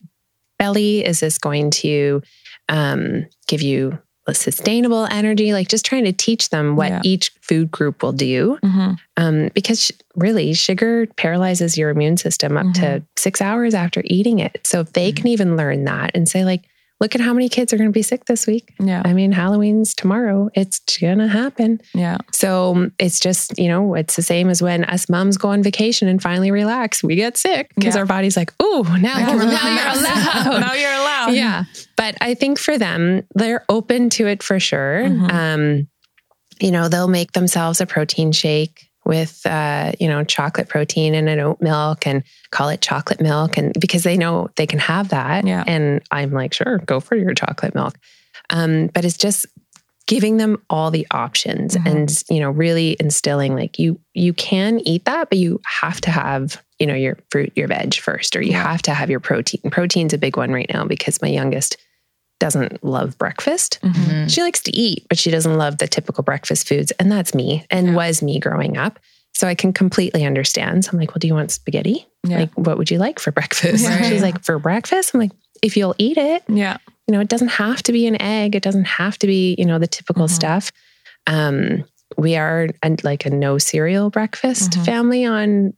belly? 0.57 1.05
Is 1.05 1.21
this 1.21 1.37
going 1.37 1.71
to 1.83 2.21
um, 2.67 3.25
give 3.47 3.61
you 3.61 3.97
a 4.27 4.33
sustainable 4.35 5.05
energy? 5.09 5.53
Like 5.53 5.69
just 5.69 5.85
trying 5.85 6.03
to 6.03 6.11
teach 6.11 6.49
them 6.49 6.75
what 6.75 6.89
Yeah. 6.89 7.01
each 7.05 7.31
food 7.41 7.71
group 7.71 8.03
will 8.03 8.11
do 8.11 8.57
Mhm. 8.61 8.97
um, 9.15 9.49
because 9.53 9.85
sh- 9.85 9.91
really 10.15 10.53
sugar 10.53 11.07
paralyzes 11.15 11.77
your 11.77 11.91
immune 11.91 12.17
system 12.17 12.57
up 12.57 12.73
to 12.73 13.01
six 13.17 13.41
hours 13.41 13.73
after 13.73 14.01
eating 14.03 14.39
it. 14.39 14.59
So 14.65 14.81
if 14.81 14.91
they 14.91 15.13
can 15.13 15.27
even 15.27 15.55
learn 15.55 15.85
that 15.85 16.11
and 16.13 16.27
say, 16.27 16.43
like, 16.43 16.63
look 16.99 17.15
at 17.15 17.21
how 17.21 17.33
many 17.33 17.47
kids 17.49 17.71
are 17.71 17.77
going 17.77 17.89
to 17.89 17.93
be 17.93 18.01
sick 18.01 18.25
this 18.25 18.45
week. 18.45 18.73
Yeah, 18.79 19.01
I 19.05 19.13
mean, 19.13 19.31
Halloween's 19.31 19.93
tomorrow. 19.93 20.49
It's 20.53 20.79
going 20.99 21.19
to 21.19 21.27
happen. 21.27 21.79
yeah, 21.93 22.17
So 22.33 22.71
um, 22.75 22.91
it's 22.99 23.19
just, 23.19 23.57
you 23.57 23.67
know, 23.69 23.93
it's 23.95 24.15
the 24.15 24.21
same 24.21 24.49
as 24.49 24.61
when 24.61 24.83
us 24.85 25.07
moms 25.09 25.37
go 25.37 25.49
on 25.49 25.63
vacation 25.63 26.07
and 26.07 26.21
finally 26.21 26.51
relax. 26.51 27.01
We 27.03 27.15
get 27.15 27.37
sick 27.37 27.71
because 27.75 27.95
Yeah. 27.95 28.01
our 28.01 28.05
body's 28.05 28.35
like, 28.35 28.53
oh, 28.59 28.83
now, 29.01 29.17
Yeah. 29.17 29.25
now 29.33 29.33
you're 29.33 29.43
allowed. 29.43 30.59
now 30.59 30.73
you're 30.73 30.91
allowed. 30.93 31.29
Yeah. 31.33 31.63
But 31.95 32.15
I 32.21 32.33
think 32.33 32.59
for 32.59 32.77
them, 32.77 33.23
they're 33.35 33.63
open 33.69 34.09
to 34.11 34.27
it 34.27 34.43
for 34.43 34.59
sure. 34.59 35.03
Mhm. 35.05 35.31
Um, 35.33 35.87
you 36.59 36.71
know, 36.71 36.89
they'll 36.89 37.07
make 37.07 37.31
themselves 37.31 37.79
a 37.79 37.85
protein 37.85 38.33
shake 38.33 38.88
with, 39.09 39.43
uh, 39.47 39.91
you 39.99 40.07
know, 40.07 40.23
chocolate 40.23 40.69
protein 40.69 41.15
and 41.15 41.27
an 41.27 41.39
oat 41.39 41.59
milk 41.61 42.05
and 42.05 42.23
call 42.51 42.69
it 42.69 42.79
chocolate 42.79 43.19
milk. 43.19 43.57
And 43.57 43.73
because 43.79 44.03
they 44.03 44.15
know 44.15 44.49
they 44.55 44.67
can 44.67 44.77
have 44.77 45.09
that. 45.09 45.47
Yeah. 45.47 45.63
And 45.65 46.01
I'm 46.11 46.31
like, 46.31 46.53
sure, 46.53 46.77
go 46.85 46.99
for 46.99 47.15
your 47.15 47.33
chocolate 47.33 47.73
milk. 47.73 47.97
Um, 48.51 48.87
but 48.93 49.03
it's 49.03 49.17
just 49.17 49.47
giving 50.05 50.37
them 50.37 50.61
all 50.69 50.91
the 50.91 51.07
options 51.09 51.75
Mhm. 51.75 51.91
and, 51.91 52.23
you 52.29 52.39
know, 52.39 52.51
really 52.51 52.95
instilling 52.99 53.55
like 53.55 53.79
you, 53.79 53.99
you 54.13 54.31
can 54.33 54.79
eat 54.87 55.05
that, 55.05 55.29
but 55.29 55.39
you 55.39 55.59
have 55.81 55.99
to 56.01 56.11
have, 56.11 56.61
you 56.77 56.85
know, 56.85 56.95
your 56.95 57.17
fruit, 57.31 57.51
your 57.55 57.67
veg 57.67 57.95
first, 57.95 58.35
or 58.35 58.41
you 58.43 58.51
Yeah. 58.51 58.63
have 58.63 58.81
to 58.83 58.93
have 58.93 59.09
your 59.09 59.19
protein. 59.19 59.61
Protein's 59.71 60.13
a 60.13 60.17
big 60.19 60.37
one 60.37 60.51
right 60.51 60.69
now 60.71 60.85
because 60.85 61.19
my 61.21 61.29
youngest 61.29 61.77
doesn't 62.39 62.83
love 62.83 63.17
breakfast. 63.17 63.79
Mhm. 63.83 64.29
She 64.29 64.41
likes 64.41 64.61
to 64.63 64.75
eat, 64.75 65.05
but 65.09 65.17
she 65.17 65.29
doesn't 65.31 65.57
love 65.57 65.77
the 65.77 65.87
typical 65.87 66.23
breakfast 66.23 66.67
foods. 66.67 66.91
And 66.99 67.11
that's 67.11 67.33
me 67.35 67.65
and 67.69 67.87
Yeah. 67.87 67.93
was 67.95 68.21
me 68.21 68.39
growing 68.39 68.77
up. 68.77 68.99
So 69.33 69.47
I 69.47 69.55
can 69.55 69.73
completely 69.73 70.25
understand. 70.25 70.85
So 70.85 70.91
I'm 70.93 70.99
like, 70.99 71.11
well, 71.11 71.19
do 71.19 71.27
you 71.27 71.33
want 71.33 71.51
spaghetti? 71.51 72.05
Yeah. 72.27 72.39
Like, 72.39 72.53
what 72.55 72.77
would 72.77 72.89
you 72.89 72.97
like 72.97 73.19
for 73.19 73.31
breakfast? 73.39 73.85
Right. 73.85 74.05
She's 74.05 74.21
like, 74.21 74.43
for 74.43 74.57
breakfast? 74.59 75.11
I'm 75.13 75.19
like, 75.19 75.31
if 75.61 75.75
you'll 75.77 75.95
eat 75.97 76.17
it, 76.17 76.43
yeah, 76.47 76.77
you 77.07 77.13
know, 77.13 77.19
it 77.19 77.27
doesn't 77.27 77.49
have 77.49 77.83
to 77.83 77.91
be 77.91 78.07
an 78.07 78.21
egg. 78.21 78.55
It 78.55 78.63
doesn't 78.63 78.85
have 78.85 79.17
to 79.19 79.27
be, 79.27 79.55
you 79.57 79.65
know, 79.65 79.77
the 79.79 79.87
typical 79.87 80.25
Mhm. 80.27 80.31
stuff. 80.31 80.71
Um, 81.27 81.83
we 82.17 82.35
are 82.37 82.67
a, 82.83 82.95
like 83.03 83.25
a 83.25 83.29
no 83.29 83.57
cereal 83.57 84.09
breakfast 84.09 84.71
Mhm. 84.71 84.85
family 84.85 85.25
on 85.25 85.73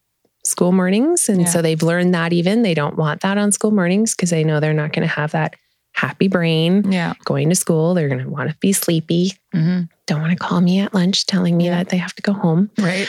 school 0.45 0.71
mornings. 0.71 1.30
And 1.30 1.41
Yeah. 1.41 1.47
so 1.47 1.62
they've 1.62 1.82
learned 1.84 2.13
that 2.15 2.34
even 2.34 2.62
they 2.62 2.74
don't 2.74 2.97
want 2.97 3.21
that 3.21 3.38
on 3.38 3.52
school 3.52 3.71
mornings 3.71 4.15
because 4.15 4.30
they 4.30 4.43
know 4.43 4.60
they're 4.60 4.74
not 4.74 4.93
going 4.93 5.08
to 5.08 5.13
have 5.13 5.32
that 5.32 5.56
happy 5.93 6.27
brain. 6.27 6.91
Yeah. 6.91 7.13
Going 7.25 7.49
to 7.49 7.56
school, 7.56 7.93
they're 7.93 8.08
going 8.10 8.23
to 8.23 8.30
want 8.30 8.49
to 8.49 8.56
be 8.58 8.73
sleepy. 8.73 9.34
Mhm. 9.54 9.88
Don't 10.08 10.21
want 10.21 10.32
to 10.32 10.38
call 10.38 10.62
me 10.62 10.80
at 10.80 10.93
lunch 10.93 11.25
telling 11.25 11.58
me 11.58 11.65
Yeah. 11.65 11.77
that 11.77 11.89
they 11.89 11.97
have 11.97 12.13
to 12.15 12.21
go 12.21 12.34
home. 12.34 12.69
Right. 12.80 13.08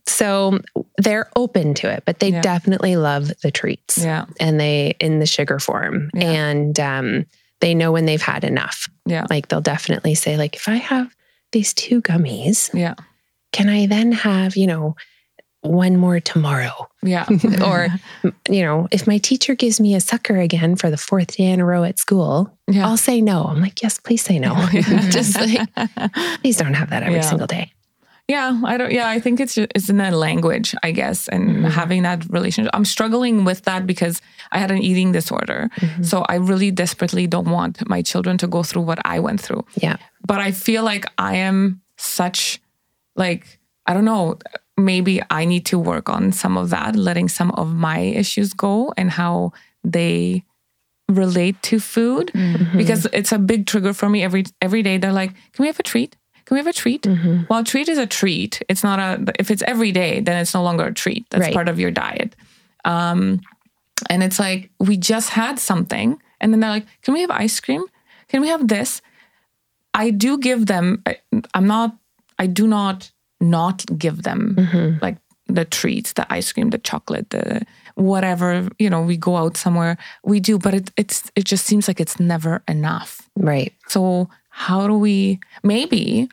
so 0.06 0.58
they're 0.98 1.30
open 1.36 1.74
to 1.74 1.90
it, 1.90 2.02
but 2.04 2.18
they 2.20 2.30
Yeah. 2.30 2.40
definitely 2.40 2.96
love 2.96 3.32
the 3.42 3.50
treats 3.50 3.98
Yeah. 3.98 4.26
and 4.40 4.58
they 4.60 4.94
in 5.00 5.20
the 5.20 5.26
sugar 5.26 5.58
form. 5.58 6.10
Yeah. 6.14 6.30
And 6.30 6.78
um, 6.80 7.26
they 7.60 7.74
know 7.74 7.92
when 7.92 8.04
they've 8.06 8.20
had 8.22 8.44
enough. 8.44 8.88
Yeah. 9.06 9.26
Like 9.30 9.48
they'll 9.48 9.60
definitely 9.60 10.14
say, 10.14 10.36
like, 10.36 10.56
if 10.56 10.68
I 10.68 10.76
have 10.76 11.14
these 11.52 11.72
two 11.72 12.02
gummies, 12.02 12.72
Yeah. 12.74 12.94
can 13.52 13.68
I 13.68 13.86
then 13.86 14.12
have, 14.12 14.56
you 14.56 14.66
know, 14.66 14.96
one 15.62 15.96
more 15.96 16.20
tomorrow? 16.20 16.88
Yeah. 17.02 17.26
or, 17.64 17.88
you 18.48 18.62
know, 18.62 18.88
if 18.90 19.06
my 19.06 19.18
teacher 19.18 19.54
gives 19.54 19.80
me 19.80 19.94
a 19.94 20.00
sucker 20.00 20.36
again 20.36 20.76
for 20.76 20.90
the 20.90 20.96
fourth 20.96 21.36
day 21.36 21.44
in 21.46 21.60
a 21.60 21.64
row 21.64 21.84
at 21.84 21.98
school, 21.98 22.52
yeah. 22.68 22.86
I'll 22.86 22.96
say 22.96 23.20
no. 23.20 23.44
I'm 23.44 23.60
like, 23.60 23.82
yes, 23.82 23.98
please 23.98 24.22
say 24.22 24.38
no. 24.38 24.54
Just 25.10 25.38
like, 25.40 25.68
please 26.42 26.56
don't 26.56 26.74
have 26.74 26.90
that 26.90 27.02
every 27.02 27.16
Yeah. 27.16 27.20
single 27.22 27.46
day. 27.46 27.72
Yeah, 28.28 28.60
I 28.64 28.76
don't. 28.78 28.92
Yeah, 28.92 29.08
I 29.08 29.18
think 29.18 29.40
it's 29.40 29.58
it's 29.58 29.88
in 29.90 29.96
that 29.98 30.12
language, 30.14 30.74
I 30.84 30.92
guess, 30.92 31.28
and 31.28 31.56
Mhm. 31.64 31.70
having 31.70 32.02
that 32.04 32.24
relationship. 32.30 32.70
I'm 32.72 32.84
struggling 32.84 33.44
with 33.44 33.62
that 33.62 33.84
because 33.84 34.22
I 34.52 34.58
had 34.58 34.70
an 34.70 34.78
eating 34.78 35.12
disorder, 35.12 35.68
Mhm. 35.80 36.06
so 36.06 36.24
I 36.28 36.36
really 36.36 36.70
desperately 36.70 37.26
don't 37.26 37.48
want 37.50 37.86
my 37.88 38.00
children 38.00 38.38
to 38.38 38.46
go 38.46 38.62
through 38.62 38.82
what 38.86 39.00
I 39.04 39.18
went 39.18 39.40
through. 39.40 39.64
Yeah. 39.74 39.96
But 40.24 40.38
I 40.38 40.52
feel 40.52 40.84
like 40.84 41.04
I 41.18 41.34
am 41.36 41.80
such, 41.98 42.60
like 43.16 43.58
I 43.86 43.92
don't 43.92 44.04
know. 44.04 44.38
Maybe 44.76 45.20
I 45.30 45.44
need 45.44 45.66
to 45.66 45.78
work 45.78 46.08
on 46.08 46.32
some 46.32 46.56
of 46.56 46.70
that, 46.70 46.96
letting 46.96 47.28
some 47.28 47.50
of 47.52 47.74
my 47.74 47.98
issues 47.98 48.52
go, 48.54 48.92
and 48.96 49.10
how 49.10 49.52
they 49.84 50.44
relate 51.08 51.60
to 51.62 51.78
food 51.78 52.30
Mhm. 52.34 52.76
because 52.78 53.06
it's 53.12 53.32
a 53.32 53.38
big 53.38 53.66
trigger 53.66 53.92
for 53.92 54.08
me 54.08 54.22
every 54.22 54.44
every 54.62 54.82
day. 54.82 54.96
They're 54.98 55.12
like, 55.12 55.34
"Can 55.52 55.62
we 55.64 55.66
have 55.66 55.78
a 55.78 55.82
treat? 55.82 56.16
Can 56.46 56.54
we 56.54 56.58
have 56.58 56.66
a 56.66 56.72
treat?" 56.72 57.02
Mhm. 57.02 57.48
Well, 57.50 57.58
a 57.60 57.64
treat 57.64 57.88
is 57.88 57.98
a 57.98 58.06
treat. 58.06 58.62
It's 58.68 58.82
not 58.82 58.98
a. 58.98 59.32
If 59.38 59.50
it's 59.50 59.62
every 59.66 59.92
day, 59.92 60.20
then 60.20 60.36
it's 60.40 60.54
no 60.54 60.62
longer 60.62 60.84
a 60.86 60.94
treat. 60.94 61.26
That's 61.30 61.42
Right. 61.42 61.52
part 61.54 61.68
of 61.68 61.78
your 61.78 61.90
diet. 61.90 62.34
Um, 62.84 63.40
and 64.08 64.22
it's 64.22 64.38
like 64.38 64.70
we 64.80 64.96
just 64.96 65.30
had 65.30 65.58
something, 65.58 66.18
and 66.40 66.52
then 66.52 66.60
they're 66.60 66.70
like, 66.70 66.86
"Can 67.02 67.12
we 67.14 67.20
have 67.20 67.30
ice 67.30 67.60
cream? 67.60 67.84
Can 68.28 68.40
we 68.40 68.48
have 68.48 68.66
this?" 68.68 69.02
I 69.92 70.10
do 70.10 70.38
give 70.38 70.64
them. 70.66 71.02
I- 71.04 71.18
I'm 71.52 71.66
not. 71.66 71.94
I 72.38 72.46
do 72.46 72.66
not 72.66 73.12
not 73.42 73.84
give 73.98 74.22
them 74.22 74.54
Mhm. 74.58 75.02
like 75.02 75.18
the 75.48 75.64
treats, 75.64 76.12
the 76.14 76.24
ice 76.32 76.52
cream, 76.52 76.70
the 76.70 76.78
chocolate, 76.78 77.28
the 77.30 77.62
whatever. 77.94 78.68
You 78.78 78.88
know, 78.90 79.02
we 79.02 79.16
go 79.16 79.36
out 79.36 79.56
somewhere, 79.56 79.96
we 80.24 80.40
do, 80.40 80.58
but 80.58 80.74
it 80.74 80.90
it's 80.96 81.30
it 81.36 81.44
just 81.44 81.66
seems 81.66 81.88
like 81.88 82.00
it's 82.00 82.18
never 82.20 82.62
enough. 82.68 83.28
Right. 83.36 83.72
So 83.88 84.28
how 84.48 84.86
do 84.86 84.94
we 84.98 85.38
maybe 85.62 86.28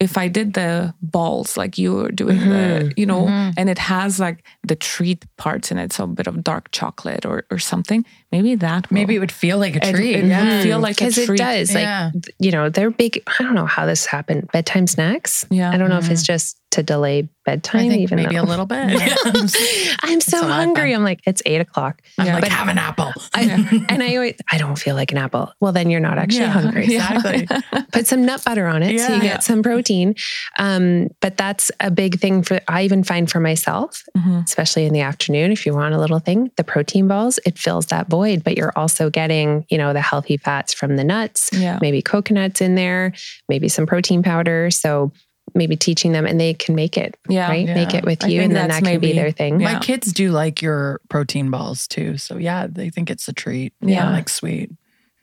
if 0.00 0.18
I 0.18 0.28
did 0.28 0.54
the 0.54 0.92
balls 1.00 1.56
like 1.56 1.78
you 1.78 1.94
were 1.94 2.10
doing 2.10 2.38
the 2.50 2.92
you 2.96 3.06
know 3.06 3.28
and 3.56 3.70
it 3.70 3.78
has 3.78 4.18
like 4.18 4.42
the 4.68 4.74
treat 4.76 5.24
parts 5.36 5.70
in 5.70 5.78
it 5.78 5.92
so 5.92 6.04
a 6.04 6.06
bit 6.08 6.26
of 6.26 6.42
dark 6.42 6.70
chocolate 6.72 7.24
or 7.24 7.44
or 7.50 7.58
something 7.58 8.04
maybe 8.42 8.54
that 8.56 8.90
will- 8.90 8.94
Maybe 8.94 9.14
it 9.16 9.18
would 9.20 9.32
feel 9.32 9.58
like 9.58 9.76
a 9.76 9.88
it, 9.88 9.94
treat. 9.94 10.16
it 10.16 10.24
yeah. 10.24 10.56
would 10.56 10.62
feel 10.62 10.78
like 10.80 11.00
a 11.00 11.04
treat. 11.04 11.06
Because 11.10 11.18
it 11.18 11.26
treat. 11.26 11.38
does. 11.38 11.72
Yeah. 11.74 12.10
Like, 12.14 12.34
you 12.38 12.50
know, 12.50 12.68
they're 12.68 12.90
big. 12.90 13.22
I 13.38 13.42
don't 13.42 13.54
know 13.54 13.66
how 13.66 13.86
this 13.86 14.06
happened. 14.06 14.48
Bedtime 14.52 14.86
snacks. 14.86 15.44
Yeah. 15.50 15.70
I 15.70 15.76
don't 15.78 15.88
know 15.88 15.98
if 15.98 16.10
it's 16.10 16.22
just 16.22 16.58
to 16.72 16.82
delay 16.82 17.28
bedtime, 17.44 17.86
I 17.86 17.88
think 17.88 18.00
even 18.02 18.16
maybe 18.16 18.34
though 18.34 18.42
a 18.42 18.50
little 18.50 18.66
bit. 18.66 18.78
I'm 20.02 20.20
so 20.20 20.42
hungry. 20.42 20.92
I'm 20.92 21.04
like, 21.04 21.20
it's 21.24 21.40
eight 21.46 21.60
o'clock. 21.60 22.02
I'm 22.18 22.26
Yeah. 22.26 22.34
like, 22.34 22.42
But- 22.42 22.50
have 22.50 22.66
an 22.68 22.78
apple. 22.78 23.12
I, 23.32 23.42
and 23.88 24.02
I 24.02 24.14
always, 24.16 24.34
I 24.50 24.58
don't 24.58 24.76
feel 24.76 24.96
like 24.96 25.12
an 25.12 25.18
apple. 25.18 25.52
Well, 25.60 25.70
then 25.70 25.88
you're 25.90 26.00
not 26.00 26.18
actually 26.18 26.40
Yeah, 26.40 26.48
hungry. 26.50 26.84
Exactly. 26.84 27.46
Put 27.92 28.08
some 28.08 28.24
nut 28.26 28.42
butter 28.44 28.66
on 28.66 28.82
it 28.82 28.98
so 28.98 29.08
you 29.14 29.22
Yeah. 29.22 29.34
get 29.34 29.44
some 29.44 29.62
protein. 29.62 30.16
Um, 30.58 31.08
but 31.20 31.36
that's 31.36 31.70
a 31.78 31.92
big 31.92 32.18
thing 32.18 32.42
for, 32.42 32.60
I 32.66 32.82
even 32.82 33.04
find 33.04 33.30
for 33.30 33.38
myself, 33.38 34.02
Mhm. 34.16 34.44
especially 34.44 34.86
in 34.86 34.92
the 34.92 35.02
afternoon, 35.02 35.52
if 35.52 35.66
you 35.66 35.74
want 35.74 35.94
a 35.94 35.98
little 36.00 36.18
thing, 36.18 36.50
the 36.56 36.64
protein 36.64 37.06
balls, 37.06 37.38
it 37.46 37.56
fills 37.58 37.86
that 37.86 38.08
void, 38.08 38.23
but 38.44 38.56
you're 38.56 38.72
also 38.76 39.10
getting, 39.10 39.64
you 39.68 39.78
know, 39.78 39.92
the 39.92 40.00
healthy 40.00 40.36
fats 40.36 40.72
from 40.74 40.96
the 40.96 41.04
nuts, 41.04 41.50
Yeah. 41.52 41.78
maybe 41.80 42.02
coconuts 42.02 42.60
in 42.60 42.74
there, 42.74 43.12
maybe 43.48 43.68
some 43.68 43.86
protein 43.86 44.22
powder. 44.22 44.70
So 44.70 45.12
maybe 45.54 45.76
teaching 45.76 46.12
them 46.12 46.26
and 46.26 46.40
they 46.40 46.54
can 46.54 46.74
make 46.74 46.96
it, 46.96 47.16
Yeah. 47.28 47.48
right? 47.48 47.66
Make 47.66 47.94
it 47.94 48.04
with 48.04 48.26
you 48.26 48.40
and 48.40 48.56
then 48.56 48.68
that 48.70 48.82
can 48.82 48.98
be 49.00 49.06
maybe- 49.08 49.12
their 49.18 49.30
thing. 49.30 49.60
Yeah. 49.60 49.74
My 49.74 49.78
kids 49.78 50.12
do 50.12 50.30
like 50.32 50.62
your 50.62 51.00
protein 51.10 51.50
balls 51.50 51.86
too. 51.86 52.16
So 52.18 52.38
yeah, 52.38 52.66
they 52.68 52.90
think 52.90 53.10
it's 53.10 53.28
a 53.28 53.32
treat. 53.32 53.72
Yeah. 53.80 54.10
like 54.10 54.28
sweet. 54.28 54.70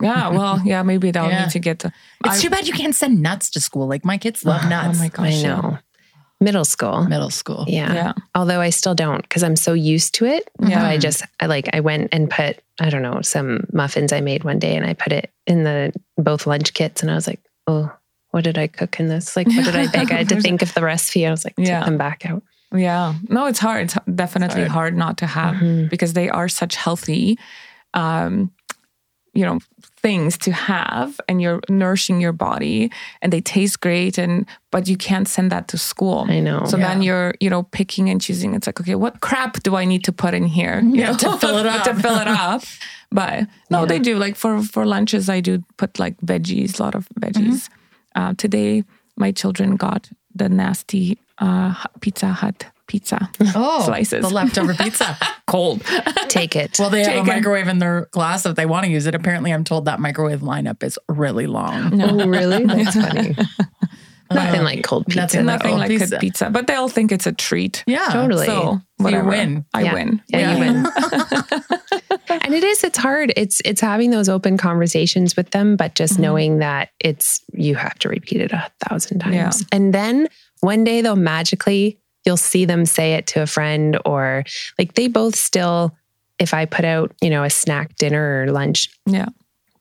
Yeah. 0.02 0.30
Well, 0.30 0.62
yeah, 0.64 0.84
maybe 0.84 1.12
they'll 1.12 1.26
Yeah. 1.30 1.44
need 1.44 1.52
to 1.52 1.60
get 1.60 1.80
the 1.80 1.92
It's 2.26 2.38
I- 2.38 2.42
too 2.42 2.50
bad 2.50 2.68
you 2.68 2.74
can't 2.74 2.96
send 2.96 3.22
nuts 3.22 3.50
to 3.52 3.60
school. 3.60 3.88
Like 3.88 4.06
my 4.06 4.18
kids 4.18 4.46
love 4.46 4.62
oh 4.66 4.70
nuts. 4.70 4.98
Oh 5.00 5.02
my 5.02 5.10
gosh. 5.10 5.26
I 5.28 5.30
yeah. 5.30 5.48
know. 5.62 5.78
Middle 6.42 6.66
school. 6.66 7.06
Middle 7.06 7.30
school. 7.30 7.64
Yeah. 7.68 7.94
Yeah. 7.94 8.14
Although 8.36 8.60
I 8.60 8.72
still 8.72 8.96
don't 8.96 9.22
because 9.22 9.44
I'm 9.44 9.56
so 9.56 9.74
used 9.74 10.16
to 10.16 10.26
it. 10.26 10.50
Yeah. 10.60 10.86
I 10.86 10.98
just 10.98 11.24
I 11.40 11.46
like 11.46 11.70
I 11.72 11.80
went 11.80 12.10
and 12.12 12.30
put 12.30 12.58
I 12.80 12.90
don't 12.90 13.04
know 13.04 13.22
some 13.22 13.68
muffins 13.72 14.12
I 14.12 14.22
made 14.22 14.44
one 14.44 14.58
day 14.60 14.76
and 14.76 14.86
I 14.86 14.94
put 14.94 15.14
it 15.14 15.32
in 15.46 15.64
the 15.64 15.94
both 16.18 16.48
lunch 16.48 16.74
kits 16.74 17.02
and 17.04 17.12
I 17.12 17.16
was 17.16 17.28
like, 17.28 17.40
oh, 17.68 17.92
what 18.32 18.44
did 18.44 18.58
I 18.58 18.66
cook 18.68 19.00
in 19.00 19.08
this? 19.08 19.36
Like, 19.38 19.48
what 19.48 19.66
did 19.66 19.76
I 19.76 19.88
bake? 19.92 20.12
I 20.12 20.16
had 20.18 20.30
to 20.30 20.42
think 20.42 20.62
of 20.64 20.74
the 20.74 20.82
recipe. 20.82 21.28
I 21.28 21.32
was 21.32 21.46
like, 21.46 21.54
Yeah. 21.58 21.80
take 21.80 21.86
them 21.86 21.98
back 21.98 22.26
out. 22.26 22.42
Yeah. 22.74 23.14
No, 23.30 23.46
it's 23.46 23.60
hard. 23.60 23.84
It's 23.84 23.98
definitely 24.16 24.62
hard. 24.62 24.72
hard. 24.72 24.98
not 24.98 25.18
to 25.20 25.28
have 25.28 25.56
Mhm. 25.56 25.90
because 25.90 26.14
they 26.14 26.30
are 26.30 26.48
such 26.50 26.76
healthy, 26.76 27.38
um, 27.94 28.50
you 29.34 29.46
know, 29.46 29.60
things 30.02 30.38
to 30.38 30.52
have 30.52 31.22
and 31.30 31.42
you're 31.42 31.60
nourishing 31.70 32.20
your 32.20 32.34
body 32.34 32.92
and 33.22 33.32
they 33.32 33.40
taste 33.40 33.80
great 33.82 34.18
and 34.18 34.46
but 34.72 34.88
you 34.88 34.98
can't 34.98 35.28
send 35.28 35.52
that 35.52 35.68
to 35.68 35.78
school. 35.78 36.26
I 36.28 36.40
know. 36.40 36.66
So 36.66 36.76
then 36.78 37.02
you're, 37.02 37.36
you 37.40 37.50
know, 37.50 37.64
picking 37.64 38.10
and 38.10 38.20
choosing. 38.20 38.56
It's 38.56 38.68
like, 38.68 38.82
okay, 38.82 38.96
what 38.96 39.22
crap 39.22 39.62
do 39.64 39.76
I 39.76 39.86
need 39.86 40.04
to 40.06 40.12
put 40.12 40.34
in 40.34 40.46
here? 40.46 40.82
You 40.82 40.96
Yeah, 41.02 41.12
know, 41.12 41.18
to 41.24 41.38
fill 41.38 41.58
it 41.60 41.66
up. 41.66 41.84
to 41.84 41.94
fill 41.96 42.18
it 42.20 42.28
up. 42.28 42.64
But 43.12 43.48
no, 43.70 43.82
Yeah. 43.82 43.86
they 43.86 44.00
do. 44.00 44.18
Like 44.18 44.36
for 44.36 44.62
for 44.64 44.86
lunches, 44.86 45.30
I 45.30 45.40
do 45.42 45.64
put 45.78 46.00
like 46.00 46.18
veggies, 46.26 46.80
a 46.80 46.84
lot 46.84 46.96
of 46.96 47.08
veggies. 47.20 47.70
Mm-hmm. 47.70 48.22
Uh, 48.22 48.34
today, 48.38 48.84
my 49.18 49.32
children 49.32 49.76
got 49.78 50.10
the 50.36 50.50
nasty 50.50 51.18
uh, 51.38 51.74
Pizza 52.02 52.28
Hut 52.34 52.66
pizza 52.92 53.30
Oh, 53.56 53.84
Slices. 53.86 54.22
the 54.28 54.34
leftover 54.34 54.74
pizza. 54.74 55.18
cold. 55.48 55.82
Take 56.28 56.56
it. 56.58 56.78
Well, 56.78 56.90
they 56.90 57.00
have 57.04 57.08
a 57.08 57.12
Chicken. 57.20 57.28
microwave 57.28 57.68
in 57.70 57.80
their 57.80 58.08
glass 58.12 58.46
if 58.46 58.56
they 58.58 58.66
want 58.66 58.86
to 58.86 58.92
use 58.92 59.06
it. 59.06 59.16
Apparently, 59.16 59.54
I'm 59.54 59.64
told 59.64 59.86
that 59.86 60.00
microwave 60.02 60.42
lineup 60.42 60.84
is 60.84 61.00
really 61.08 61.48
long. 61.48 62.02
oh, 62.02 62.28
really? 62.28 62.66
That's 62.66 62.96
funny. 62.96 63.36
Nothing 64.34 64.62
Uh, 64.62 64.64
like 64.64 64.84
cold 64.84 65.06
pizza. 65.08 65.20
nothing 65.42 65.46
Nothing 65.46 65.68
cold 65.72 65.80
like 65.80 65.90
pizza. 65.90 66.08
good 66.12 66.20
pizza, 66.22 66.50
but 66.50 66.66
they 66.68 66.76
all 66.76 66.88
think 66.88 67.12
it's 67.12 67.28
a 67.28 67.34
treat. 67.34 67.84
Yeah, 67.86 68.08
Totally. 68.12 68.46
So 68.46 68.80
So 69.02 69.08
you 69.10 69.24
win. 69.26 69.66
I 69.74 69.82
Yeah. 69.84 69.94
win. 69.94 70.22
Yeah, 70.30 70.54
you 70.54 70.60
win. 70.60 70.86
and 72.30 72.54
it 72.54 72.64
is 72.64 72.84
it's 72.86 72.98
hard 72.98 73.34
it's 73.36 73.62
it's 73.66 73.82
having 73.82 74.10
those 74.12 74.30
open 74.30 74.58
conversations 74.58 75.36
with 75.36 75.50
them 75.52 75.76
but 75.76 75.96
just 75.96 76.14
Mhm. 76.16 76.20
knowing 76.20 76.60
that 76.60 76.90
it's 77.00 77.42
you 77.54 77.76
have 77.76 77.98
to 78.00 78.10
repeat 78.10 78.40
it 78.42 78.52
a 78.54 78.72
thousand 78.88 79.20
times 79.20 79.36
Yeah. 79.36 79.52
and 79.78 79.94
then 79.94 80.28
one 80.62 80.84
day 80.86 81.02
they'll 81.02 81.16
magically 81.18 82.00
you'll 82.26 82.38
see 82.38 82.66
them 82.66 82.86
say 82.86 83.14
it 83.14 83.28
to 83.28 83.42
a 83.42 83.48
friend 83.48 83.98
or 84.06 84.44
like 84.80 84.94
they 84.96 85.08
both 85.08 85.36
still 85.36 85.96
if 86.40 86.54
i 86.54 86.66
put 86.66 86.86
out 86.86 87.12
you 87.22 87.30
know 87.30 87.44
a 87.44 87.50
snack 87.50 87.96
dinner 87.98 88.44
or 88.44 88.52
lunch 88.52 88.90
Yeah. 89.06 89.28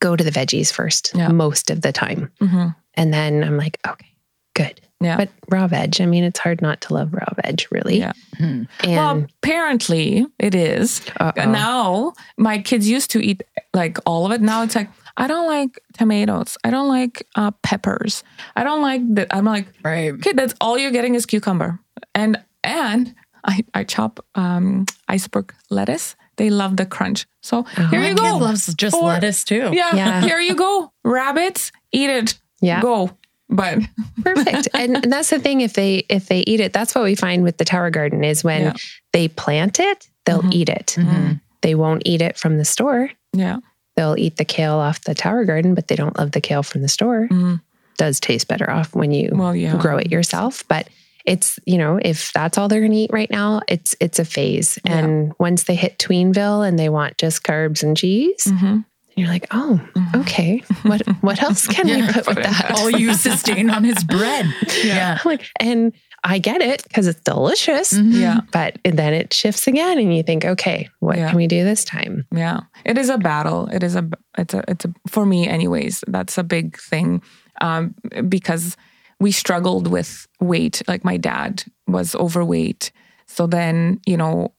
go 0.00 0.16
to 0.16 0.24
the 0.24 0.30
veggies 0.30 0.72
first 0.72 1.12
Yeah. 1.14 1.28
most 1.28 1.70
of 1.70 1.82
the 1.82 1.92
time 1.92 2.30
hmm 2.40 2.68
and 2.94 3.12
then 3.14 3.44
i'm 3.44 3.56
like 3.56 3.78
okay 3.86 4.06
good 4.54 4.80
Yeah. 5.00 5.16
but 5.16 5.28
raw 5.50 5.66
veg 5.68 6.00
i 6.00 6.06
mean 6.06 6.24
it's 6.24 6.38
hard 6.38 6.60
not 6.60 6.80
to 6.82 6.94
love 6.94 7.12
raw 7.12 7.28
veg 7.44 7.62
really 7.70 7.98
Yeah. 7.98 8.12
Hmm. 8.38 8.62
and 8.84 8.96
well, 8.96 9.26
apparently 9.42 10.26
it 10.38 10.54
is. 10.54 11.02
uh-oh. 11.20 11.44
Now 11.50 12.14
my 12.38 12.58
kids 12.58 12.88
used 12.88 13.10
to 13.12 13.20
eat 13.20 13.42
like 13.74 13.98
all 14.06 14.24
of 14.26 14.32
it. 14.32 14.40
Now 14.40 14.62
it's 14.62 14.74
like 14.74 14.88
I 15.18 15.26
don't 15.26 15.46
like 15.46 15.78
tomatoes. 15.98 16.56
I 16.64 16.70
don't 16.70 16.88
like 16.88 17.26
uh, 17.36 17.50
peppers. 17.62 18.24
I 18.56 18.64
don't 18.64 18.80
like 18.80 19.02
that. 19.16 19.26
I'm 19.34 19.44
like, 19.44 19.66
Right. 19.84 20.18
kid, 20.22 20.38
that's 20.38 20.54
all 20.62 20.78
you're 20.78 20.90
getting 20.92 21.14
is 21.14 21.26
cucumber. 21.26 21.78
And 22.14 22.42
and 22.64 23.14
I 23.44 23.64
I 23.74 23.84
chop 23.84 24.24
um, 24.34 24.86
iceberg 25.08 25.54
lettuce. 25.70 26.16
They 26.36 26.50
love 26.50 26.76
the 26.76 26.86
crunch. 26.86 27.26
So 27.42 27.64
here 27.90 28.02
you 28.02 28.14
go. 28.14 28.36
loves 28.38 28.72
just 28.74 28.96
Or- 28.96 29.08
lettuce 29.08 29.44
too. 29.44 29.70
yeah, 29.72 29.94
Yeah. 29.94 30.20
here 30.28 30.40
you 30.40 30.54
go. 30.54 30.92
Rabbits, 31.04 31.72
eat 31.92 32.10
it. 32.10 32.38
yeah 32.62 32.80
Go. 32.80 33.10
But 33.48 33.80
perfect 34.22 34.68
and, 34.74 34.96
and 35.02 35.12
that's 35.12 35.30
the 35.30 35.38
thing 35.40 35.60
if 35.60 35.72
they 35.72 36.04
if 36.08 36.26
they 36.28 36.40
eat 36.46 36.60
it 36.60 36.72
that's 36.72 36.94
what 36.94 37.02
we 37.04 37.14
find 37.16 37.42
with 37.42 37.56
the 37.58 37.64
tower 37.64 37.90
garden 37.90 38.22
is 38.24 38.44
when 38.44 38.62
Yeah. 38.62 38.72
they 39.12 39.26
plant 39.28 39.80
it 39.80 40.08
they'll 40.24 40.42
Mhm. 40.42 40.52
eat 40.54 40.68
it 40.68 40.94
Mhm. 40.96 41.40
they 41.62 41.74
won't 41.74 42.02
eat 42.06 42.22
it 42.22 42.36
from 42.38 42.58
the 42.58 42.64
store 42.64 43.10
yeah. 43.32 43.58
they'll 43.96 44.14
eat 44.16 44.36
the 44.36 44.44
kale 44.44 44.74
off 44.78 45.00
the 45.02 45.14
tower 45.16 45.44
garden 45.44 45.74
but 45.74 45.88
they 45.88 45.96
don't 45.96 46.16
love 46.16 46.30
the 46.30 46.40
kale 46.40 46.62
from 46.62 46.82
the 46.82 46.88
store 46.88 47.26
Mm. 47.28 47.60
does 47.98 48.20
taste 48.20 48.46
better 48.46 48.70
off 48.70 48.94
when 48.94 49.10
you 49.10 49.30
Well, 49.32 49.56
yeah. 49.56 49.76
grow 49.76 49.96
it 49.98 50.12
yourself 50.12 50.62
but 50.68 50.86
it's 51.24 51.58
you 51.66 51.78
know 51.78 51.98
if 52.02 52.32
that's 52.32 52.56
all 52.58 52.68
they're 52.68 52.80
going 52.80 52.92
to 52.92 52.96
eat 52.98 53.10
right 53.12 53.30
now 53.30 53.60
it's 53.68 53.94
it's 54.00 54.18
a 54.18 54.24
phase 54.24 54.78
Yeah. 54.84 54.98
and 54.98 55.32
once 55.38 55.64
they 55.64 55.74
hit 55.74 55.98
tweenville 55.98 56.66
and 56.66 56.78
they 56.78 56.88
want 56.88 57.18
just 57.18 57.42
carbs 57.42 57.82
and 57.82 57.96
cheese 57.96 58.44
hmm 58.48 58.78
you're 59.16 59.28
like, 59.28 59.48
oh, 59.50 59.78
okay. 60.14 60.62
What 60.82 61.02
what 61.20 61.42
else 61.42 61.66
can 61.66 61.86
we 61.88 62.00
put 62.10 62.26
with 62.26 62.36
that? 62.36 62.70
All 62.76 62.88
used 62.88 63.24
to 63.24 63.36
stain 63.36 63.68
on 63.68 63.84
his 63.84 64.02
bread. 64.04 64.46
Yeah. 64.84 65.18
like, 65.26 65.42
and 65.58 65.92
I 66.24 66.38
get 66.38 66.62
it 66.62 66.84
because 66.84 67.06
it's 67.06 67.20
delicious. 67.20 67.92
Yeah. 67.92 68.40
But 68.52 68.78
then 68.84 69.12
it 69.12 69.34
shifts 69.34 69.66
again, 69.66 69.98
and 69.98 70.16
you 70.16 70.22
think, 70.22 70.46
okay, 70.46 70.88
what 71.00 71.18
Yeah. 71.18 71.28
can 71.28 71.36
we 71.36 71.48
do 71.48 71.64
this 71.64 71.84
time? 71.84 72.24
Yeah, 72.34 72.60
it 72.86 72.96
is 72.96 73.10
a 73.10 73.18
battle. 73.18 73.66
It 73.66 73.82
is 73.82 73.94
a 73.94 74.08
it's 74.38 74.54
a 74.54 74.62
it's 74.68 74.84
a 74.86 74.94
for 75.08 75.26
me 75.26 75.46
anyways. 75.46 76.02
That's 76.06 76.38
a 76.38 76.44
big 76.44 76.78
thing 76.78 77.20
um, 77.60 77.94
because 78.28 78.76
we 79.20 79.30
struggled 79.32 79.86
with 79.86 80.26
weight. 80.40 80.82
Like 80.88 81.04
my 81.04 81.16
dad 81.16 81.64
was 81.86 82.14
overweight, 82.14 82.90
so 83.26 83.46
then 83.46 84.00
you 84.06 84.16
know 84.16 84.52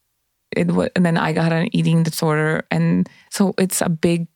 it 0.55 0.71
was, 0.71 0.89
and 0.95 1.05
then 1.05 1.17
I 1.17 1.33
got 1.33 1.51
an 1.51 1.67
eating 1.75 2.03
disorder, 2.03 2.65
and 2.71 3.09
so 3.29 3.53
it's 3.57 3.81
a 3.81 3.89
big 3.89 4.27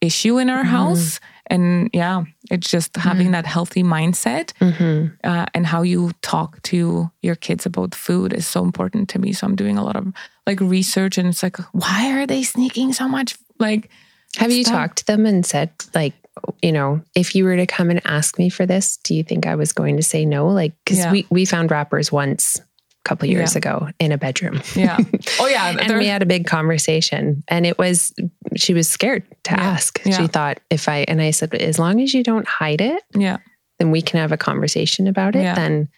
issue 0.00 0.38
in 0.38 0.50
our 0.50 0.64
house. 0.64 1.20
And 1.46 1.90
yeah, 1.92 2.24
it's 2.50 2.68
just 2.70 2.96
having 2.96 3.32
that 3.32 3.46
healthy 3.46 3.82
mindset 3.82 4.52
Mm-hmm. 4.60 5.14
uh, 5.22 5.46
and 5.54 5.66
how 5.66 5.82
you 5.82 6.12
talk 6.22 6.60
to 6.62 7.10
your 7.20 7.34
kids 7.36 7.66
about 7.66 7.94
food 7.94 8.32
is 8.32 8.46
so 8.46 8.62
important 8.64 9.08
to 9.10 9.18
me. 9.18 9.32
So 9.32 9.46
I'm 9.46 9.56
doing 9.56 9.76
a 9.78 9.84
lot 9.84 9.96
of 9.96 10.12
like 10.46 10.60
research, 10.60 11.18
and 11.18 11.28
it's 11.28 11.42
like, 11.42 11.58
why 11.72 12.12
are 12.12 12.26
they 12.26 12.42
sneaking 12.42 12.92
so 12.94 13.06
much? 13.08 13.36
Like, 13.58 13.90
Have 14.38 14.50
you 14.50 14.64
talked 14.64 14.98
to 14.98 15.06
them 15.06 15.26
and 15.26 15.44
said, 15.46 15.70
like, 15.94 16.14
you 16.62 16.72
know, 16.72 17.02
if 17.14 17.34
you 17.34 17.44
were 17.44 17.56
to 17.56 17.66
come 17.66 17.90
and 17.90 18.00
ask 18.06 18.38
me 18.38 18.48
for 18.48 18.66
this, 18.66 18.96
do 18.98 19.14
you 19.14 19.22
think 19.22 19.46
I 19.46 19.54
was 19.54 19.72
going 19.72 19.96
to 19.96 20.02
say 20.02 20.24
no? 20.24 20.48
Like, 20.48 20.72
because 20.84 20.98
Yeah. 20.98 21.12
we 21.12 21.26
we 21.30 21.44
found 21.44 21.70
wrappers 21.70 22.10
once 22.10 22.58
a 22.58 22.62
couple 23.08 23.28
years 23.28 23.54
Yeah. 23.54 23.58
ago 23.58 23.88
in 23.98 24.12
a 24.12 24.18
bedroom. 24.18 24.62
yeah, 24.74 24.96
oh 25.40 25.46
yeah, 25.46 25.70
and 25.70 25.90
they're- 25.90 25.98
we 25.98 26.06
had 26.06 26.22
a 26.22 26.26
big 26.26 26.46
conversation 26.46 27.42
and 27.48 27.66
it 27.66 27.76
was 27.78 28.12
she 28.56 28.74
was 28.74 28.88
scared 28.88 29.24
to 29.44 29.52
Yeah. 29.52 29.60
ask 29.62 30.00
she 30.04 30.26
thought 30.26 30.60
if 30.70 30.88
i 30.88 31.04
and 31.08 31.22
i 31.22 31.30
said 31.32 31.54
as 31.54 31.78
long 31.78 32.00
as 32.02 32.12
you 32.12 32.22
don't 32.22 32.46
hide 32.46 32.80
it 32.82 33.02
yeah, 33.14 33.38
then 33.78 33.90
we 33.90 34.02
can 34.02 34.20
have 34.20 34.30
a 34.32 34.36
conversation 34.36 35.06
about 35.08 35.34
it 35.36 35.42
Yeah. 35.42 35.54
then 35.54 35.88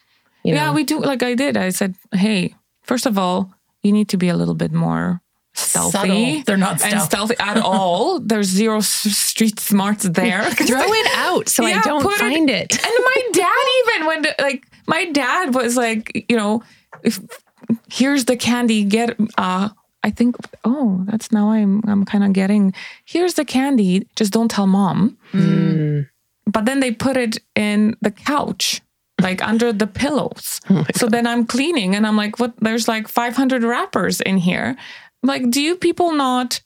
you 0.43 0.53
know 0.53 0.61
yeah. 0.65 0.73
We 0.73 0.83
do 0.83 0.99
like 0.99 1.21
I 1.23 1.33
did. 1.35 1.57
I 1.57 1.69
said, 1.69 1.95
hey, 2.13 2.53
first 2.83 3.05
of 3.07 3.17
all, 3.17 3.51
you 3.83 3.91
need 3.91 4.09
to 4.09 4.17
be 4.17 4.29
a 4.29 4.35
little 4.37 4.53
bit 4.55 4.71
more 4.71 5.21
stealthy. 5.55 5.91
Subtle. 5.97 6.43
They're 6.45 6.57
not 6.57 6.81
and 6.83 7.01
stealthy. 7.01 7.35
stealthy 7.35 7.35
at 7.39 7.57
all. 7.57 8.19
There's 8.29 8.47
zero 8.47 8.79
street 8.81 9.59
smarts 9.59 10.03
there. 10.03 10.43
throw 10.51 10.81
it 11.01 11.07
out 11.15 11.49
so 11.49 11.65
Yeah, 11.65 11.79
i 11.83 11.87
don't 11.87 12.01
put 12.01 12.13
it- 12.13 12.19
find 12.19 12.49
it, 12.49 12.73
And 12.85 12.93
my 13.03 13.21
dad 13.33 13.65
even 13.79 14.05
when 14.07 14.25
like 14.39 14.67
my 14.87 15.05
dad 15.05 15.53
was 15.55 15.75
like, 15.75 16.25
you 16.29 16.35
know, 16.37 16.61
if 17.03 17.19
here's 17.89 18.25
the 18.25 18.35
candy, 18.37 18.83
get 18.83 19.17
uh 19.37 19.69
I 20.03 20.11
think 20.11 20.35
oh, 20.63 21.03
that's 21.07 21.31
now 21.31 21.49
I'm 21.49 21.81
I'm 21.87 22.05
kind 22.05 22.23
of 22.23 22.33
getting 22.33 22.73
here's 23.05 23.33
the 23.33 23.45
candy, 23.45 24.07
just 24.15 24.31
don't 24.33 24.51
tell 24.51 24.67
mom. 24.67 25.17
Mm. 25.33 26.07
But 26.45 26.65
then 26.65 26.79
they 26.79 26.91
put 26.91 27.17
it 27.17 27.39
in 27.55 27.95
the 28.01 28.11
couch. 28.11 28.81
Like 29.21 29.41
under 29.41 29.71
the 29.71 29.87
pillows. 29.87 30.59
Oh 30.69 30.83
so 30.93 31.07
then 31.07 31.25
I'm 31.25 31.45
cleaning 31.47 31.95
and 31.95 32.05
I'm 32.05 32.17
like, 32.17 32.37
what 32.37 32.53
there's 32.59 32.87
like 32.89 33.07
500 33.07 33.63
wrappers 33.63 34.19
in 34.21 34.37
here. 34.37 34.75
Like, 35.25 35.49
do 35.49 35.61
you 35.61 35.75
people 35.75 36.13
not 36.13 36.61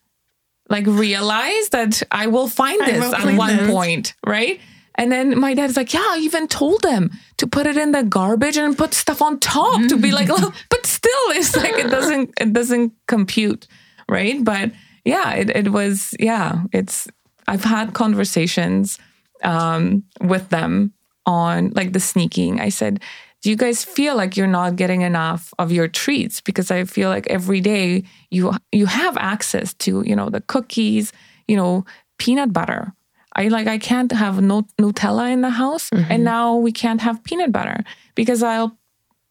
like 0.69 0.85
realize 0.85 1.69
that 1.69 2.03
I 2.11 2.27
will 2.27 2.47
find 2.47 2.79
this 2.81 3.03
will 3.03 3.15
at 3.15 3.37
one 3.37 3.57
this. 3.57 3.71
point, 3.71 4.15
right? 4.25 4.59
And 4.95 5.11
then 5.11 5.39
my 5.39 5.53
dad's 5.53 5.77
like, 5.77 5.93
yeah, 5.93 6.03
I 6.03 6.19
even 6.21 6.47
told 6.47 6.81
them 6.81 7.11
to 7.37 7.47
put 7.47 7.65
it 7.65 7.77
in 7.77 7.93
the 7.93 8.03
garbage 8.03 8.57
and 8.57 8.77
put 8.77 8.93
stuff 8.93 9.21
on 9.21 9.39
top 9.39 9.87
to 9.87 9.97
be 9.97 10.11
like, 10.11 10.27
oh, 10.29 10.53
but 10.69 10.85
still, 10.85 11.11
it's 11.29 11.55
like 11.55 11.73
it 11.73 11.89
doesn't 11.89 12.33
it 12.39 12.53
doesn't 12.53 12.93
compute, 13.07 13.67
right? 14.09 14.43
But 14.43 14.71
yeah, 15.05 15.33
it 15.33 15.49
it 15.49 15.71
was 15.71 16.13
yeah, 16.19 16.63
it's 16.73 17.07
I've 17.47 17.63
had 17.63 17.93
conversations 17.93 18.99
um, 19.43 20.03
with 20.21 20.49
them 20.49 20.93
on 21.25 21.71
like 21.71 21.93
the 21.93 21.99
sneaking. 21.99 22.59
I 22.59 22.69
said, 22.69 23.01
do 23.41 23.49
you 23.49 23.55
guys 23.55 23.85
feel 23.85 24.15
like 24.15 24.35
you're 24.35 24.47
not 24.47 24.75
getting 24.75 25.01
enough 25.01 25.53
of 25.57 25.71
your 25.71 25.87
treats? 25.87 26.41
Because 26.41 26.71
I 26.71 26.83
feel 26.83 27.09
like 27.09 27.27
every 27.27 27.61
day 27.61 28.03
you 28.29 28.51
you 28.71 28.85
have 28.85 29.17
access 29.17 29.73
to 29.85 30.03
you 30.05 30.15
know 30.15 30.29
the 30.29 30.41
cookies, 30.41 31.13
you 31.47 31.55
know 31.55 31.85
peanut 32.17 32.51
butter. 32.51 32.93
I 33.35 33.47
like 33.47 33.67
I 33.67 33.77
can't 33.77 34.11
have 34.11 34.41
no 34.41 34.63
Nutella 34.79 35.31
in 35.31 35.41
the 35.41 35.51
house, 35.51 35.89
mm-hmm. 35.89 36.11
and 36.11 36.23
now 36.23 36.55
we 36.55 36.71
can't 36.71 37.01
have 37.01 37.23
peanut 37.23 37.51
butter 37.51 37.83
because 38.15 38.43
I'll 38.43 38.77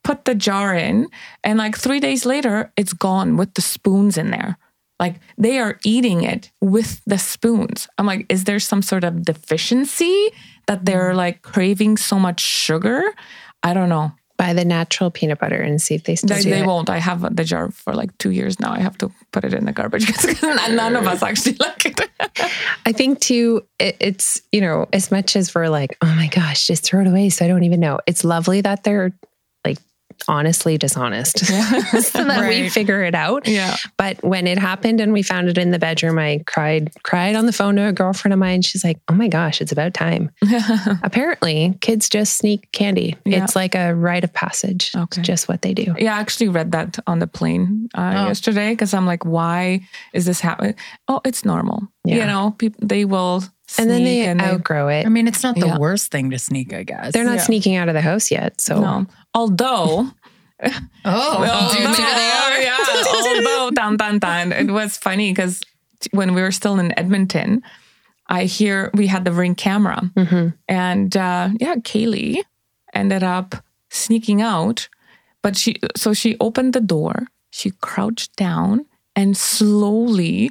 put 0.04 0.24
the 0.24 0.34
jar 0.34 0.74
in, 0.74 1.08
and 1.44 1.58
like 1.58 1.76
three 1.76 2.00
days 2.00 2.24
later, 2.24 2.72
it's 2.76 2.94
gone 2.94 3.36
with 3.36 3.54
the 3.54 3.62
spoons 3.62 4.16
in 4.16 4.30
there. 4.30 4.56
Like 4.98 5.20
they 5.36 5.58
are 5.58 5.78
eating 5.84 6.22
it 6.24 6.50
with 6.60 7.02
the 7.06 7.18
spoons. 7.18 7.88
I'm 7.98 8.06
like, 8.06 8.26
is 8.28 8.44
there 8.44 8.58
some 8.58 8.82
sort 8.82 9.04
of 9.04 9.22
deficiency 9.22 10.30
that 10.66 10.84
they're 10.84 11.10
mm-hmm. 11.10 11.18
like 11.18 11.42
craving 11.42 11.98
so 11.98 12.18
much 12.18 12.40
sugar? 12.40 13.14
I 13.62 13.74
don't 13.74 13.88
know. 13.88 14.12
buy 14.36 14.52
the 14.54 14.64
natural 14.64 15.10
peanut 15.10 15.40
butter 15.40 15.60
and 15.60 15.82
see 15.82 15.96
if 15.96 16.04
they 16.04 16.14
still 16.14 16.36
They, 16.36 16.42
do 16.44 16.50
they 16.50 16.62
won't. 16.62 16.88
I 16.88 16.98
have 16.98 17.34
the 17.34 17.42
jar 17.42 17.72
for 17.72 17.92
like 17.94 18.16
two 18.18 18.30
years 18.30 18.60
now. 18.60 18.72
I 18.72 18.78
have 18.78 18.96
to 18.98 19.10
put 19.32 19.44
it 19.44 19.52
in 19.52 19.64
the 19.64 19.72
garbage 19.72 20.06
because 20.12 20.40
none 20.42 20.94
of 20.94 21.06
us 21.08 21.22
actually 21.22 21.56
like 21.60 21.86
it. 21.86 22.00
I 22.86 22.92
think 22.92 23.18
too, 23.20 23.66
it, 23.80 23.96
it's, 24.00 24.40
you 24.52 24.60
know, 24.60 24.86
as 24.92 25.10
much 25.10 25.34
as 25.34 25.54
we're 25.54 25.68
like, 25.68 25.96
oh 26.02 26.14
my 26.14 26.28
gosh, 26.28 26.68
just 26.68 26.84
throw 26.84 27.00
it 27.00 27.08
away. 27.08 27.30
So 27.30 27.44
I 27.44 27.48
don't 27.48 27.64
even 27.64 27.80
know. 27.80 27.98
It's 28.06 28.22
lovely 28.24 28.60
that 28.60 28.84
they're 28.84 29.12
honestly 30.26 30.76
dishonest 30.78 31.38
so 31.46 32.24
that 32.24 32.48
we 32.48 32.68
figure 32.68 33.02
it 33.02 33.14
out. 33.14 33.46
yeah. 33.46 33.76
But 33.96 34.22
when 34.24 34.46
it 34.46 34.58
happened 34.58 35.00
and 35.00 35.12
we 35.12 35.22
found 35.22 35.48
it 35.48 35.58
in 35.58 35.70
the 35.70 35.78
bedroom, 35.78 36.18
I 36.18 36.42
cried, 36.46 36.90
cried 37.02 37.36
on 37.36 37.46
the 37.46 37.52
phone 37.52 37.76
to 37.76 37.88
a 37.88 37.92
girlfriend 37.92 38.32
of 38.32 38.38
mine. 38.38 38.62
She's 38.62 38.82
like, 38.84 38.98
oh 39.08 39.14
my 39.14 39.28
gosh, 39.28 39.60
it's 39.60 39.72
about 39.72 39.94
time. 39.94 40.30
Apparently, 41.02 41.76
kids 41.80 42.08
just 42.08 42.36
sneak 42.36 42.70
candy. 42.72 43.16
Yeah. 43.24 43.44
It's 43.44 43.54
like 43.56 43.74
a 43.74 43.94
rite 43.94 44.24
of 44.24 44.32
passage. 44.32 44.90
Okay. 44.94 45.20
It's 45.20 45.26
just 45.26 45.48
what 45.48 45.62
they 45.62 45.74
do. 45.74 45.94
Yeah, 45.98 46.16
I 46.16 46.20
actually 46.20 46.48
read 46.48 46.72
that 46.72 46.98
on 47.06 47.18
the 47.18 47.26
plane 47.26 47.88
uh, 47.94 48.14
Oh. 48.16 48.26
yesterday 48.28 48.70
because 48.72 48.94
I'm 48.94 49.06
like, 49.06 49.24
why 49.24 49.80
is 50.12 50.24
this 50.24 50.40
happening? 50.40 50.74
Oh, 51.08 51.20
it's 51.24 51.44
normal. 51.44 51.86
Yeah. 52.04 52.16
You 52.16 52.26
know, 52.26 52.54
people 52.58 52.86
they 52.86 53.04
will. 53.04 53.42
And 53.76 53.90
then 53.90 54.02
they 54.02 54.22
and 54.22 54.40
outgrow 54.40 54.88
it. 54.88 55.04
I 55.04 55.10
mean, 55.10 55.28
it's 55.28 55.42
not 55.42 55.54
the 55.54 55.66
Yeah. 55.66 55.78
worst 55.78 56.10
thing 56.10 56.30
to 56.30 56.38
sneak, 56.38 56.72
I 56.72 56.84
guess. 56.84 57.12
They're 57.12 57.24
not 57.24 57.36
Yeah. 57.36 57.42
sneaking 57.42 57.76
out 57.76 57.88
of 57.88 57.94
the 57.94 58.00
house 58.00 58.30
yet. 58.30 58.60
So 58.62 58.80
no. 58.80 59.06
Although, 59.34 60.08
Oh, 60.60 60.70
although, 61.04 61.68
do 61.72 61.82
tell. 61.94 62.60
yeah, 62.60 62.76
although, 63.14 63.70
dun, 63.70 63.96
dun, 63.96 64.18
dun, 64.18 64.52
it 64.52 64.70
was 64.70 64.96
funny 64.96 65.30
because 65.32 65.62
when 66.10 66.34
we 66.34 66.42
were 66.42 66.50
still 66.52 66.78
in 66.78 66.96
Edmonton, 66.98 67.62
I 68.26 68.44
hear 68.44 68.90
we 68.94 69.06
had 69.06 69.24
the 69.24 69.32
ring 69.32 69.54
camera, 69.54 70.10
Mhm. 70.16 70.54
and 70.68 71.16
uh, 71.16 71.50
yeah, 71.60 71.76
Kaylee 71.76 72.42
ended 72.92 73.22
up 73.22 73.54
sneaking 73.90 74.42
out, 74.42 74.88
but 75.42 75.56
she 75.56 75.76
so 75.96 76.12
she 76.12 76.36
opened 76.40 76.72
the 76.72 76.80
door, 76.80 77.28
she 77.50 77.70
crouched 77.80 78.34
down, 78.36 78.84
and 79.16 79.36
slowly, 79.36 80.50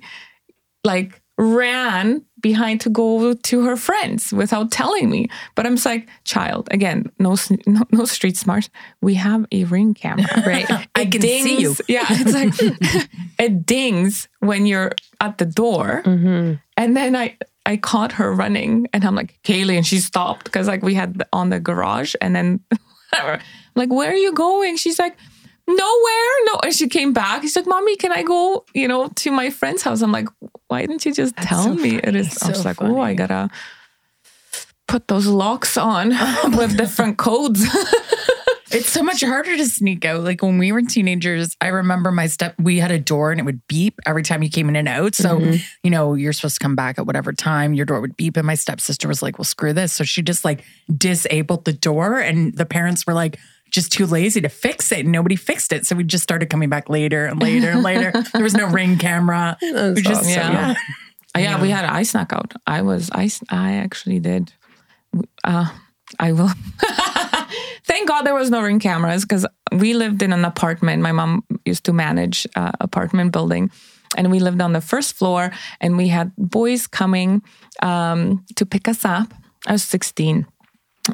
like 0.83 1.21
ran 1.37 2.23
behind 2.41 2.81
to 2.81 2.89
go 2.89 3.33
to 3.33 3.65
her 3.65 3.75
friends 3.75 4.31
without 4.33 4.71
telling 4.71 5.09
me. 5.09 5.27
But 5.55 5.65
I'm 5.65 5.75
just 5.75 5.85
like, 5.85 6.07
child, 6.23 6.67
again, 6.71 7.11
no, 7.19 7.35
no, 7.65 7.83
no 7.91 8.05
street 8.05 8.37
smart. 8.37 8.69
We 9.01 9.15
have 9.15 9.45
a 9.51 9.63
ring 9.65 9.93
camera, 9.93 10.25
right. 10.45 10.65
I 10.95 11.01
It 11.01 11.11
can 11.11 11.21
see 11.21 11.59
you. 11.61 11.75
Yeah, 11.87 12.05
it's 12.09 12.33
like 12.33 13.09
it 13.39 13.65
dings 13.65 14.27
when 14.39 14.65
you're 14.65 14.91
at 15.21 15.37
the 15.37 15.45
door, 15.45 16.01
hmm 16.05 16.53
and 16.75 16.95
then 16.95 17.15
I 17.15 17.37
I 17.65 17.77
caught 17.77 18.13
her 18.13 18.31
running, 18.31 18.87
and 18.93 19.03
I'm 19.03 19.15
like 19.15 19.39
Kaylee, 19.43 19.77
and 19.77 19.85
she 19.85 19.97
stopped 19.99 20.45
because 20.45 20.67
like 20.67 20.83
we 20.83 20.93
had 20.93 21.19
the- 21.19 21.27
on 21.33 21.49
the 21.49 21.59
garage, 21.59 22.13
and 22.21 22.35
then 22.35 22.59
like, 23.75 23.89
where 23.91 24.11
are 24.11 24.15
you 24.15 24.33
going? 24.33 24.77
She's 24.77 24.99
like. 24.99 25.15
Nowhere, 25.69 26.33
no. 26.45 26.59
And 26.63 26.73
she 26.73 26.87
came 26.87 27.11
back. 27.11 27.41
She's 27.41 27.53
like, 27.57 27.67
"Mommy, 27.67 27.97
can 27.97 28.13
I 28.13 28.23
go? 28.23 28.63
You 28.73 28.87
know, 28.87 29.09
to 29.15 29.31
my 29.31 29.49
friend's 29.49 29.81
house?" 29.81 30.01
I'm 30.01 30.13
like, 30.13 30.29
"Why 30.67 30.81
didn't 30.81 31.05
you 31.05 31.13
just 31.13 31.35
tell 31.37 31.63
so 31.63 31.73
me?" 31.73 31.97
It 31.97 32.15
is. 32.15 32.37
I 32.41 32.49
was 32.49 32.57
So 32.57 32.63
like, 32.63 32.81
"Oh, 32.81 32.99
I 32.99 33.13
gotta 33.13 33.49
put 34.87 35.07
those 35.07 35.27
locks 35.27 35.77
on 35.77 36.09
with 36.57 36.77
different 36.77 37.17
codes." 37.17 37.65
It's 38.69 38.89
so 38.89 39.01
much 39.01 39.21
harder 39.21 39.55
to 39.55 39.65
sneak 39.65 40.03
out. 40.03 40.23
Like 40.23 40.41
when 40.41 40.57
we 40.57 40.71
were 40.71 40.81
teenagers, 40.81 41.55
I 41.61 41.67
remember 41.67 42.11
my 42.11 42.27
step, 42.27 42.53
we 42.59 42.79
had 42.79 42.91
a 42.91 42.99
door 42.99 43.31
and 43.31 43.39
it 43.39 43.43
would 43.43 43.65
beep 43.67 43.99
every 44.05 44.23
time 44.23 44.43
you 44.43 44.49
came 44.49 44.67
in 44.67 44.75
and 44.75 44.89
out. 44.89 45.15
So, 45.15 45.39
mm-hmm. 45.39 45.55
you 45.83 45.89
know, 45.89 46.15
you're 46.15 46.33
supposed 46.33 46.55
to 46.55 46.59
come 46.59 46.75
back 46.75 46.99
at 46.99 47.05
whatever 47.05 47.31
time, 47.31 47.73
your 47.73 47.85
door 47.85 48.01
would 48.01 48.17
beep. 48.17 48.35
And 48.35 48.45
my 48.45 48.55
stepsister 48.55 49.07
was 49.07 49.21
like, 49.21 49.37
well, 49.37 49.45
screw 49.45 49.71
this. 49.71 49.93
So 49.93 50.03
she 50.03 50.21
just 50.21 50.43
like 50.43 50.65
disabled 50.95 51.63
the 51.63 51.73
door. 51.73 52.19
And 52.19 52.57
the 52.57 52.65
parents 52.65 53.07
were 53.07 53.13
like, 53.13 53.39
just 53.71 53.91
too 53.91 54.05
lazy 54.05 54.41
to 54.41 54.49
fix 54.49 54.91
it. 54.91 54.99
And 54.99 55.11
nobody 55.11 55.35
fixed 55.35 55.73
it. 55.73 55.85
So 55.85 55.95
we 55.95 56.03
just 56.03 56.23
started 56.23 56.49
coming 56.49 56.69
back 56.69 56.89
later 56.89 57.25
and 57.25 57.41
later 57.41 57.69
and 57.69 57.83
later. 57.83 58.11
There 58.33 58.43
was 58.43 58.53
no 58.53 58.67
ring 58.67 58.97
camera. 58.97 59.57
That's 59.61 59.95
We 59.95 60.01
just, 60.01 60.21
awesome. 60.21 60.31
Yeah. 60.31 60.75
Uh, 61.35 61.39
yeah, 61.39 61.61
we 61.61 61.69
had 61.69 61.85
I 61.85 62.03
snuck 62.03 62.33
out. 62.33 62.53
I 62.65 62.81
was 62.81 63.09
I, 63.11 63.29
I 63.49 63.75
actually 63.75 64.19
did. 64.19 64.51
Uh, 65.43 65.69
I 66.19 66.31
will. 66.31 66.49
Thank 67.85 68.07
God 68.07 68.23
there 68.23 68.35
was 68.35 68.49
no 68.49 68.61
ring 68.61 68.79
cameras 68.79 69.23
because 69.23 69.45
we 69.71 69.93
lived 69.93 70.21
in 70.21 70.33
an 70.33 70.45
apartment. 70.45 71.01
My 71.01 71.11
mom 71.11 71.43
used 71.65 71.85
to 71.85 71.93
manage 71.93 72.47
uh, 72.55 72.71
apartment 72.79 73.31
building, 73.31 73.71
and 74.17 74.31
we 74.31 74.39
lived 74.39 74.61
on 74.61 74.73
the 74.73 74.81
first 74.81 75.15
floor, 75.15 75.51
and 75.79 75.97
we 75.97 76.07
had 76.07 76.31
boys 76.37 76.87
coming 76.87 77.41
um, 77.81 78.45
to 78.55 78.65
pick 78.65 78.87
us 78.87 79.05
up. 79.05 79.33
I 79.65 79.73
was 79.73 79.83
16, 79.83 80.45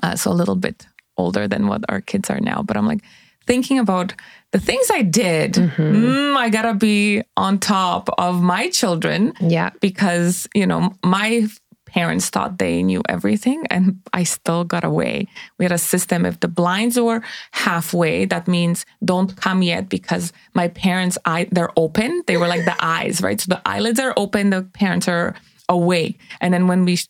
uh, 0.01 0.15
so 0.15 0.31
a 0.31 0.33
little 0.33 0.55
bit 0.55 0.85
older 1.17 1.47
than 1.47 1.67
what 1.67 1.81
our 1.89 2.01
kids 2.01 2.29
are 2.29 2.39
now. 2.39 2.61
But 2.63 2.77
I'm 2.77 2.87
like 2.87 3.03
thinking 3.45 3.77
about 3.79 4.13
the 4.51 4.59
things 4.59 4.89
I 4.91 5.01
did. 5.01 5.53
Mm, 5.53 6.35
I 6.37 6.49
gotta 6.49 6.73
be 6.73 7.23
on 7.37 7.59
top 7.59 8.09
of 8.17 8.41
my 8.41 8.69
children 8.69 9.33
Yeah. 9.41 9.71
because 9.81 10.47
you 10.55 10.65
know 10.65 10.93
my 11.03 11.47
parents 11.85 12.29
thought 12.29 12.57
they 12.57 12.81
knew 12.81 13.03
everything 13.07 13.67
and 13.69 13.99
i 14.13 14.23
still 14.23 14.63
got 14.63 14.83
away 14.83 15.27
we 15.59 15.65
had 15.65 15.71
a 15.71 15.77
system 15.77 16.25
if 16.25 16.39
the 16.39 16.47
blinds 16.47 16.99
were 16.99 17.21
halfway 17.51 18.25
that 18.25 18.47
means 18.47 18.83
don't 19.05 19.35
come 19.37 19.61
yet 19.61 19.89
because 19.89 20.33
my 20.55 20.67
parents 20.69 21.19
eye 21.25 21.47
they're 21.51 21.69
open 21.77 22.23
they 22.25 22.35
were 22.35 22.47
like 22.47 22.65
the 22.65 22.75
eyes 22.83 23.21
right 23.21 23.39
so 23.41 23.45
the 23.49 23.61
eyelids 23.63 23.99
are 23.99 24.11
open 24.17 24.49
the 24.49 24.63
parents 24.73 25.07
are 25.07 25.35
awake 25.69 26.19
and 26.41 26.51
then 26.51 26.65
when 26.67 26.83
we 26.83 26.95
sh- 26.95 27.07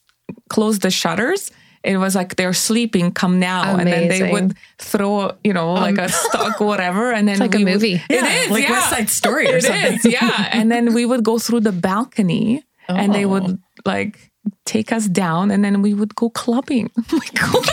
closed 0.50 0.82
the 0.82 0.92
shutters 0.92 1.50
it 1.84 1.98
was 1.98 2.16
like 2.16 2.36
they're 2.38 2.54
sleeping 2.54 3.12
come 3.12 3.40
now 3.40 3.76
and 3.78 3.88
then 3.88 4.08
they 4.08 4.32
would 4.32 4.56
throw 4.80 5.32
you 5.44 5.52
know 5.54 5.74
like 5.74 5.98
a 5.98 6.04
um, 6.04 6.10
stock 6.10 6.60
whatever 6.60 7.12
and 7.12 7.28
then 7.28 7.40
like 7.40 7.54
a 7.56 7.58
we 7.58 7.66
would- 7.66 7.74
movie. 7.74 7.94
it 7.96 8.02
Yeah, 8.10 8.26
is 8.46 8.50
like 8.52 8.64
yeah. 8.64 8.72
West 8.72 8.90
Side 8.90 9.10
Story 9.10 9.48
or 9.52 9.58
It 9.58 9.64
something. 9.64 9.94
is, 9.96 10.06
yeah. 10.06 10.50
And 10.52 10.72
then 10.72 10.94
we 10.94 11.06
would 11.06 11.24
go 11.24 11.38
through 11.40 11.62
the 11.62 11.72
balcony 11.74 12.64
and 12.88 13.14
they 13.14 13.26
Oh. 13.26 13.30
would 13.30 13.60
like 13.86 14.32
take 14.66 14.92
us 14.92 15.08
down 15.08 15.52
and 15.52 15.64
then 15.64 15.82
we 15.82 15.94
would 15.94 16.16
go 16.16 16.30
clubbing. 16.30 16.90
Oh 17.12 17.20
my 17.20 17.28
God. 17.36 17.68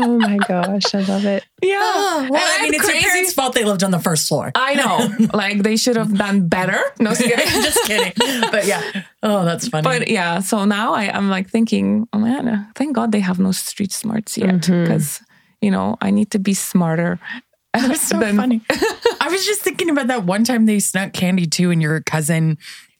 Oh 0.00 0.18
my 0.18 0.36
gosh, 0.36 0.94
I 0.94 1.00
love 1.00 1.24
it. 1.24 1.44
yeah. 1.62 1.76
Oh, 1.80 2.28
well, 2.30 2.40
I 2.42 2.62
mean, 2.62 2.72
had 2.72 2.80
it's 2.82 2.88
your 2.92 3.02
parents' 3.02 3.32
fault 3.32 3.54
they 3.54 3.64
lived 3.64 3.82
on 3.82 3.90
the 3.90 3.98
first 3.98 4.28
floor. 4.28 4.52
I 4.54 4.74
know. 4.74 5.28
Like 5.34 5.62
they 5.62 5.76
should 5.76 5.96
have 5.96 6.16
done 6.16 6.48
better. 6.48 6.78
No 7.00 7.10
just 7.10 7.22
kidding. 7.22 7.46
Just 7.62 7.84
kidding. 7.84 8.12
But 8.50 8.66
yeah. 8.66 9.02
Oh, 9.22 9.44
that's 9.44 9.68
funny. 9.68 9.82
But 9.82 10.08
yeah, 10.08 10.40
so 10.40 10.64
now 10.64 10.94
I, 10.94 11.10
I'm 11.10 11.28
like 11.28 11.50
thinking, 11.50 12.06
oh 12.12 12.18
man, 12.18 12.66
thank 12.74 12.94
God 12.94 13.12
they 13.12 13.20
have 13.20 13.38
no 13.38 13.52
street 13.52 13.92
smarts 13.92 14.38
yet. 14.38 14.48
Mm-hmm. 14.54 14.84
Because, 14.84 15.20
you 15.60 15.70
know, 15.70 15.96
I 16.00 16.10
need 16.10 16.30
to 16.32 16.38
be 16.38 16.54
smarter. 16.54 17.18
That's 17.74 18.08
so 18.08 18.18
than- 18.20 18.36
funny. 18.36 18.62
I 19.20 19.28
was 19.30 19.44
just 19.44 19.62
thinking 19.62 19.90
about 19.90 20.06
that 20.06 20.24
one 20.24 20.44
time 20.44 20.66
they 20.66 20.78
snuck 20.78 21.12
candy 21.12 21.46
too, 21.46 21.70
and 21.70 21.82
your 21.82 22.00
cousin 22.00 22.56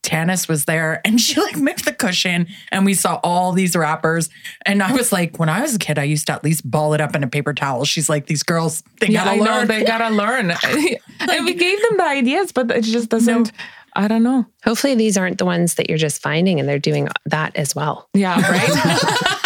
Tanis 0.08 0.48
was 0.48 0.64
there, 0.64 1.00
and 1.04 1.20
she 1.20 1.40
like 1.40 1.56
moved 1.68 1.84
the 1.84 1.92
cushion, 1.92 2.46
and 2.72 2.84
we 2.84 2.94
saw 2.94 3.20
all 3.22 3.52
these 3.52 3.76
wrappers. 3.76 4.30
And 4.64 4.82
I 4.82 4.92
was 4.92 5.12
like, 5.12 5.38
when 5.38 5.48
I 5.48 5.60
was 5.60 5.74
a 5.74 5.78
kid, 5.78 5.98
I 5.98 6.04
used 6.04 6.26
to 6.28 6.32
at 6.32 6.42
least 6.42 6.68
ball 6.68 6.94
it 6.94 7.00
up 7.00 7.14
in 7.14 7.22
a 7.22 7.28
paper 7.28 7.52
towel. 7.54 7.84
She's 7.84 8.08
like, 8.08 8.26
these 8.26 8.42
girls, 8.42 8.82
they 9.00 9.08
Yeah, 9.08 9.24
gotta 9.24 9.30
I 9.30 9.36
know 9.36 9.44
learn. 9.44 9.68
they 9.68 9.84
gotta 9.84 10.10
learn. 10.14 10.50
and 11.20 11.44
we 11.44 11.54
gave 11.54 11.80
them 11.82 11.96
the 11.98 12.06
ideas, 12.06 12.52
but 12.52 12.70
it 12.70 12.82
just 12.84 13.08
doesn't. 13.10 13.52
I 13.96 14.06
don't 14.06 14.22
know. 14.22 14.46
Hopefully, 14.64 14.94
these 14.94 15.16
aren't 15.18 15.38
the 15.38 15.44
ones 15.44 15.74
that 15.74 15.88
you're 15.88 15.98
just 15.98 16.22
finding 16.22 16.60
and 16.60 16.68
they're 16.68 16.78
doing 16.78 17.08
that 17.26 17.56
as 17.56 17.74
well. 17.74 18.08
Yeah, 18.14 18.40
right. 18.40 18.68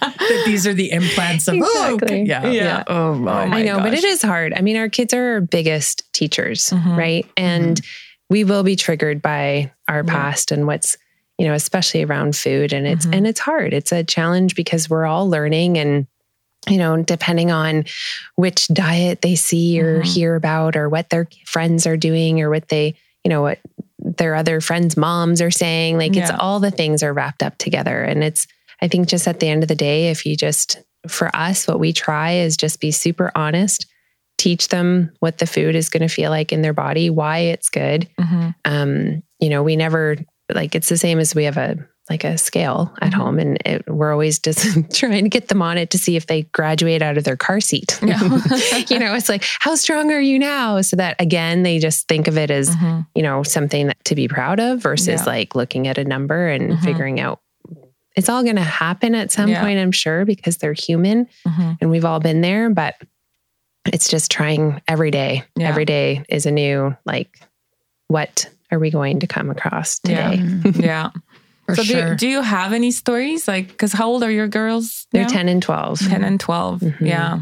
that 0.00 0.42
these 0.46 0.66
are 0.66 0.72
the 0.74 0.90
implants 0.92 1.48
of 1.48 1.56
oh, 1.60 1.98
okay. 2.02 2.22
Exactly. 2.22 2.56
yeah, 2.56 2.64
Yeah. 2.78 2.84
Oh, 2.86 3.14
my 3.14 3.42
I 3.44 3.62
know, 3.62 3.78
but 3.78 3.92
it 3.94 4.04
is 4.04 4.22
hard. 4.22 4.54
I 4.54 4.60
mean, 4.60 4.76
our 4.76 4.88
kids 4.88 5.12
are 5.12 5.34
our 5.34 5.40
biggest 5.40 6.10
teachers, 6.12 6.70
Mhm. 6.70 6.96
right? 6.96 7.26
And 7.36 7.80
we 8.30 8.44
will 8.44 8.62
be 8.62 8.76
triggered 8.76 9.20
by 9.20 9.72
our 9.88 10.02
Yeah. 10.06 10.12
past 10.12 10.52
and 10.52 10.66
what's, 10.66 10.96
you 11.36 11.46
know, 11.46 11.52
especially 11.54 12.04
around 12.04 12.34
food. 12.36 12.72
And 12.72 12.86
it's 12.86 13.04
Mhm. 13.06 13.14
and 13.16 13.26
it's 13.26 13.40
hard. 13.40 13.74
It's 13.74 13.92
a 13.92 14.04
challenge 14.04 14.54
because 14.54 14.88
we're 14.88 15.04
all 15.06 15.28
learning 15.28 15.76
and 15.76 16.06
you 16.68 16.76
know, 16.76 17.02
depending 17.02 17.50
on 17.50 17.84
which 18.36 18.68
diet 18.68 19.22
they 19.22 19.34
see 19.34 19.80
or 19.80 20.00
Mhm. 20.02 20.04
hear 20.04 20.34
about 20.36 20.76
or 20.76 20.90
what 20.90 21.08
their 21.08 21.26
friends 21.46 21.86
are 21.86 21.96
doing 21.96 22.42
or 22.42 22.50
what 22.50 22.68
they, 22.68 22.94
you 23.24 23.30
know, 23.30 23.40
what 23.40 23.58
their 23.98 24.34
other 24.34 24.60
friends' 24.60 24.94
moms 24.94 25.40
are 25.40 25.50
saying, 25.50 25.96
like 25.96 26.14
it's 26.14 26.30
all 26.30 26.60
the 26.60 26.70
things 26.70 27.02
are 27.02 27.14
wrapped 27.14 27.42
up 27.42 27.56
together. 27.56 28.02
And 28.02 28.22
it's, 28.22 28.46
I 28.82 28.88
think 28.88 29.08
just 29.08 29.26
at 29.26 29.40
the 29.40 29.48
end 29.48 29.62
of 29.62 29.68
the 29.70 29.74
day, 29.74 30.10
if 30.10 30.26
you 30.26 30.36
just, 30.36 30.78
for 31.08 31.34
us, 31.34 31.66
what 31.66 31.80
we 31.80 31.94
try 31.94 32.32
is 32.32 32.58
just 32.58 32.78
be 32.78 32.90
super 32.90 33.32
honest, 33.34 33.86
teach 34.40 34.68
them 34.68 35.12
what 35.20 35.36
the 35.38 35.46
food 35.46 35.76
is 35.76 35.90
going 35.90 36.00
to 36.00 36.08
feel 36.08 36.30
like 36.30 36.50
in 36.50 36.62
their 36.62 36.72
body, 36.72 37.10
why 37.10 37.38
it's 37.38 37.68
good. 37.68 38.08
Mhm. 38.18 38.54
Um, 38.64 39.22
you 39.38 39.50
know, 39.50 39.62
we 39.62 39.76
never 39.76 40.16
like 40.52 40.74
it's 40.74 40.88
the 40.88 40.96
same 40.96 41.18
as 41.18 41.34
we 41.34 41.44
have 41.44 41.58
a 41.58 41.76
like 42.08 42.24
a 42.24 42.36
scale 42.38 42.92
at 43.02 43.12
Mhm. 43.12 43.14
home, 43.14 43.38
and 43.38 43.58
it, 43.64 43.84
we're 43.86 44.10
always 44.10 44.38
just 44.40 44.64
trying 44.94 45.22
to 45.22 45.28
get 45.28 45.46
them 45.48 45.62
on 45.62 45.76
it 45.78 45.90
to 45.90 45.98
see 45.98 46.16
if 46.16 46.26
they 46.26 46.42
graduate 46.54 47.02
out 47.02 47.16
of 47.18 47.22
their 47.24 47.36
car 47.36 47.60
seat. 47.60 48.00
Yeah. 48.02 48.18
you 48.88 48.98
know, 48.98 49.14
it's 49.14 49.28
like, 49.28 49.44
how 49.60 49.74
strong 49.76 50.10
are 50.10 50.20
you 50.20 50.38
now? 50.38 50.80
So 50.80 50.96
that 50.96 51.14
again, 51.20 51.62
they 51.62 51.78
just 51.78 52.08
think 52.08 52.26
of 52.26 52.36
it 52.38 52.50
as 52.50 52.74
Mhm. 52.74 53.06
you 53.14 53.22
know 53.22 53.42
something 53.42 53.88
that, 53.88 54.02
to 54.06 54.14
be 54.14 54.26
proud 54.26 54.58
of 54.58 54.80
versus 54.82 55.20
Yeah. 55.20 55.24
like 55.26 55.54
looking 55.54 55.86
at 55.86 55.98
a 55.98 56.04
number 56.04 56.48
and 56.48 56.72
Mhm. 56.72 56.82
figuring 56.82 57.20
out. 57.20 57.40
It's 58.16 58.28
all 58.28 58.42
going 58.42 58.56
to 58.56 58.62
happen 58.62 59.14
at 59.14 59.30
some 59.30 59.48
Yeah. 59.50 59.60
point, 59.62 59.78
I'm 59.78 59.92
sure, 59.92 60.24
because 60.24 60.56
they're 60.56 60.72
human 60.72 61.28
Mhm. 61.46 61.78
and 61.80 61.90
we've 61.90 62.04
all 62.04 62.18
been 62.18 62.40
there, 62.40 62.68
but 62.70 62.94
it's 63.86 64.08
just 64.08 64.30
trying 64.30 64.80
every 64.86 65.10
day. 65.10 65.44
Yeah. 65.56 65.68
Every 65.68 65.84
day 65.84 66.24
is 66.28 66.46
a 66.46 66.50
new, 66.50 66.96
like, 67.04 67.40
what 68.08 68.48
are 68.70 68.78
we 68.78 68.90
going 68.90 69.20
to 69.20 69.26
come 69.26 69.50
across 69.50 69.98
today? 69.98 70.42
Yeah. 70.74 71.10
for 71.66 71.76
so 71.76 71.82
sure. 71.82 72.10
do, 72.10 72.16
do 72.16 72.28
you 72.28 72.42
have 72.42 72.72
any 72.72 72.90
stories? 72.90 73.48
Like, 73.48 73.68
because 73.68 73.92
how 73.92 74.08
old 74.08 74.22
are 74.22 74.30
your 74.30 74.48
girls? 74.48 75.06
They're 75.12 75.24
10 75.24 75.48
and 75.48 75.62
12. 75.62 76.00
10 76.00 76.24
and 76.24 76.40
12. 76.40 76.80
Mhm. 76.80 77.00
Yeah. 77.00 77.40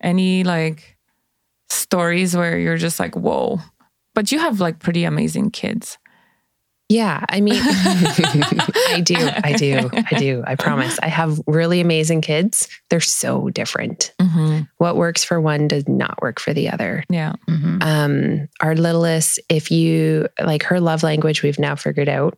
Any 0.00 0.44
like 0.44 0.96
stories 1.68 2.36
where 2.36 2.58
you're 2.58 2.76
just 2.76 2.98
like, 3.00 3.16
whoa. 3.16 3.60
But 4.14 4.32
you 4.32 4.38
have 4.38 4.60
like 4.60 4.78
pretty 4.78 5.04
amazing 5.04 5.50
kids. 5.50 5.98
Yeah. 6.88 7.24
I 7.28 7.40
mean, 7.40 7.56
I 7.60 9.00
do. 9.04 9.16
I 9.18 9.54
do. 9.58 9.90
I 9.92 10.18
do. 10.18 10.44
I 10.46 10.54
promise. 10.54 10.98
I 11.02 11.08
have 11.08 11.40
really 11.46 11.80
amazing 11.80 12.20
kids. 12.20 12.68
They're 12.90 13.00
so 13.00 13.50
different. 13.50 14.12
Mm-hmm. 14.20 14.62
What 14.78 14.96
works 14.96 15.24
for 15.24 15.40
one 15.40 15.66
does 15.66 15.88
not 15.88 16.20
work 16.22 16.38
for 16.38 16.54
the 16.54 16.68
other. 16.70 17.02
Yeah. 17.10 17.32
Mhm. 17.48 17.82
um 17.82 18.48
our 18.60 18.74
littlest 18.76 19.40
if 19.48 19.70
you 19.70 20.28
like 20.42 20.62
her 20.64 20.80
love 20.80 21.02
language 21.02 21.42
we've 21.42 21.58
now 21.58 21.74
figured 21.74 22.08
out 22.08 22.34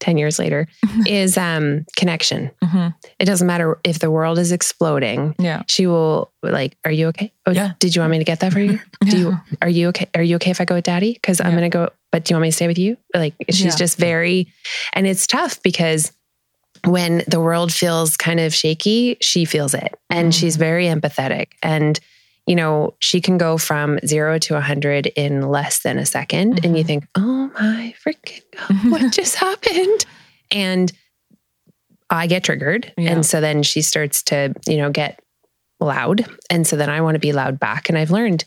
10 0.00 0.16
years 0.18 0.38
later 0.38 0.66
is 1.06 1.36
um 1.36 1.84
connection 1.96 2.50
Mhm. 2.62 2.94
it 3.18 3.24
doesn't 3.24 3.46
matter 3.46 3.78
if 3.84 3.98
the 3.98 4.10
world 4.10 4.38
is 4.38 4.52
exploding 4.52 5.34
Yeah. 5.38 5.62
she 5.66 5.86
will 5.86 6.30
like 6.42 6.76
are 6.84 6.90
you 6.90 7.08
okay 7.08 7.32
oh 7.46 7.50
Yeah. 7.52 7.72
did 7.80 7.94
you 7.94 8.00
want 8.02 8.12
me 8.12 8.18
to 8.18 8.24
get 8.24 8.40
that 8.40 8.52
for 8.52 8.60
you 8.60 8.78
do 9.06 9.18
you 9.18 9.38
are 9.62 9.68
you 9.68 9.88
okay 9.88 10.08
are 10.14 10.22
you 10.22 10.36
okay 10.36 10.50
if 10.50 10.60
i 10.60 10.64
go 10.64 10.74
with 10.76 10.84
daddy 10.84 11.12
because 11.14 11.40
i'm 11.40 11.52
gonna 11.54 11.68
go 11.68 11.88
but 12.12 12.24
do 12.24 12.32
you 12.32 12.36
want 12.36 12.42
me 12.42 12.48
to 12.50 12.56
stay 12.56 12.66
with 12.68 12.78
you 12.78 12.96
like 13.14 13.34
she's 13.50 13.64
Yeah. 13.64 13.76
just 13.76 13.98
very 13.98 14.52
and 14.92 15.06
it's 15.06 15.26
tough 15.26 15.62
because 15.62 16.12
when 16.84 17.22
the 17.26 17.40
world 17.40 17.72
feels 17.72 18.16
kind 18.16 18.38
of 18.40 18.54
shaky 18.54 19.16
she 19.20 19.44
feels 19.44 19.74
it 19.74 19.98
and 20.10 20.34
she's 20.34 20.56
Mhm. 20.56 20.60
very 20.60 20.86
empathetic 20.86 21.48
and 21.62 21.98
you 22.48 22.56
know 22.56 22.94
she 23.00 23.20
can 23.20 23.36
go 23.38 23.58
from 23.58 23.98
zero 24.06 24.38
to 24.38 24.54
100 24.54 25.06
in 25.08 25.42
less 25.48 25.80
than 25.82 25.98
a 25.98 26.02
2nd 26.02 26.64
and 26.64 26.76
you 26.76 26.82
Mhm. 26.84 26.86
think 26.86 27.04
oh 27.14 27.50
my 27.60 27.94
freaking 28.02 28.42
god 28.56 28.90
what 28.92 29.12
just 29.12 29.34
happened 29.36 30.06
and 30.50 30.92
i 32.10 32.26
get 32.26 32.44
triggered 32.44 32.92
Yeah. 32.96 33.12
and 33.12 33.26
so 33.26 33.40
then 33.40 33.62
she 33.62 33.82
starts 33.82 34.22
to 34.24 34.54
you 34.66 34.76
know 34.78 34.90
get 34.90 35.20
loud 35.80 36.24
and 36.50 36.66
so 36.66 36.76
then 36.76 36.90
i 36.90 37.00
want 37.00 37.14
to 37.16 37.20
be 37.20 37.32
loud 37.32 37.60
back 37.60 37.88
and 37.88 37.98
i've 37.98 38.10
learned 38.10 38.44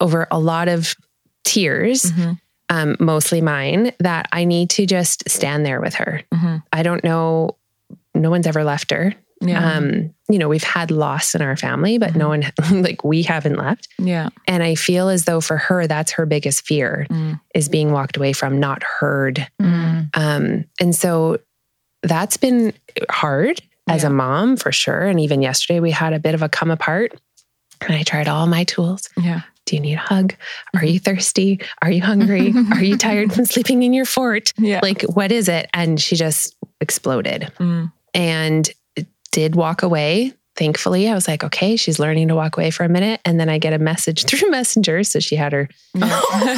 over 0.00 0.26
a 0.30 0.38
lot 0.38 0.68
of 0.68 0.94
tears 1.44 2.02
Mhm. 2.12 2.38
um, 2.68 2.96
mostly 3.00 3.40
mine 3.40 3.92
that 3.98 4.28
i 4.32 4.44
need 4.44 4.70
to 4.70 4.86
just 4.86 5.28
stand 5.28 5.64
there 5.66 5.80
with 5.80 5.94
her 5.94 6.22
Mhm. 6.34 6.62
i 6.72 6.82
don't 6.82 7.02
know 7.02 7.56
no 8.14 8.30
one's 8.30 8.46
ever 8.46 8.62
left 8.62 8.90
her 8.90 9.14
Yeah. 9.44 9.76
um, 9.76 10.14
you 10.30 10.38
know 10.38 10.48
we've 10.48 10.62
had 10.62 10.90
loss 10.90 11.34
in 11.34 11.42
our 11.42 11.56
family 11.56 11.98
but 11.98 12.14
no 12.14 12.28
one 12.28 12.44
like 12.70 13.02
we 13.04 13.22
haven't 13.22 13.56
left 13.56 13.88
yeah. 13.98 14.28
and 14.46 14.62
i 14.62 14.74
feel 14.76 15.08
as 15.08 15.24
though 15.24 15.40
for 15.40 15.56
her 15.56 15.86
that's 15.88 16.12
her 16.12 16.26
biggest 16.26 16.64
fear 16.66 17.06
Mm. 17.10 17.40
is 17.54 17.68
being 17.68 17.90
walked 17.92 18.16
away 18.16 18.32
from 18.32 18.58
not 18.60 18.82
heard 18.84 19.46
Mm. 19.60 20.08
um, 20.16 20.64
and 20.80 20.94
so 20.94 21.38
that's 22.02 22.36
been 22.36 22.72
hard 23.10 23.60
as 23.88 24.02
Yeah. 24.02 24.08
a 24.08 24.12
mom 24.12 24.56
for 24.56 24.70
sure. 24.72 25.02
And 25.06 25.18
even 25.20 25.42
yesterday 25.42 25.80
we 25.80 25.90
had 25.90 26.12
a 26.12 26.18
bit 26.20 26.34
of 26.34 26.42
a 26.42 26.48
come 26.48 26.70
apart. 26.70 27.12
And 27.80 27.92
I 27.94 28.02
tried 28.04 28.28
all 28.28 28.46
my 28.46 28.64
tools. 28.64 29.08
Yeah. 29.16 29.42
Do 29.66 29.76
you 29.76 29.82
need 29.82 29.94
a 29.94 29.98
hug? 29.98 30.34
Are 30.74 30.84
you 30.84 30.98
thirsty? 31.00 31.60
Are 31.80 31.90
you 31.90 32.02
hungry? 32.02 32.52
Are 32.72 32.82
you 32.82 32.96
tired 32.96 33.32
from 33.32 33.44
sleeping 33.44 33.82
in 33.84 33.92
your 33.92 34.04
fort? 34.04 34.52
Yeah. 34.58 34.80
Like, 34.82 35.02
what 35.02 35.30
is 35.32 35.48
it? 35.48 35.68
And 35.74 36.00
she 36.00 36.16
just 36.16 36.56
exploded 36.80 37.52
Mm. 37.60 37.92
and 38.14 38.70
did 39.32 39.56
walk 39.56 39.82
away. 39.82 40.32
Thankfully, 40.54 41.08
I 41.08 41.14
was 41.14 41.26
like, 41.26 41.42
okay, 41.42 41.76
she's 41.76 41.98
learning 41.98 42.28
to 42.28 42.34
walk 42.34 42.58
away 42.58 42.70
for 42.70 42.84
a 42.84 42.88
minute. 42.88 43.22
And 43.24 43.40
then 43.40 43.48
I 43.48 43.56
get 43.56 43.72
a 43.72 43.78
message 43.78 44.24
through 44.26 44.50
Messenger. 44.50 45.02
So 45.02 45.18
she 45.18 45.34
had 45.34 45.52
her 45.54 45.68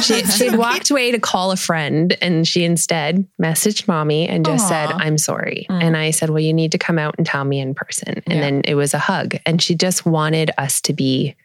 she, 0.01 0.23
she 0.25 0.47
had 0.47 0.57
walked 0.59 0.89
away 0.91 1.11
to 1.11 1.19
call 1.19 1.51
a 1.53 1.55
friend 1.55 2.15
and 2.21 2.45
she 2.45 2.65
instead 2.65 3.25
messaged 3.41 3.87
mommy 3.87 4.27
and 4.27 4.45
just 4.45 4.67
said, 4.67 4.91
I'm 4.91 5.17
sorry. 5.17 5.65
Mm. 5.69 5.81
And 5.83 5.97
I 5.97 6.11
said, 6.11 6.29
Well, 6.29 6.41
you 6.41 6.53
need 6.53 6.73
to 6.73 6.77
come 6.77 6.99
out 6.99 7.15
and 7.17 7.25
tell 7.25 7.45
me 7.45 7.59
in 7.61 7.73
person. 7.73 8.21
And 8.27 8.35
Yeah. 8.35 8.41
then 8.41 8.61
it 8.65 8.75
was 8.75 8.93
a 8.93 8.99
hug. 8.99 9.35
And 9.45 9.61
she 9.61 9.75
just 9.75 10.05
wanted 10.05 10.51
us 10.57 10.81
to 10.81 10.93
be 10.93 11.35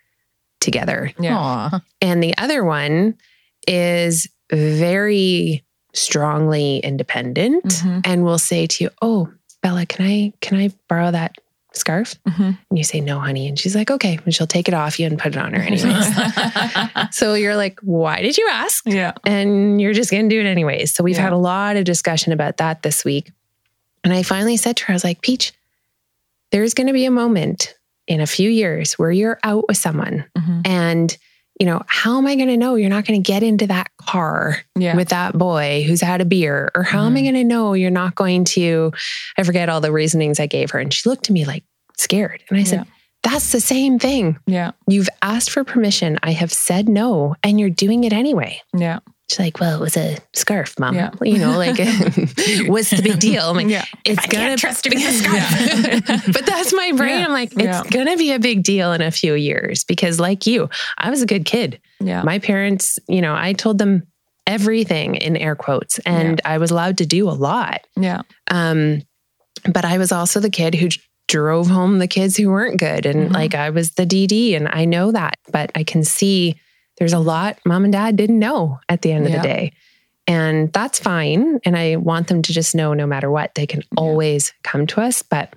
together. 0.61 1.13
yeah. 1.21 1.39
Aw. 1.39 1.81
And 2.03 2.21
the 2.23 2.37
other 2.37 2.65
one 2.65 3.15
is 3.69 4.29
very 4.53 5.65
strongly 5.95 6.79
independent 6.79 7.65
Mhm. 7.65 8.03
and 8.05 8.25
will 8.25 8.39
say 8.39 8.67
to 8.67 8.85
you, 8.85 8.91
"Oh, 9.01 9.29
Bella, 9.63 9.87
can 9.87 10.07
I 10.07 10.33
can 10.41 10.59
I 10.59 10.71
borrow 10.89 11.11
that 11.11 11.37
scarf?" 11.73 12.17
Mhm. 12.29 12.59
And 12.71 12.79
you 12.79 12.85
say, 12.85 13.01
"No, 13.01 13.19
honey." 13.21 13.47
And 13.49 13.59
she's 13.59 13.75
like, 13.77 13.91
"Okay." 13.91 14.19
And 14.25 14.35
she'll 14.35 14.47
take 14.47 14.69
it 14.69 14.75
off 14.75 14.99
you 14.99 15.07
and 15.07 15.19
put 15.19 15.35
it 15.35 15.39
on 15.39 15.53
her 15.55 15.63
anyways. 15.63 16.07
so 17.11 17.35
you're 17.35 17.57
like, 17.57 17.79
"Why 17.81 18.21
did 18.23 18.37
you 18.39 18.49
ask?" 18.51 18.85
yeah. 18.87 19.13
and 19.25 19.81
you're 19.81 19.93
just 19.93 20.11
going 20.11 20.29
to 20.29 20.35
do 20.35 20.41
it 20.41 20.47
anyways. 20.51 20.95
So 20.95 21.05
we've 21.05 21.17
Yeah. 21.17 21.23
had 21.23 21.33
a 21.33 21.37
lot 21.39 21.77
of 21.77 21.85
discussion 21.85 22.33
about 22.33 22.57
that 22.59 22.83
this 22.83 23.05
week. 23.05 23.31
And 24.03 24.13
I 24.13 24.23
finally 24.23 24.57
said 24.57 24.77
to 24.79 24.85
her, 24.85 24.93
I 24.93 24.95
was 24.95 25.05
like, 25.05 25.21
Peach, 25.21 25.53
there's 26.53 26.73
going 26.75 26.87
to 26.87 26.93
be 26.95 27.05
a 27.05 27.11
moment 27.11 27.75
in 28.07 28.21
a 28.21 28.27
few 28.27 28.49
years 28.51 28.95
where 28.95 29.11
you're 29.13 29.39
out 29.45 29.69
with 29.69 29.77
someone 29.77 30.25
Mhm. 30.37 30.67
and 30.67 31.17
you 31.61 31.67
know, 31.67 31.83
how 31.87 32.19
am 32.19 32.27
I 32.27 32.35
going 32.35 32.49
to 32.49 32.57
know 32.57 32.75
you're 32.75 32.89
not 32.91 33.05
going 33.05 33.23
to 33.23 33.33
get 33.33 33.43
into 33.45 33.67
that 33.69 33.89
car 34.01 34.57
Yeah. 34.77 34.97
with 34.97 35.11
that 35.11 35.37
boy 35.39 35.85
who's 35.87 36.01
had 36.01 36.21
a 36.21 36.25
beer? 36.25 36.71
Or 36.75 36.83
how 36.83 37.05
am 37.05 37.15
I 37.17 37.21
Mhm. 37.21 37.25
going 37.25 37.35
to 37.35 37.45
know 37.45 37.75
you're 37.75 37.91
not 37.91 38.15
going 38.17 38.45
to, 38.47 38.93
I 39.39 39.43
forget 39.45 39.69
all 39.69 39.81
the 39.83 39.93
reasonings 39.93 40.41
I 40.41 40.47
gave 40.47 40.71
her. 40.71 40.79
And 40.81 40.93
she 40.93 41.09
looked 41.09 41.29
at 41.29 41.35
me 41.35 41.45
like 41.45 41.63
scared. 41.99 42.43
And 42.49 42.59
I 42.59 42.65
said, 42.65 42.79
Yeah. 42.79 42.85
that's 43.23 43.53
the 43.53 43.61
same 43.61 43.99
thing. 43.99 44.39
yeah. 44.47 44.71
You've 44.89 45.11
asked 45.21 45.51
for 45.51 45.63
permission. 45.63 46.19
I 46.23 46.33
have 46.33 46.51
said 46.53 46.89
no, 46.89 47.37
and 47.43 47.61
you're 47.61 47.69
doing 47.69 48.05
it 48.05 48.13
anyway. 48.15 48.61
Yeah. 48.75 49.01
She's 49.31 49.39
like, 49.39 49.61
well, 49.61 49.77
it 49.77 49.81
was 49.81 49.97
a 49.97 50.17
scarf, 50.35 50.77
mom. 50.81 50.97
Yeah. 50.97 51.11
You 51.23 51.39
know, 51.39 51.57
like, 51.57 51.79
what's 52.67 52.91
the 52.91 53.01
big 53.01 53.21
deal? 53.21 53.45
I'm 53.49 53.55
like, 53.57 53.69
Yeah. 53.69 53.85
it's 54.05 54.27
gonna 54.27 54.57
trust 54.57 54.87
you 54.87 54.91
with 54.93 55.07
a 55.07 55.13
scarf. 55.13 56.27
but 56.33 56.45
that's 56.47 56.73
my 56.73 56.91
brain. 56.97 57.21
Yeah. 57.21 57.27
I'm 57.27 57.31
like, 57.33 57.53
it's 57.53 57.63
Yeah. 57.63 57.85
gonna 57.91 58.17
be 58.17 58.33
a 58.33 58.41
big 58.41 58.65
deal 58.65 58.93
in 58.93 59.03
a 59.03 59.13
few 59.13 59.35
years 59.35 59.85
because, 59.85 60.19
like 60.19 60.49
you, 60.49 60.69
I 60.99 61.11
was 61.11 61.23
a 61.23 61.27
good 61.27 61.45
kid. 61.45 61.81
Yeah. 62.01 62.25
My 62.25 62.41
parents, 62.41 62.99
you 63.09 63.21
know, 63.21 63.35
I 63.37 63.53
told 63.53 63.79
them 63.79 64.03
everything 64.49 65.15
in 65.15 65.37
air 65.37 65.55
quotes, 65.55 66.01
and 66.01 66.41
I 66.45 66.59
was 66.59 66.73
allowed 66.73 66.99
to 66.99 67.07
do 67.07 67.29
a 67.29 67.33
lot. 67.33 67.83
Yeah. 67.97 68.23
Um, 68.51 69.03
but 69.73 69.85
I 69.85 69.99
was 69.99 70.11
also 70.11 70.41
the 70.41 70.51
kid 70.51 70.75
who 70.75 70.89
drove 71.29 71.69
home 71.69 72.01
the 72.01 72.09
kids 72.09 72.37
who 72.37 72.51
weren't 72.51 72.81
good. 72.81 73.07
And 73.07 73.31
Mhm. 73.31 73.35
like 73.35 73.55
I 73.55 73.71
was 73.71 73.93
the 73.93 74.05
DD, 74.07 74.57
and 74.57 74.67
I 74.67 74.87
know 74.87 75.13
that, 75.13 75.35
but 75.53 75.71
I 75.77 75.85
can 75.85 76.03
see 76.03 76.57
there's 77.01 77.13
a 77.15 77.19
lot 77.19 77.59
mom 77.65 77.83
and 77.83 77.93
dad 77.93 78.15
didn't 78.15 78.39
know 78.39 78.79
at 78.89 79.03
the 79.03 79.11
end 79.11 79.27
of 79.27 79.33
Yeah. 79.33 79.39
the 79.43 79.49
day. 79.49 79.73
And 80.29 80.73
that's 80.73 81.01
fine. 81.01 81.59
And 81.65 81.77
I 81.77 81.97
want 81.97 82.29
them 82.29 82.43
to 82.43 82.53
just 82.53 82.73
know 82.75 82.95
no 82.95 83.07
matter 83.07 83.29
what, 83.31 83.57
they 83.57 83.67
can 83.67 83.83
always 83.97 84.53
come 84.63 84.87
to 84.89 85.01
us. 85.01 85.23
But 85.23 85.55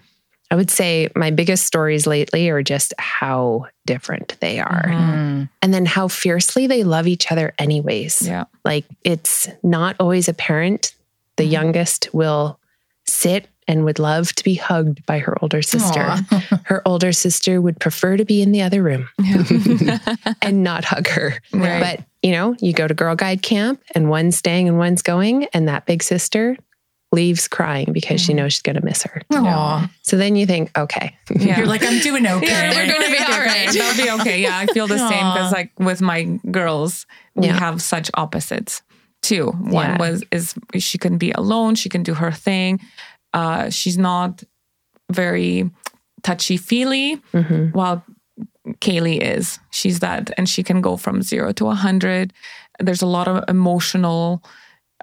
I 0.50 0.56
would 0.56 0.72
say 0.72 1.10
my 1.16 1.30
biggest 1.30 1.66
stories 1.68 2.08
lately 2.08 2.50
are 2.50 2.64
just 2.64 2.94
how 2.98 3.68
different 3.86 4.36
they 4.40 4.60
are. 4.60 4.86
Mm. 4.88 5.50
And 5.62 5.74
then 5.74 5.86
how 5.86 6.08
fiercely 6.08 6.66
they 6.66 6.84
love 6.84 7.08
each 7.08 7.32
other, 7.32 7.54
anyways. 7.60 8.22
Yeah. 8.24 8.46
Like 8.66 8.86
it's 9.04 9.48
not 9.62 9.96
always 10.00 10.28
apparent. 10.28 10.96
The 11.38 11.44
Mhm. 11.48 11.52
youngest 11.52 12.10
will 12.14 12.60
sit 13.06 13.48
and 13.68 13.86
would 13.86 14.00
love 14.00 14.34
to 14.36 14.44
be 14.44 14.56
hugged 14.56 15.06
by 15.06 15.20
her 15.20 15.36
older 15.42 15.62
sister. 15.62 16.02
Aw. 16.02 16.60
Her 16.66 16.82
older 16.86 17.12
sister 17.12 17.62
would 17.62 17.80
prefer 17.80 18.18
to 18.18 18.26
be 18.26 18.42
in 18.42 18.52
the 18.52 18.62
other 18.62 18.82
room 18.84 19.10
Yeah. 19.22 20.00
and 20.42 20.64
not 20.64 20.86
hug 20.86 21.08
her. 21.08 21.36
Right. 21.54 21.80
But, 21.80 22.06
you 22.22 22.32
know, 22.32 22.56
you 22.60 22.74
go 22.74 22.88
to 22.88 22.94
Girl 22.94 23.16
Guide 23.16 23.42
camp 23.42 23.82
and 23.96 24.10
one's 24.10 24.38
staying 24.38 24.68
and 24.68 24.78
one's 24.78 25.02
going, 25.02 25.46
and 25.54 25.68
that 25.68 25.86
big 25.86 26.04
sister 26.04 26.58
leaves 27.12 27.48
crying 27.48 27.94
because 27.94 28.20
she 28.22 28.34
Mhm. 28.34 28.38
knows 28.38 28.54
she's 28.54 28.64
going 28.64 28.76
to 28.76 28.84
miss 28.84 29.04
her. 29.04 29.22
Aw. 29.32 29.88
So 30.02 30.18
then 30.18 30.36
you 30.36 30.48
think, 30.48 30.76
okay, 30.78 31.16
Yeah. 31.36 31.58
You're 31.60 31.68
like, 31.68 31.84
I'm 31.86 32.00
doing 32.02 32.26
okay. 32.26 32.48
Yeah, 32.48 32.72
we're 32.74 32.92
gonna 32.92 33.12
be 33.12 33.20
all 33.20 33.40
right. 33.40 33.70
That'll 33.72 34.04
be 34.04 34.12
okay. 34.22 34.42
Yeah, 34.42 34.58
I 34.58 34.66
feel 34.66 34.88
the 34.88 34.98
same 34.98 35.32
because, 35.34 35.52
like, 35.52 35.72
with 35.78 36.02
my 36.02 36.24
girls, 36.50 37.06
we 37.36 37.46
Yeah. 37.48 37.60
have 37.60 37.84
such 37.84 38.10
opposites 38.16 38.82
too. 39.22 39.52
One 39.52 39.92
Yeah. 39.92 39.98
was 40.00 40.24
is 40.32 40.56
she 40.80 40.98
can 40.98 41.18
be 41.20 41.32
alone, 41.34 41.76
she 41.76 41.88
can 41.88 42.02
do 42.02 42.16
her 42.16 42.32
thing. 42.32 42.80
Uh, 43.34 43.70
she's 43.70 43.98
not 43.98 44.44
very 45.12 45.70
touchy 46.24 46.58
feely, 46.58 47.22
hmm 47.32 47.70
while 47.74 48.04
Kaylee 48.80 49.20
is. 49.22 49.60
She's 49.72 50.00
that, 50.00 50.32
and 50.38 50.48
she 50.48 50.64
can 50.64 50.82
go 50.82 50.96
from 50.98 51.22
zero 51.22 51.52
to 51.54 51.68
a 51.68 51.76
hundred. 51.76 52.32
There's 52.80 53.02
a 53.02 53.08
lot 53.08 53.28
of 53.28 53.44
emotional 53.50 54.42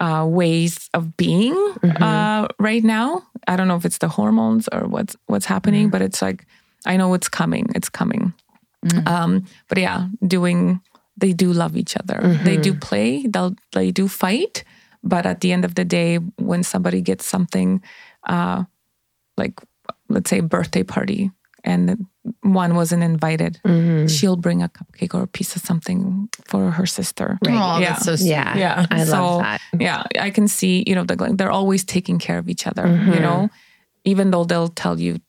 uh, 0.00 0.24
ways 0.26 0.88
of 0.94 1.16
being 1.16 1.54
Mhm. 1.82 2.00
uh, 2.00 2.48
right 2.58 2.82
now. 2.84 3.22
I 3.46 3.56
don't 3.56 3.68
know 3.68 3.76
if 3.76 3.84
it's 3.84 3.98
the 3.98 4.08
hormones 4.08 4.68
or 4.72 4.88
what's 4.88 5.14
what's 5.26 5.46
happening, 5.46 5.84
Mm-hmm. 5.86 5.90
but 5.98 6.02
it's 6.02 6.22
like 6.22 6.46
I 6.86 6.96
know 6.96 7.12
it's 7.14 7.28
coming. 7.28 7.66
It's 7.74 7.90
coming. 7.90 8.32
Mm. 8.86 9.06
Um, 9.06 9.44
but 9.68 9.76
yeah, 9.78 10.08
doing 10.26 10.80
they 11.20 11.34
do 11.34 11.52
love 11.52 11.76
each 11.76 11.96
other. 12.00 12.38
They 12.44 12.56
do 12.56 12.70
Mm-hmm. 12.72 12.78
play. 12.88 13.26
They'll 13.28 13.54
they 13.72 13.90
do 13.92 14.08
fight. 14.08 14.64
But 15.02 15.26
at 15.26 15.40
the 15.40 15.52
end 15.52 15.64
of 15.64 15.74
the 15.74 15.84
day, 15.84 16.18
when 16.38 16.62
somebody 16.62 17.00
gets 17.02 17.26
something, 17.26 17.82
uh, 18.26 18.64
like 19.36 19.60
let's 20.08 20.30
say 20.30 20.40
birthday 20.40 20.82
party, 20.82 21.30
and 21.64 22.06
one 22.42 22.74
wasn't 22.74 23.02
invited, 23.02 23.60
hmm 23.64 24.06
she'll 24.06 24.36
bring 24.36 24.62
a 24.62 24.68
cupcake 24.68 25.14
or 25.14 25.22
a 25.22 25.26
piece 25.26 25.54
of 25.56 25.62
something 25.62 26.28
for 26.46 26.70
her 26.70 26.86
sister. 26.86 27.38
Right. 27.44 27.54
Aw, 27.54 27.78
Yeah. 27.78 27.92
that's 27.92 28.04
so 28.04 28.16
sweet. 28.16 28.28
Yeah. 28.30 28.56
Yeah, 28.56 28.86
I 28.90 29.04
so, 29.04 29.12
love 29.22 29.42
that. 29.42 29.60
Yeah, 29.78 30.02
I 30.18 30.30
can 30.30 30.48
see, 30.48 30.82
you 30.86 30.94
know, 30.94 31.04
they're, 31.04 31.32
they're 31.32 31.50
always 31.50 31.84
taking 31.84 32.18
care 32.18 32.38
of 32.38 32.48
each 32.48 32.66
other, 32.66 32.86
you 32.86 33.20
Mhm. 33.20 33.22
know, 33.22 33.48
even 34.04 34.30
though 34.30 34.44
they'll 34.44 34.68
tell 34.68 34.98
you 34.98 35.20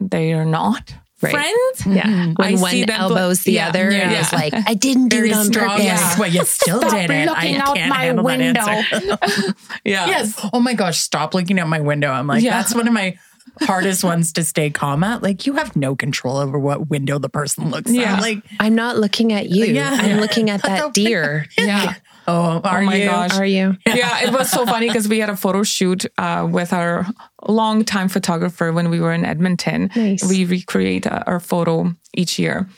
they 0.00 0.32
are 0.32 0.44
not 0.46 0.94
Right. 1.32 1.34
friends. 1.76 1.96
Yeah. 1.96 2.06
Mhm. 2.06 2.38
When 2.38 2.48
I 2.56 2.60
one 2.60 2.70
see 2.70 2.84
them, 2.84 2.96
but- 2.98 3.00
elbows 3.00 3.42
the 3.42 3.52
yeah, 3.52 3.68
other 3.68 3.84
and 3.90 4.10
yeah. 4.12 4.20
is 4.20 4.32
like, 4.32 4.54
I 4.54 4.74
didn't 4.74 5.08
do 5.08 5.16
Very 5.16 5.30
it 5.30 5.36
on 5.36 5.46
strong. 5.46 5.68
purpose. 5.70 5.84
Yes, 5.84 6.18
but 6.18 6.32
you 6.32 6.44
still 6.44 6.80
Stop 6.80 6.92
did 6.92 7.10
it. 7.10 7.26
looking 7.28 7.56
I 7.56 7.58
out 7.60 7.76
can't 7.76 7.88
my 7.90 7.96
handle 8.04 8.24
window. 8.24 8.52
that 8.64 8.92
answer. 8.92 9.54
Yeah. 9.84 10.06
yes. 10.06 10.40
Oh 10.52 10.60
my 10.60 10.74
gosh, 10.74 10.98
stop 10.98 11.34
looking 11.34 11.58
at 11.58 11.68
my 11.68 11.80
window. 11.80 12.10
I'm 12.10 12.26
like, 12.26 12.42
Yeah. 12.42 12.50
that's 12.58 12.74
one 12.74 12.86
of 12.88 12.94
my 12.94 13.18
hardest 13.62 14.04
ones 14.04 14.32
to 14.34 14.44
stay 14.44 14.68
calm 14.70 15.02
at. 15.04 15.22
Like, 15.22 15.46
you 15.46 15.54
have 15.54 15.76
no 15.76 15.94
control 15.96 16.36
over 16.38 16.58
what 16.58 16.90
window 16.90 17.18
the 17.18 17.28
person 17.28 17.70
looks 17.70 17.90
Yeah. 17.90 18.14
at. 18.16 18.20
Like, 18.20 18.42
I'm 18.60 18.74
not 18.74 18.98
looking 18.98 19.32
at 19.32 19.48
you. 19.48 19.64
Yeah. 19.66 19.96
I'm 19.98 20.20
looking 20.20 20.50
at 20.50 20.62
that 20.64 20.92
deer. 20.92 21.46
Yeah. 21.58 21.94
Oh, 22.26 22.60
are 22.64 22.82
my 22.82 22.96
you? 22.96 23.06
gosh. 23.06 23.34
Are 23.38 23.46
you? 23.46 23.76
yeah, 23.86 24.20
it 24.26 24.32
was 24.32 24.50
so 24.50 24.64
funny 24.66 24.88
because 24.88 25.08
we 25.08 25.18
had 25.18 25.30
a 25.30 25.36
photo 25.36 25.62
shoot 25.62 26.06
uh, 26.18 26.46
with 26.50 26.72
our 26.72 27.06
longtime 27.48 28.08
photographer 28.08 28.72
when 28.72 28.90
we 28.90 29.00
were 29.00 29.12
in 29.12 29.24
Edmonton. 29.24 29.90
Nice. 29.94 30.24
We 30.28 30.44
recreate 30.44 31.06
uh, 31.06 31.22
our 31.26 31.40
photo 31.40 31.94
each 32.14 32.38
year. 32.38 32.68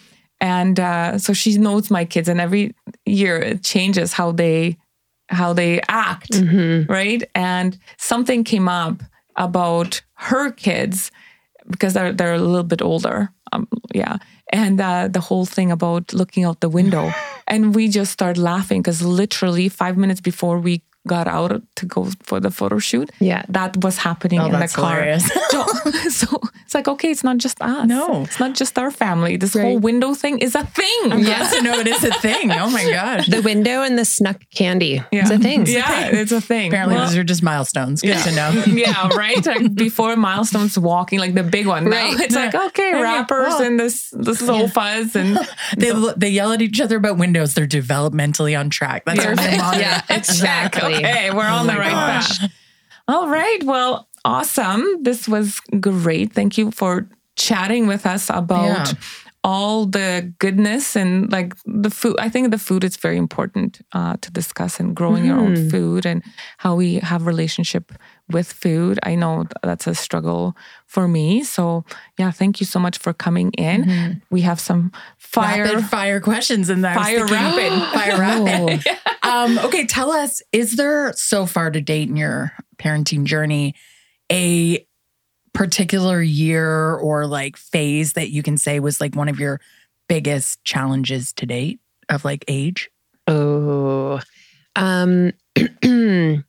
And 0.40 0.78
uh, 0.78 1.18
so 1.18 1.32
she 1.32 1.58
knows 1.58 1.90
my 1.90 2.04
kids, 2.04 2.28
and 2.28 2.40
every 2.40 2.74
year 3.04 3.38
it 3.38 3.64
changes 3.64 4.12
how 4.12 4.30
they 4.32 4.76
how 5.30 5.52
they 5.52 5.80
act, 5.88 6.30
Mhm. 6.32 6.88
right? 6.88 7.22
And 7.34 7.76
something 7.98 8.44
came 8.44 8.68
up 8.68 9.02
about 9.36 10.00
her 10.14 10.50
kids 10.52 11.10
because 11.68 11.92
they're 11.94 12.12
they're 12.12 12.34
a 12.34 12.38
little 12.38 12.62
bit 12.62 12.80
older, 12.82 13.28
um, 13.52 13.66
yeah. 13.94 14.16
And 14.52 14.80
uh, 14.80 15.08
the 15.08 15.20
whole 15.20 15.44
thing 15.44 15.70
about 15.72 16.12
looking 16.14 16.44
out 16.44 16.60
the 16.60 16.68
window, 16.70 17.12
and 17.48 17.74
we 17.74 17.88
just 17.88 18.12
start 18.12 18.36
laughing 18.36 18.80
because 18.82 19.02
literally 19.02 19.68
five 19.68 19.96
minutes 19.96 20.20
before 20.20 20.58
we 20.58 20.82
got 21.14 21.26
out 21.36 21.50
to 21.78 21.84
go 21.94 22.00
for 22.28 22.38
the 22.44 22.50
photo 22.58 22.78
shoot, 22.78 23.08
Yeah. 23.30 23.42
that 23.48 23.72
was 23.86 23.96
happening 24.08 24.40
Oh, 24.40 24.46
in 24.46 24.52
the 24.52 24.58
that's 24.62 24.76
car. 24.76 24.94
hilarious. 24.94 25.24
So, 25.50 25.64
so 26.20 26.26
it's 26.64 26.74
like, 26.74 26.88
okay, 26.94 27.10
it's 27.10 27.24
not 27.24 27.38
just 27.38 27.58
us. 27.62 27.86
No. 27.88 28.22
it's 28.28 28.38
not 28.38 28.52
just 28.54 28.78
our 28.78 28.90
family. 28.90 29.36
This 29.38 29.54
whole 29.54 29.78
window 29.90 30.12
thing 30.22 30.38
is 30.46 30.54
a 30.54 30.64
thing. 30.80 31.00
I'm 31.12 31.22
glad 31.22 31.50
to 31.56 31.62
know 31.62 31.74
it 31.84 31.88
is 31.88 32.04
a 32.04 32.12
thing. 32.26 32.52
Oh 32.52 32.68
my 32.70 32.84
gosh. 32.98 33.26
The 33.26 33.40
window 33.42 33.82
and 33.86 33.98
the 33.98 34.04
snuck 34.04 34.38
candy. 34.54 34.94
Yeah. 35.10 35.22
It's 35.22 35.30
a 35.30 35.38
thing. 35.38 35.66
Yeah, 35.66 36.08
it's 36.20 36.32
a 36.32 36.40
thing. 36.40 36.68
Apparently, 36.68 36.96
Well, 36.96 37.06
those 37.06 37.16
are 37.16 37.24
just 37.24 37.42
milestones. 37.42 38.02
Good 38.02 38.18
to 38.28 38.32
know. 38.38 38.50
yeah, 38.84 39.08
right. 39.16 39.44
Like 39.44 39.74
before 39.74 40.14
milestones 40.16 40.78
walking, 40.78 41.18
like 41.18 41.34
the 41.34 41.42
big 41.42 41.66
one. 41.66 41.84
Now 41.88 41.96
Right. 42.12 42.20
it's 42.20 42.34
like 42.34 42.54
okay, 42.54 42.90
Yeah. 42.90 43.02
wrappers 43.02 43.54
Oh. 43.56 43.64
and 43.64 43.80
this 43.80 44.10
the 44.12 44.34
sofas 44.34 45.16
and 45.16 45.38
They 45.76 45.90
they 46.16 46.28
yell 46.30 46.52
at 46.52 46.60
each 46.62 46.80
other 46.80 46.96
about 46.98 47.16
windows. 47.16 47.54
They're 47.54 47.66
developmentally 47.80 48.54
on 48.60 48.68
track. 48.70 49.04
That's 49.06 49.24
what 49.24 49.36
my 49.36 49.56
mom. 49.56 49.80
Yeah, 49.80 50.02
exactly. 50.10 50.97
Okay, 50.98 51.30
we're 51.36 51.46
on 51.46 51.68
Oh 51.68 51.72
the 51.72 51.78
right 51.78 51.90
gosh. 51.92 52.38
path. 52.38 52.50
All 53.08 53.28
right. 53.28 53.62
Well, 53.64 54.08
awesome. 54.24 54.84
This 55.02 55.26
was 55.28 55.60
great. 55.80 56.32
Thank 56.32 56.58
you 56.58 56.70
for 56.70 57.08
chatting 57.36 57.86
with 57.86 58.04
us 58.06 58.28
about 58.30 58.88
Yeah. 58.88 58.92
all 59.44 59.86
the 59.86 60.32
goodness 60.40 60.96
and 60.96 61.30
like 61.32 61.54
the 61.64 61.90
food. 61.90 62.16
I 62.18 62.28
think 62.28 62.50
the 62.50 62.58
food 62.58 62.84
is 62.84 62.96
very 62.96 63.16
important 63.16 63.80
uh, 63.92 64.16
to 64.20 64.30
discuss 64.30 64.80
and 64.80 64.94
growing 64.94 65.24
your 65.24 65.38
own 65.38 65.54
Mhm. 65.54 65.70
food 65.70 66.04
and 66.06 66.22
how 66.58 66.74
we 66.74 66.94
have 67.02 67.26
relationship 67.26 67.92
with 68.30 68.52
food. 68.52 68.98
I 69.02 69.14
know 69.14 69.46
that's 69.62 69.86
a 69.86 69.94
struggle 69.94 70.56
for 70.86 71.08
me. 71.08 71.42
So 71.44 71.84
yeah, 72.18 72.30
thank 72.30 72.60
you 72.60 72.66
so 72.66 72.78
much 72.78 72.98
for 72.98 73.12
coming 73.12 73.52
in. 73.52 74.22
We 74.30 74.42
have 74.42 74.60
some 74.60 74.92
fire. 75.16 75.64
Rapid 75.64 75.84
fire 75.86 76.20
questions 76.20 76.70
in 76.70 76.82
there. 76.82 76.94
Fire 76.98 77.26
rapid. 77.26 77.72
Fire 77.92 78.18
rapid. 78.18 78.86
um, 79.22 79.58
okay, 79.58 79.86
tell 79.86 80.10
us, 80.10 80.42
is 80.52 80.76
there 80.76 81.12
so 81.14 81.46
far 81.46 81.70
to 81.70 81.80
date 81.80 82.08
in 82.08 82.16
your 82.16 82.52
parenting 82.78 83.24
journey 83.24 83.74
a 84.30 84.86
particular 85.52 86.20
year 86.20 86.94
or 86.94 87.26
like 87.26 87.56
phase 87.56 88.12
that 88.12 88.30
you 88.30 88.42
can 88.42 88.56
say 88.56 88.80
was 88.80 89.00
like 89.00 89.14
one 89.14 89.28
of 89.28 89.40
your 89.40 89.60
biggest 90.08 90.62
challenges 90.64 91.32
to 91.32 91.46
date 91.46 91.80
of 92.08 92.24
like 92.24 92.44
age? 92.48 92.90
Oh, 93.26 94.20
um, 94.76 95.32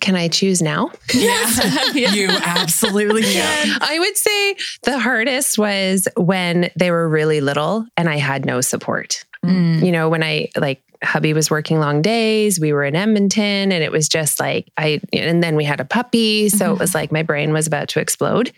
Can 0.00 0.16
I 0.16 0.28
choose 0.28 0.62
now? 0.62 0.90
Yes, 1.12 1.94
you 1.94 2.28
absolutely 2.28 3.22
can. 3.22 3.78
I 3.80 3.98
would 3.98 4.16
say 4.16 4.56
the 4.82 4.98
hardest 4.98 5.58
was 5.58 6.08
when 6.16 6.70
they 6.76 6.90
were 6.90 7.08
really 7.08 7.40
little 7.40 7.86
and 7.96 8.08
I 8.08 8.16
had 8.16 8.44
no 8.46 8.60
support. 8.60 9.24
Mm. 9.44 9.84
You 9.84 9.92
know, 9.92 10.08
when 10.08 10.22
I 10.22 10.48
like 10.56 10.82
hubby 11.02 11.34
was 11.34 11.50
working 11.50 11.78
long 11.80 12.00
days, 12.00 12.58
we 12.58 12.72
were 12.72 12.84
in 12.84 12.96
Edmonton 12.96 13.72
and 13.72 13.84
it 13.84 13.92
was 13.92 14.08
just 14.08 14.40
like 14.40 14.70
I 14.78 15.00
and 15.12 15.42
then 15.42 15.54
we 15.56 15.64
had 15.64 15.80
a 15.80 15.84
puppy, 15.84 16.48
so 16.48 16.72
it 16.72 16.78
was 16.78 16.94
like 16.94 17.12
my 17.12 17.22
brain 17.22 17.52
was 17.52 17.66
about 17.66 17.88
to 17.88 18.00
explode. 18.00 18.52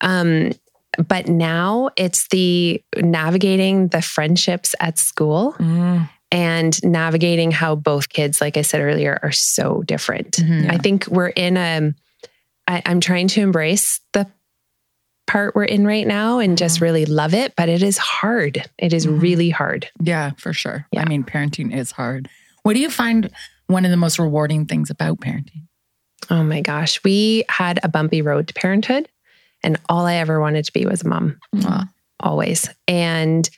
Um 0.00 0.52
but 1.08 1.26
now 1.26 1.88
it's 1.96 2.28
the 2.28 2.82
navigating 2.96 3.88
the 3.88 4.02
friendships 4.02 4.74
at 4.80 4.98
school 4.98 5.54
Mm. 5.58 6.08
And 6.32 6.82
navigating 6.82 7.50
how 7.52 7.74
both 7.76 8.08
kids, 8.08 8.40
like 8.40 8.56
I 8.56 8.62
said 8.62 8.80
earlier, 8.80 9.20
are 9.22 9.30
so 9.32 9.82
different. 9.84 10.38
Mhm. 10.38 10.68
I 10.72 10.78
think 10.78 11.06
we're 11.06 11.28
in 11.28 11.56
a, 11.56 11.92
I, 12.66 12.82
I'm 12.86 12.98
trying 13.00 13.28
to 13.28 13.40
embrace 13.42 14.00
the 14.14 14.26
part 15.28 15.54
we're 15.54 15.64
in 15.64 15.86
right 15.86 16.06
now 16.06 16.38
and 16.40 16.58
just 16.58 16.80
really 16.80 17.06
love 17.06 17.32
it, 17.34 17.54
but 17.56 17.68
it 17.68 17.82
is 17.82 17.96
hard. 17.98 18.64
It 18.78 18.92
is 18.92 19.06
Mhm. 19.06 19.20
really 19.22 19.50
hard. 19.50 19.88
Yeah, 20.00 20.30
for 20.38 20.52
sure. 20.52 20.86
Yeah. 20.90 21.02
I 21.02 21.04
mean, 21.04 21.22
parenting 21.22 21.74
is 21.74 21.92
hard. 21.92 22.28
What 22.64 22.74
do 22.74 22.80
you 22.80 22.90
find 22.90 23.30
one 23.68 23.84
of 23.84 23.90
the 23.90 23.96
most 23.96 24.18
rewarding 24.18 24.66
things 24.66 24.90
about 24.90 25.20
parenting? 25.20 25.68
Oh 26.30 26.42
my 26.42 26.60
gosh. 26.60 27.00
We 27.04 27.44
had 27.48 27.78
a 27.82 27.88
bumpy 27.88 28.22
road 28.22 28.48
to 28.48 28.54
parenthood, 28.54 29.08
and 29.62 29.78
all 29.88 30.06
I 30.06 30.14
ever 30.16 30.40
wanted 30.40 30.64
to 30.64 30.72
be 30.72 30.86
was 30.86 31.02
a 31.02 31.08
mom, 31.08 31.38
Wow. 31.52 31.84
always. 32.20 32.68
And 32.88 33.48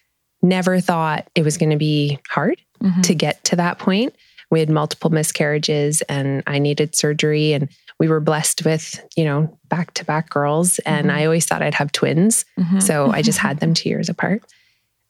never 0.44 0.78
thought 0.80 1.28
it 1.34 1.42
was 1.42 1.56
going 1.58 1.70
to 1.70 1.76
be 1.76 2.18
hard. 2.28 2.60
Mhm. 2.82 3.02
to 3.04 3.14
get 3.14 3.42
to 3.44 3.56
that 3.56 3.78
point. 3.78 4.14
We 4.50 4.60
had 4.60 4.68
multiple 4.68 5.08
miscarriages 5.08 6.02
and 6.02 6.42
I 6.46 6.58
needed 6.58 6.94
surgery 6.94 7.54
and 7.54 7.68
we 7.98 8.08
were 8.08 8.20
blessed 8.20 8.64
with, 8.66 9.02
you 9.16 9.24
know, 9.24 9.58
back 9.70 9.94
to 9.94 10.04
back 10.04 10.28
girls 10.28 10.80
and 10.80 11.06
Mhm. 11.06 11.14
I 11.14 11.24
always 11.24 11.46
thought 11.46 11.62
I'd 11.62 11.74
have 11.76 11.92
twins. 11.92 12.44
Mhm. 12.60 12.82
So 12.82 13.10
I 13.10 13.22
just 13.22 13.38
had 13.38 13.60
them 13.60 13.72
2 13.72 13.88
years 13.88 14.10
apart. 14.10 14.42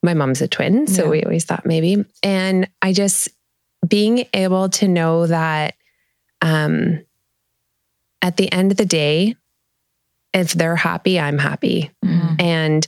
My 0.04 0.14
mom's 0.14 0.40
a 0.40 0.46
twin, 0.46 0.86
so 0.86 1.04
Yeah. 1.04 1.10
we 1.10 1.22
always 1.24 1.44
thought 1.46 1.66
maybe. 1.66 2.04
And 2.22 2.68
I 2.80 2.92
just 2.92 3.28
being 3.88 4.26
able 4.34 4.68
to 4.68 4.86
know 4.86 5.26
that 5.26 5.74
um 6.42 7.00
at 8.22 8.36
the 8.36 8.52
end 8.52 8.70
of 8.70 8.76
the 8.78 8.86
day 8.86 9.34
if 10.32 10.52
they're 10.52 10.76
happy, 10.76 11.18
I'm 11.18 11.38
happy. 11.38 11.90
Mhm. 12.04 12.40
And 12.40 12.86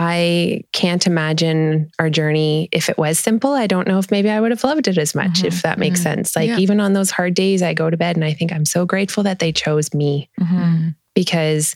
I 0.00 0.62
can't 0.72 1.04
imagine 1.08 1.90
our 1.98 2.08
journey 2.08 2.68
if 2.70 2.88
it 2.88 2.96
was 2.98 3.18
simple. 3.18 3.52
I 3.52 3.66
don't 3.66 3.88
know 3.88 3.98
if 3.98 4.12
maybe 4.12 4.30
I 4.30 4.40
would 4.40 4.52
have 4.52 4.62
loved 4.62 4.86
it 4.86 4.96
as 4.96 5.12
much, 5.12 5.40
Mhm. 5.42 5.46
if 5.46 5.62
that 5.62 5.76
makes 5.80 5.98
Mhm. 5.98 6.02
sense. 6.04 6.36
Like, 6.36 6.48
Yeah. 6.50 6.58
even 6.58 6.78
on 6.78 6.92
those 6.92 7.10
hard 7.10 7.34
days, 7.34 7.62
I 7.62 7.74
go 7.74 7.90
to 7.90 7.96
bed 7.96 8.14
and 8.14 8.24
I 8.24 8.32
think 8.32 8.52
I'm 8.52 8.64
so 8.64 8.86
grateful 8.86 9.24
that 9.24 9.40
they 9.40 9.50
chose 9.50 9.92
me 9.92 10.30
Mhm. 10.40 10.94
because 11.16 11.74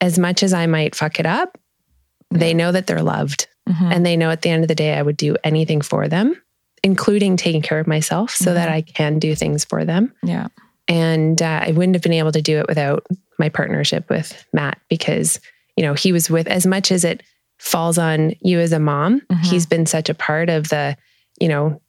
as 0.00 0.20
much 0.20 0.44
as 0.44 0.52
I 0.54 0.66
might 0.66 0.94
fuck 0.94 1.18
it 1.18 1.26
up, 1.26 1.58
they 2.30 2.54
know 2.54 2.70
that 2.70 2.86
they're 2.86 3.02
loved. 3.02 3.48
Mhm. 3.68 3.92
And 3.92 4.06
they 4.06 4.16
know 4.16 4.30
at 4.30 4.42
the 4.42 4.50
end 4.50 4.62
of 4.62 4.68
the 4.68 4.76
day, 4.76 4.94
I 4.94 5.02
would 5.02 5.16
do 5.16 5.36
anything 5.42 5.80
for 5.80 6.06
them, 6.06 6.40
including 6.84 7.36
taking 7.36 7.60
care 7.62 7.80
of 7.80 7.88
myself 7.88 8.30
so 8.30 8.54
that 8.54 8.68
Mhm. 8.68 8.72
I 8.72 8.80
can 8.82 9.18
do 9.18 9.34
things 9.34 9.64
for 9.64 9.84
them. 9.84 10.12
Yeah. 10.22 10.46
And 10.86 11.42
uh, 11.42 11.64
I 11.66 11.72
wouldn't 11.72 11.96
have 11.96 12.02
been 12.02 12.12
able 12.12 12.32
to 12.32 12.42
do 12.42 12.58
it 12.60 12.66
without 12.68 13.04
my 13.40 13.48
partnership 13.48 14.08
with 14.08 14.44
Matt 14.52 14.78
because, 14.88 15.40
you 15.76 15.82
know, 15.82 15.94
he 15.94 16.12
was 16.12 16.30
with 16.30 16.46
as 16.46 16.66
much 16.66 16.92
as 16.92 17.02
it 17.04 17.22
falls 17.62 17.96
on 17.96 18.34
you 18.40 18.58
as 18.58 18.72
a 18.72 18.80
mom, 18.80 19.20
Mhm. 19.30 19.44
he's 19.46 19.66
been 19.66 19.86
such 19.86 20.08
a 20.08 20.14
part 20.14 20.50
of 20.50 20.68
the, 20.68 20.96
you 21.40 21.46
know, 21.48 21.80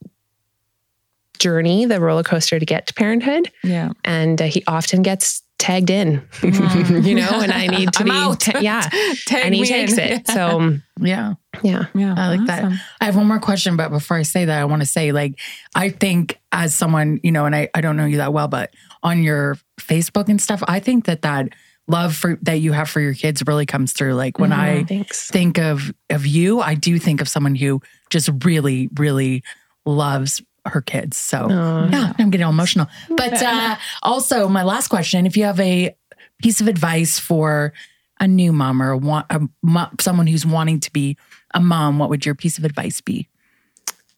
journey, 1.38 1.84
the 1.84 2.00
roller 2.00 2.22
coaster 2.22 2.58
to 2.58 2.64
get 2.66 2.86
to 2.86 2.94
parenthood. 2.94 3.50
Yeah. 3.62 3.90
And 4.04 4.40
uh, 4.40 4.44
he 4.46 4.62
often 4.66 5.02
gets 5.02 5.42
tagged 5.58 5.90
in, 5.90 6.20
Mm. 6.40 7.04
you 7.06 7.14
know, 7.16 7.40
and 7.40 7.52
I 7.52 7.66
need 7.76 7.92
to 7.94 8.00
I'm 8.00 8.04
be, 8.06 8.10
out. 8.12 8.40
ta- 8.40 8.60
yeah. 8.60 8.82
Tag 9.26 9.42
and 9.46 9.54
he 9.54 9.64
takes 9.64 9.94
in. 9.94 9.98
it. 10.20 10.28
So, 10.28 10.78
Yeah. 11.00 11.34
yeah. 11.62 11.86
yeah. 11.94 12.14
I 12.16 12.28
like 12.36 12.46
that. 12.46 12.72
I 13.00 13.04
have 13.04 13.16
one 13.16 13.26
more 13.26 13.40
question, 13.40 13.76
but 13.76 13.90
before 13.90 14.16
I 14.16 14.22
say 14.22 14.44
that, 14.44 14.58
I 14.60 14.64
want 14.64 14.82
to 14.82 14.86
say, 14.86 15.10
like, 15.12 15.34
I 15.74 15.88
think 15.90 16.38
as 16.52 16.74
someone, 16.74 17.18
you 17.24 17.32
know, 17.32 17.46
and 17.46 17.54
I, 17.56 17.68
I 17.74 17.80
don't 17.80 17.96
know 17.96 18.04
you 18.04 18.18
that 18.18 18.32
well, 18.32 18.48
but 18.48 18.72
on 19.02 19.22
your 19.22 19.56
Facebook 19.80 20.28
and 20.28 20.40
stuff, 20.40 20.62
I 20.68 20.78
think 20.80 21.06
that 21.06 21.22
that 21.22 21.48
love 21.86 22.16
for 22.16 22.38
that 22.42 22.60
you 22.60 22.72
have 22.72 22.88
for 22.88 23.00
your 23.00 23.14
kids 23.14 23.42
really 23.46 23.66
comes 23.66 23.92
through. 23.92 24.14
Like 24.14 24.38
when 24.38 24.52
I 24.52 24.84
Thanks. 24.84 25.28
think 25.30 25.58
of 25.58 25.92
of 26.10 26.26
you, 26.26 26.60
I 26.60 26.74
do 26.74 26.98
think 26.98 27.20
of 27.20 27.28
someone 27.28 27.54
who 27.54 27.80
just 28.10 28.30
really, 28.44 28.88
really 28.96 29.42
loves 29.84 30.42
her 30.66 30.80
kids. 30.80 31.16
So 31.16 31.48
yeah, 31.48 32.12
I'm 32.18 32.30
getting 32.30 32.44
all 32.44 32.52
emotional. 32.52 32.86
But 33.10 33.42
uh, 33.42 33.76
also, 34.02 34.48
my 34.48 34.62
last 34.62 34.88
question: 34.88 35.26
If 35.26 35.36
you 35.36 35.44
have 35.44 35.60
a 35.60 35.94
piece 36.42 36.60
of 36.60 36.68
advice 36.68 37.18
for 37.18 37.72
a 38.20 38.26
new 38.26 38.52
mom 38.52 38.80
or 38.80 38.92
a, 38.92 39.26
a 39.30 39.90
someone 40.00 40.26
who's 40.26 40.46
wanting 40.46 40.80
to 40.80 40.92
be 40.92 41.16
a 41.52 41.60
mom, 41.60 41.98
what 41.98 42.10
would 42.10 42.24
your 42.24 42.34
piece 42.34 42.58
of 42.58 42.64
advice 42.64 43.00
be 43.00 43.28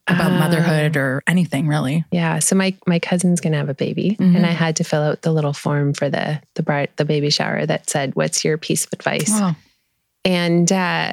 about 0.08 0.32
Uh, 0.32 0.38
motherhood 0.38 0.96
or 0.96 1.22
anything 1.26 1.66
really? 1.66 2.04
Yeah. 2.12 2.38
So 2.38 2.54
my 2.56 2.74
my 2.86 2.98
cousin's 2.98 3.40
gonna 3.40 3.56
have 3.56 3.68
a 3.68 3.74
baby, 3.74 4.16
Mhm. 4.20 4.36
and 4.36 4.46
I 4.46 4.52
had 4.52 4.76
to 4.76 4.84
fill 4.84 5.02
out 5.02 5.22
the 5.22 5.32
little 5.32 5.52
form 5.52 5.94
for 5.94 6.08
the 6.08 6.40
the 6.54 6.62
bride 6.62 6.90
the 6.96 7.04
baby 7.04 7.30
shower 7.30 7.66
that 7.66 7.90
said, 7.90 8.14
"What's 8.14 8.44
your 8.44 8.56
piece 8.58 8.84
of 8.84 8.92
advice?" 8.92 9.30
Wow. 9.30 9.56
And 10.24 10.70
uh, 10.72 11.12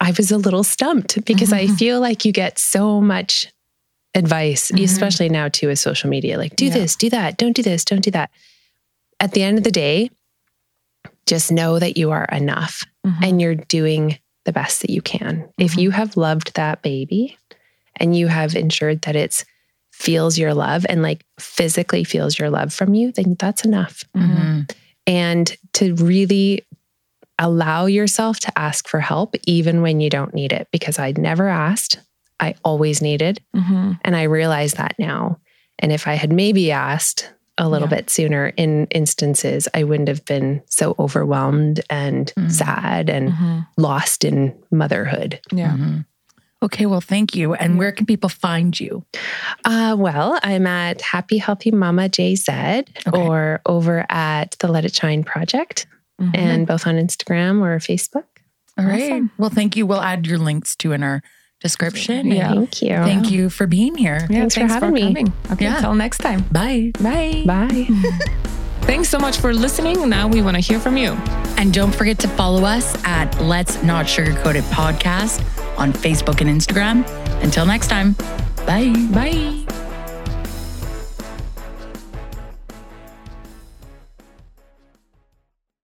I 0.00 0.10
was 0.16 0.30
a 0.30 0.38
little 0.38 0.64
stumped 0.64 1.24
because 1.24 1.52
I 1.52 1.66
Mhm. 1.66 1.78
feel 1.78 2.00
like 2.00 2.24
you 2.24 2.32
get 2.32 2.58
so 2.58 3.00
much 3.00 3.46
advice, 4.14 4.70
Mhm. 4.70 4.84
especially 4.84 5.28
now 5.28 5.48
too 5.48 5.68
with 5.68 5.78
social 5.78 6.08
media. 6.10 6.38
Like, 6.38 6.56
do 6.56 6.66
Yeah. 6.66 6.74
this, 6.74 6.96
do 6.96 7.10
that, 7.10 7.36
don't 7.38 7.52
do 7.54 7.62
this, 7.62 7.84
don't 7.84 8.00
do 8.02 8.10
that. 8.12 8.30
At 9.20 9.32
the 9.32 9.42
end 9.42 9.58
of 9.58 9.64
the 9.64 9.70
day, 9.70 10.10
just 11.26 11.50
know 11.50 11.78
that 11.78 11.96
you 11.96 12.10
are 12.10 12.24
enough 12.26 12.84
Mhm. 13.06 13.22
and 13.22 13.40
you're 13.40 13.54
doing 13.54 14.18
the 14.44 14.52
best 14.52 14.80
that 14.82 14.90
you 14.90 15.02
can. 15.02 15.48
If 15.58 15.72
Mhm. 15.74 15.82
you 15.82 15.90
have 15.90 16.16
loved 16.16 16.54
that 16.54 16.82
baby 16.82 17.36
and 17.96 18.16
you 18.16 18.26
have 18.28 18.54
ensured 18.54 19.02
that 19.02 19.16
it's 19.16 19.44
feels 19.92 20.36
your 20.36 20.52
love 20.52 20.84
and 20.88 21.00
like 21.02 21.24
physically 21.40 22.04
feels 22.04 22.38
your 22.38 22.50
love 22.50 22.72
from 22.72 22.92
you, 22.94 23.12
then 23.12 23.34
that's 23.38 23.64
enough. 23.64 24.04
Mhm. 24.14 24.70
And 25.06 25.56
to 25.74 25.94
really 25.94 26.66
allow 27.38 27.86
yourself 27.86 28.40
to 28.40 28.58
ask 28.58 28.88
for 28.88 29.00
help 29.00 29.34
even 29.46 29.82
when 29.82 30.00
you 30.00 30.10
don't 30.10 30.34
need 30.34 30.52
it 30.52 30.68
because 30.72 30.98
I 30.98 31.12
never 31.16 31.48
asked. 31.48 31.98
I 32.40 32.54
always 32.64 33.00
needed 33.00 33.40
Mhm. 33.54 33.98
and 34.04 34.16
I 34.16 34.24
realize 34.24 34.72
that 34.74 34.94
now. 34.98 35.38
And 35.78 35.92
if 35.92 36.06
I 36.06 36.14
had 36.14 36.32
maybe 36.32 36.70
asked 36.72 37.30
a 37.58 37.68
little 37.68 37.88
Yeah. 37.88 37.96
bit 37.96 38.10
sooner 38.10 38.48
in 38.58 38.86
instances, 38.90 39.66
I 39.72 39.84
wouldn't 39.84 40.08
have 40.08 40.24
been 40.26 40.60
so 40.66 40.94
overwhelmed 40.98 41.80
and 41.88 42.30
Mhm. 42.38 42.50
sad 42.52 43.08
and 43.08 43.30
Mhm. 43.32 43.66
lost 43.78 44.24
in 44.24 44.54
motherhood. 44.70 45.40
Yeah. 45.50 45.76
Okay, 46.62 46.86
well, 46.86 47.02
thank 47.02 47.34
you. 47.36 47.54
And 47.54 47.78
where 47.78 47.92
can 47.92 48.06
people 48.06 48.30
find 48.30 48.78
you? 48.80 49.04
Uh, 49.64 49.94
well, 49.98 50.38
I'm 50.42 50.66
at 50.66 51.00
Happy 51.02 51.36
Healthy 51.38 51.70
Momma 51.70 52.08
JZ 52.08 52.88
or 53.12 53.60
over 53.66 54.06
at 54.08 54.56
the 54.60 54.68
Let 54.68 54.84
It 54.84 54.94
Shine 54.94 55.22
Project 55.22 55.86
Mhm. 56.20 56.30
and 56.34 56.66
both 56.66 56.86
on 56.86 56.94
Instagram 56.96 57.60
or 57.62 57.78
Facebook. 57.78 58.24
All 58.78 58.86
right. 58.86 59.12
Awesome. 59.12 59.30
Well, 59.38 59.50
thank 59.50 59.76
you. 59.76 59.86
We'll 59.86 60.00
add 60.02 60.26
your 60.26 60.38
links 60.38 60.74
to 60.76 60.92
in 60.92 61.02
our 61.02 61.22
description. 61.60 62.28
Yeah. 62.30 62.52
Thank 62.54 62.82
you. 62.82 62.88
Thank 62.96 63.30
you 63.30 63.50
for 63.50 63.66
being 63.66 63.94
here. 63.96 64.26
yeah, 64.30 64.40
Thanks 64.40 64.54
for 64.54 64.66
having 64.66 64.92
me. 64.92 65.02
coming. 65.02 65.32
Okay, 65.52 65.66
Yeah. 65.66 65.80
till 65.80 65.94
next 65.94 66.18
time. 66.18 66.40
Bye. 66.50 66.92
Bye. 67.00 67.42
Bye. 67.46 67.86
Thanks 68.86 69.08
so 69.08 69.18
much 69.18 69.38
for 69.38 69.52
listening. 69.52 70.08
Now 70.08 70.28
we 70.28 70.42
want 70.42 70.56
to 70.56 70.60
hear 70.60 70.78
from 70.78 70.96
you. 70.96 71.12
And 71.58 71.72
don't 71.74 71.94
forget 71.94 72.18
to 72.20 72.28
follow 72.28 72.64
us 72.64 72.94
at 73.04 73.40
Let's 73.40 73.82
Not 73.82 74.06
Sugarcoat 74.06 74.54
It 74.54 74.64
Podcast 74.64 75.40
on 75.76 75.92
Facebook 75.92 76.40
and 76.40 76.48
Instagram. 76.48 77.04
Until 77.42 77.66
next 77.66 77.88
time, 77.88 78.12
bye. 78.64 78.92
Bye. 79.12 79.85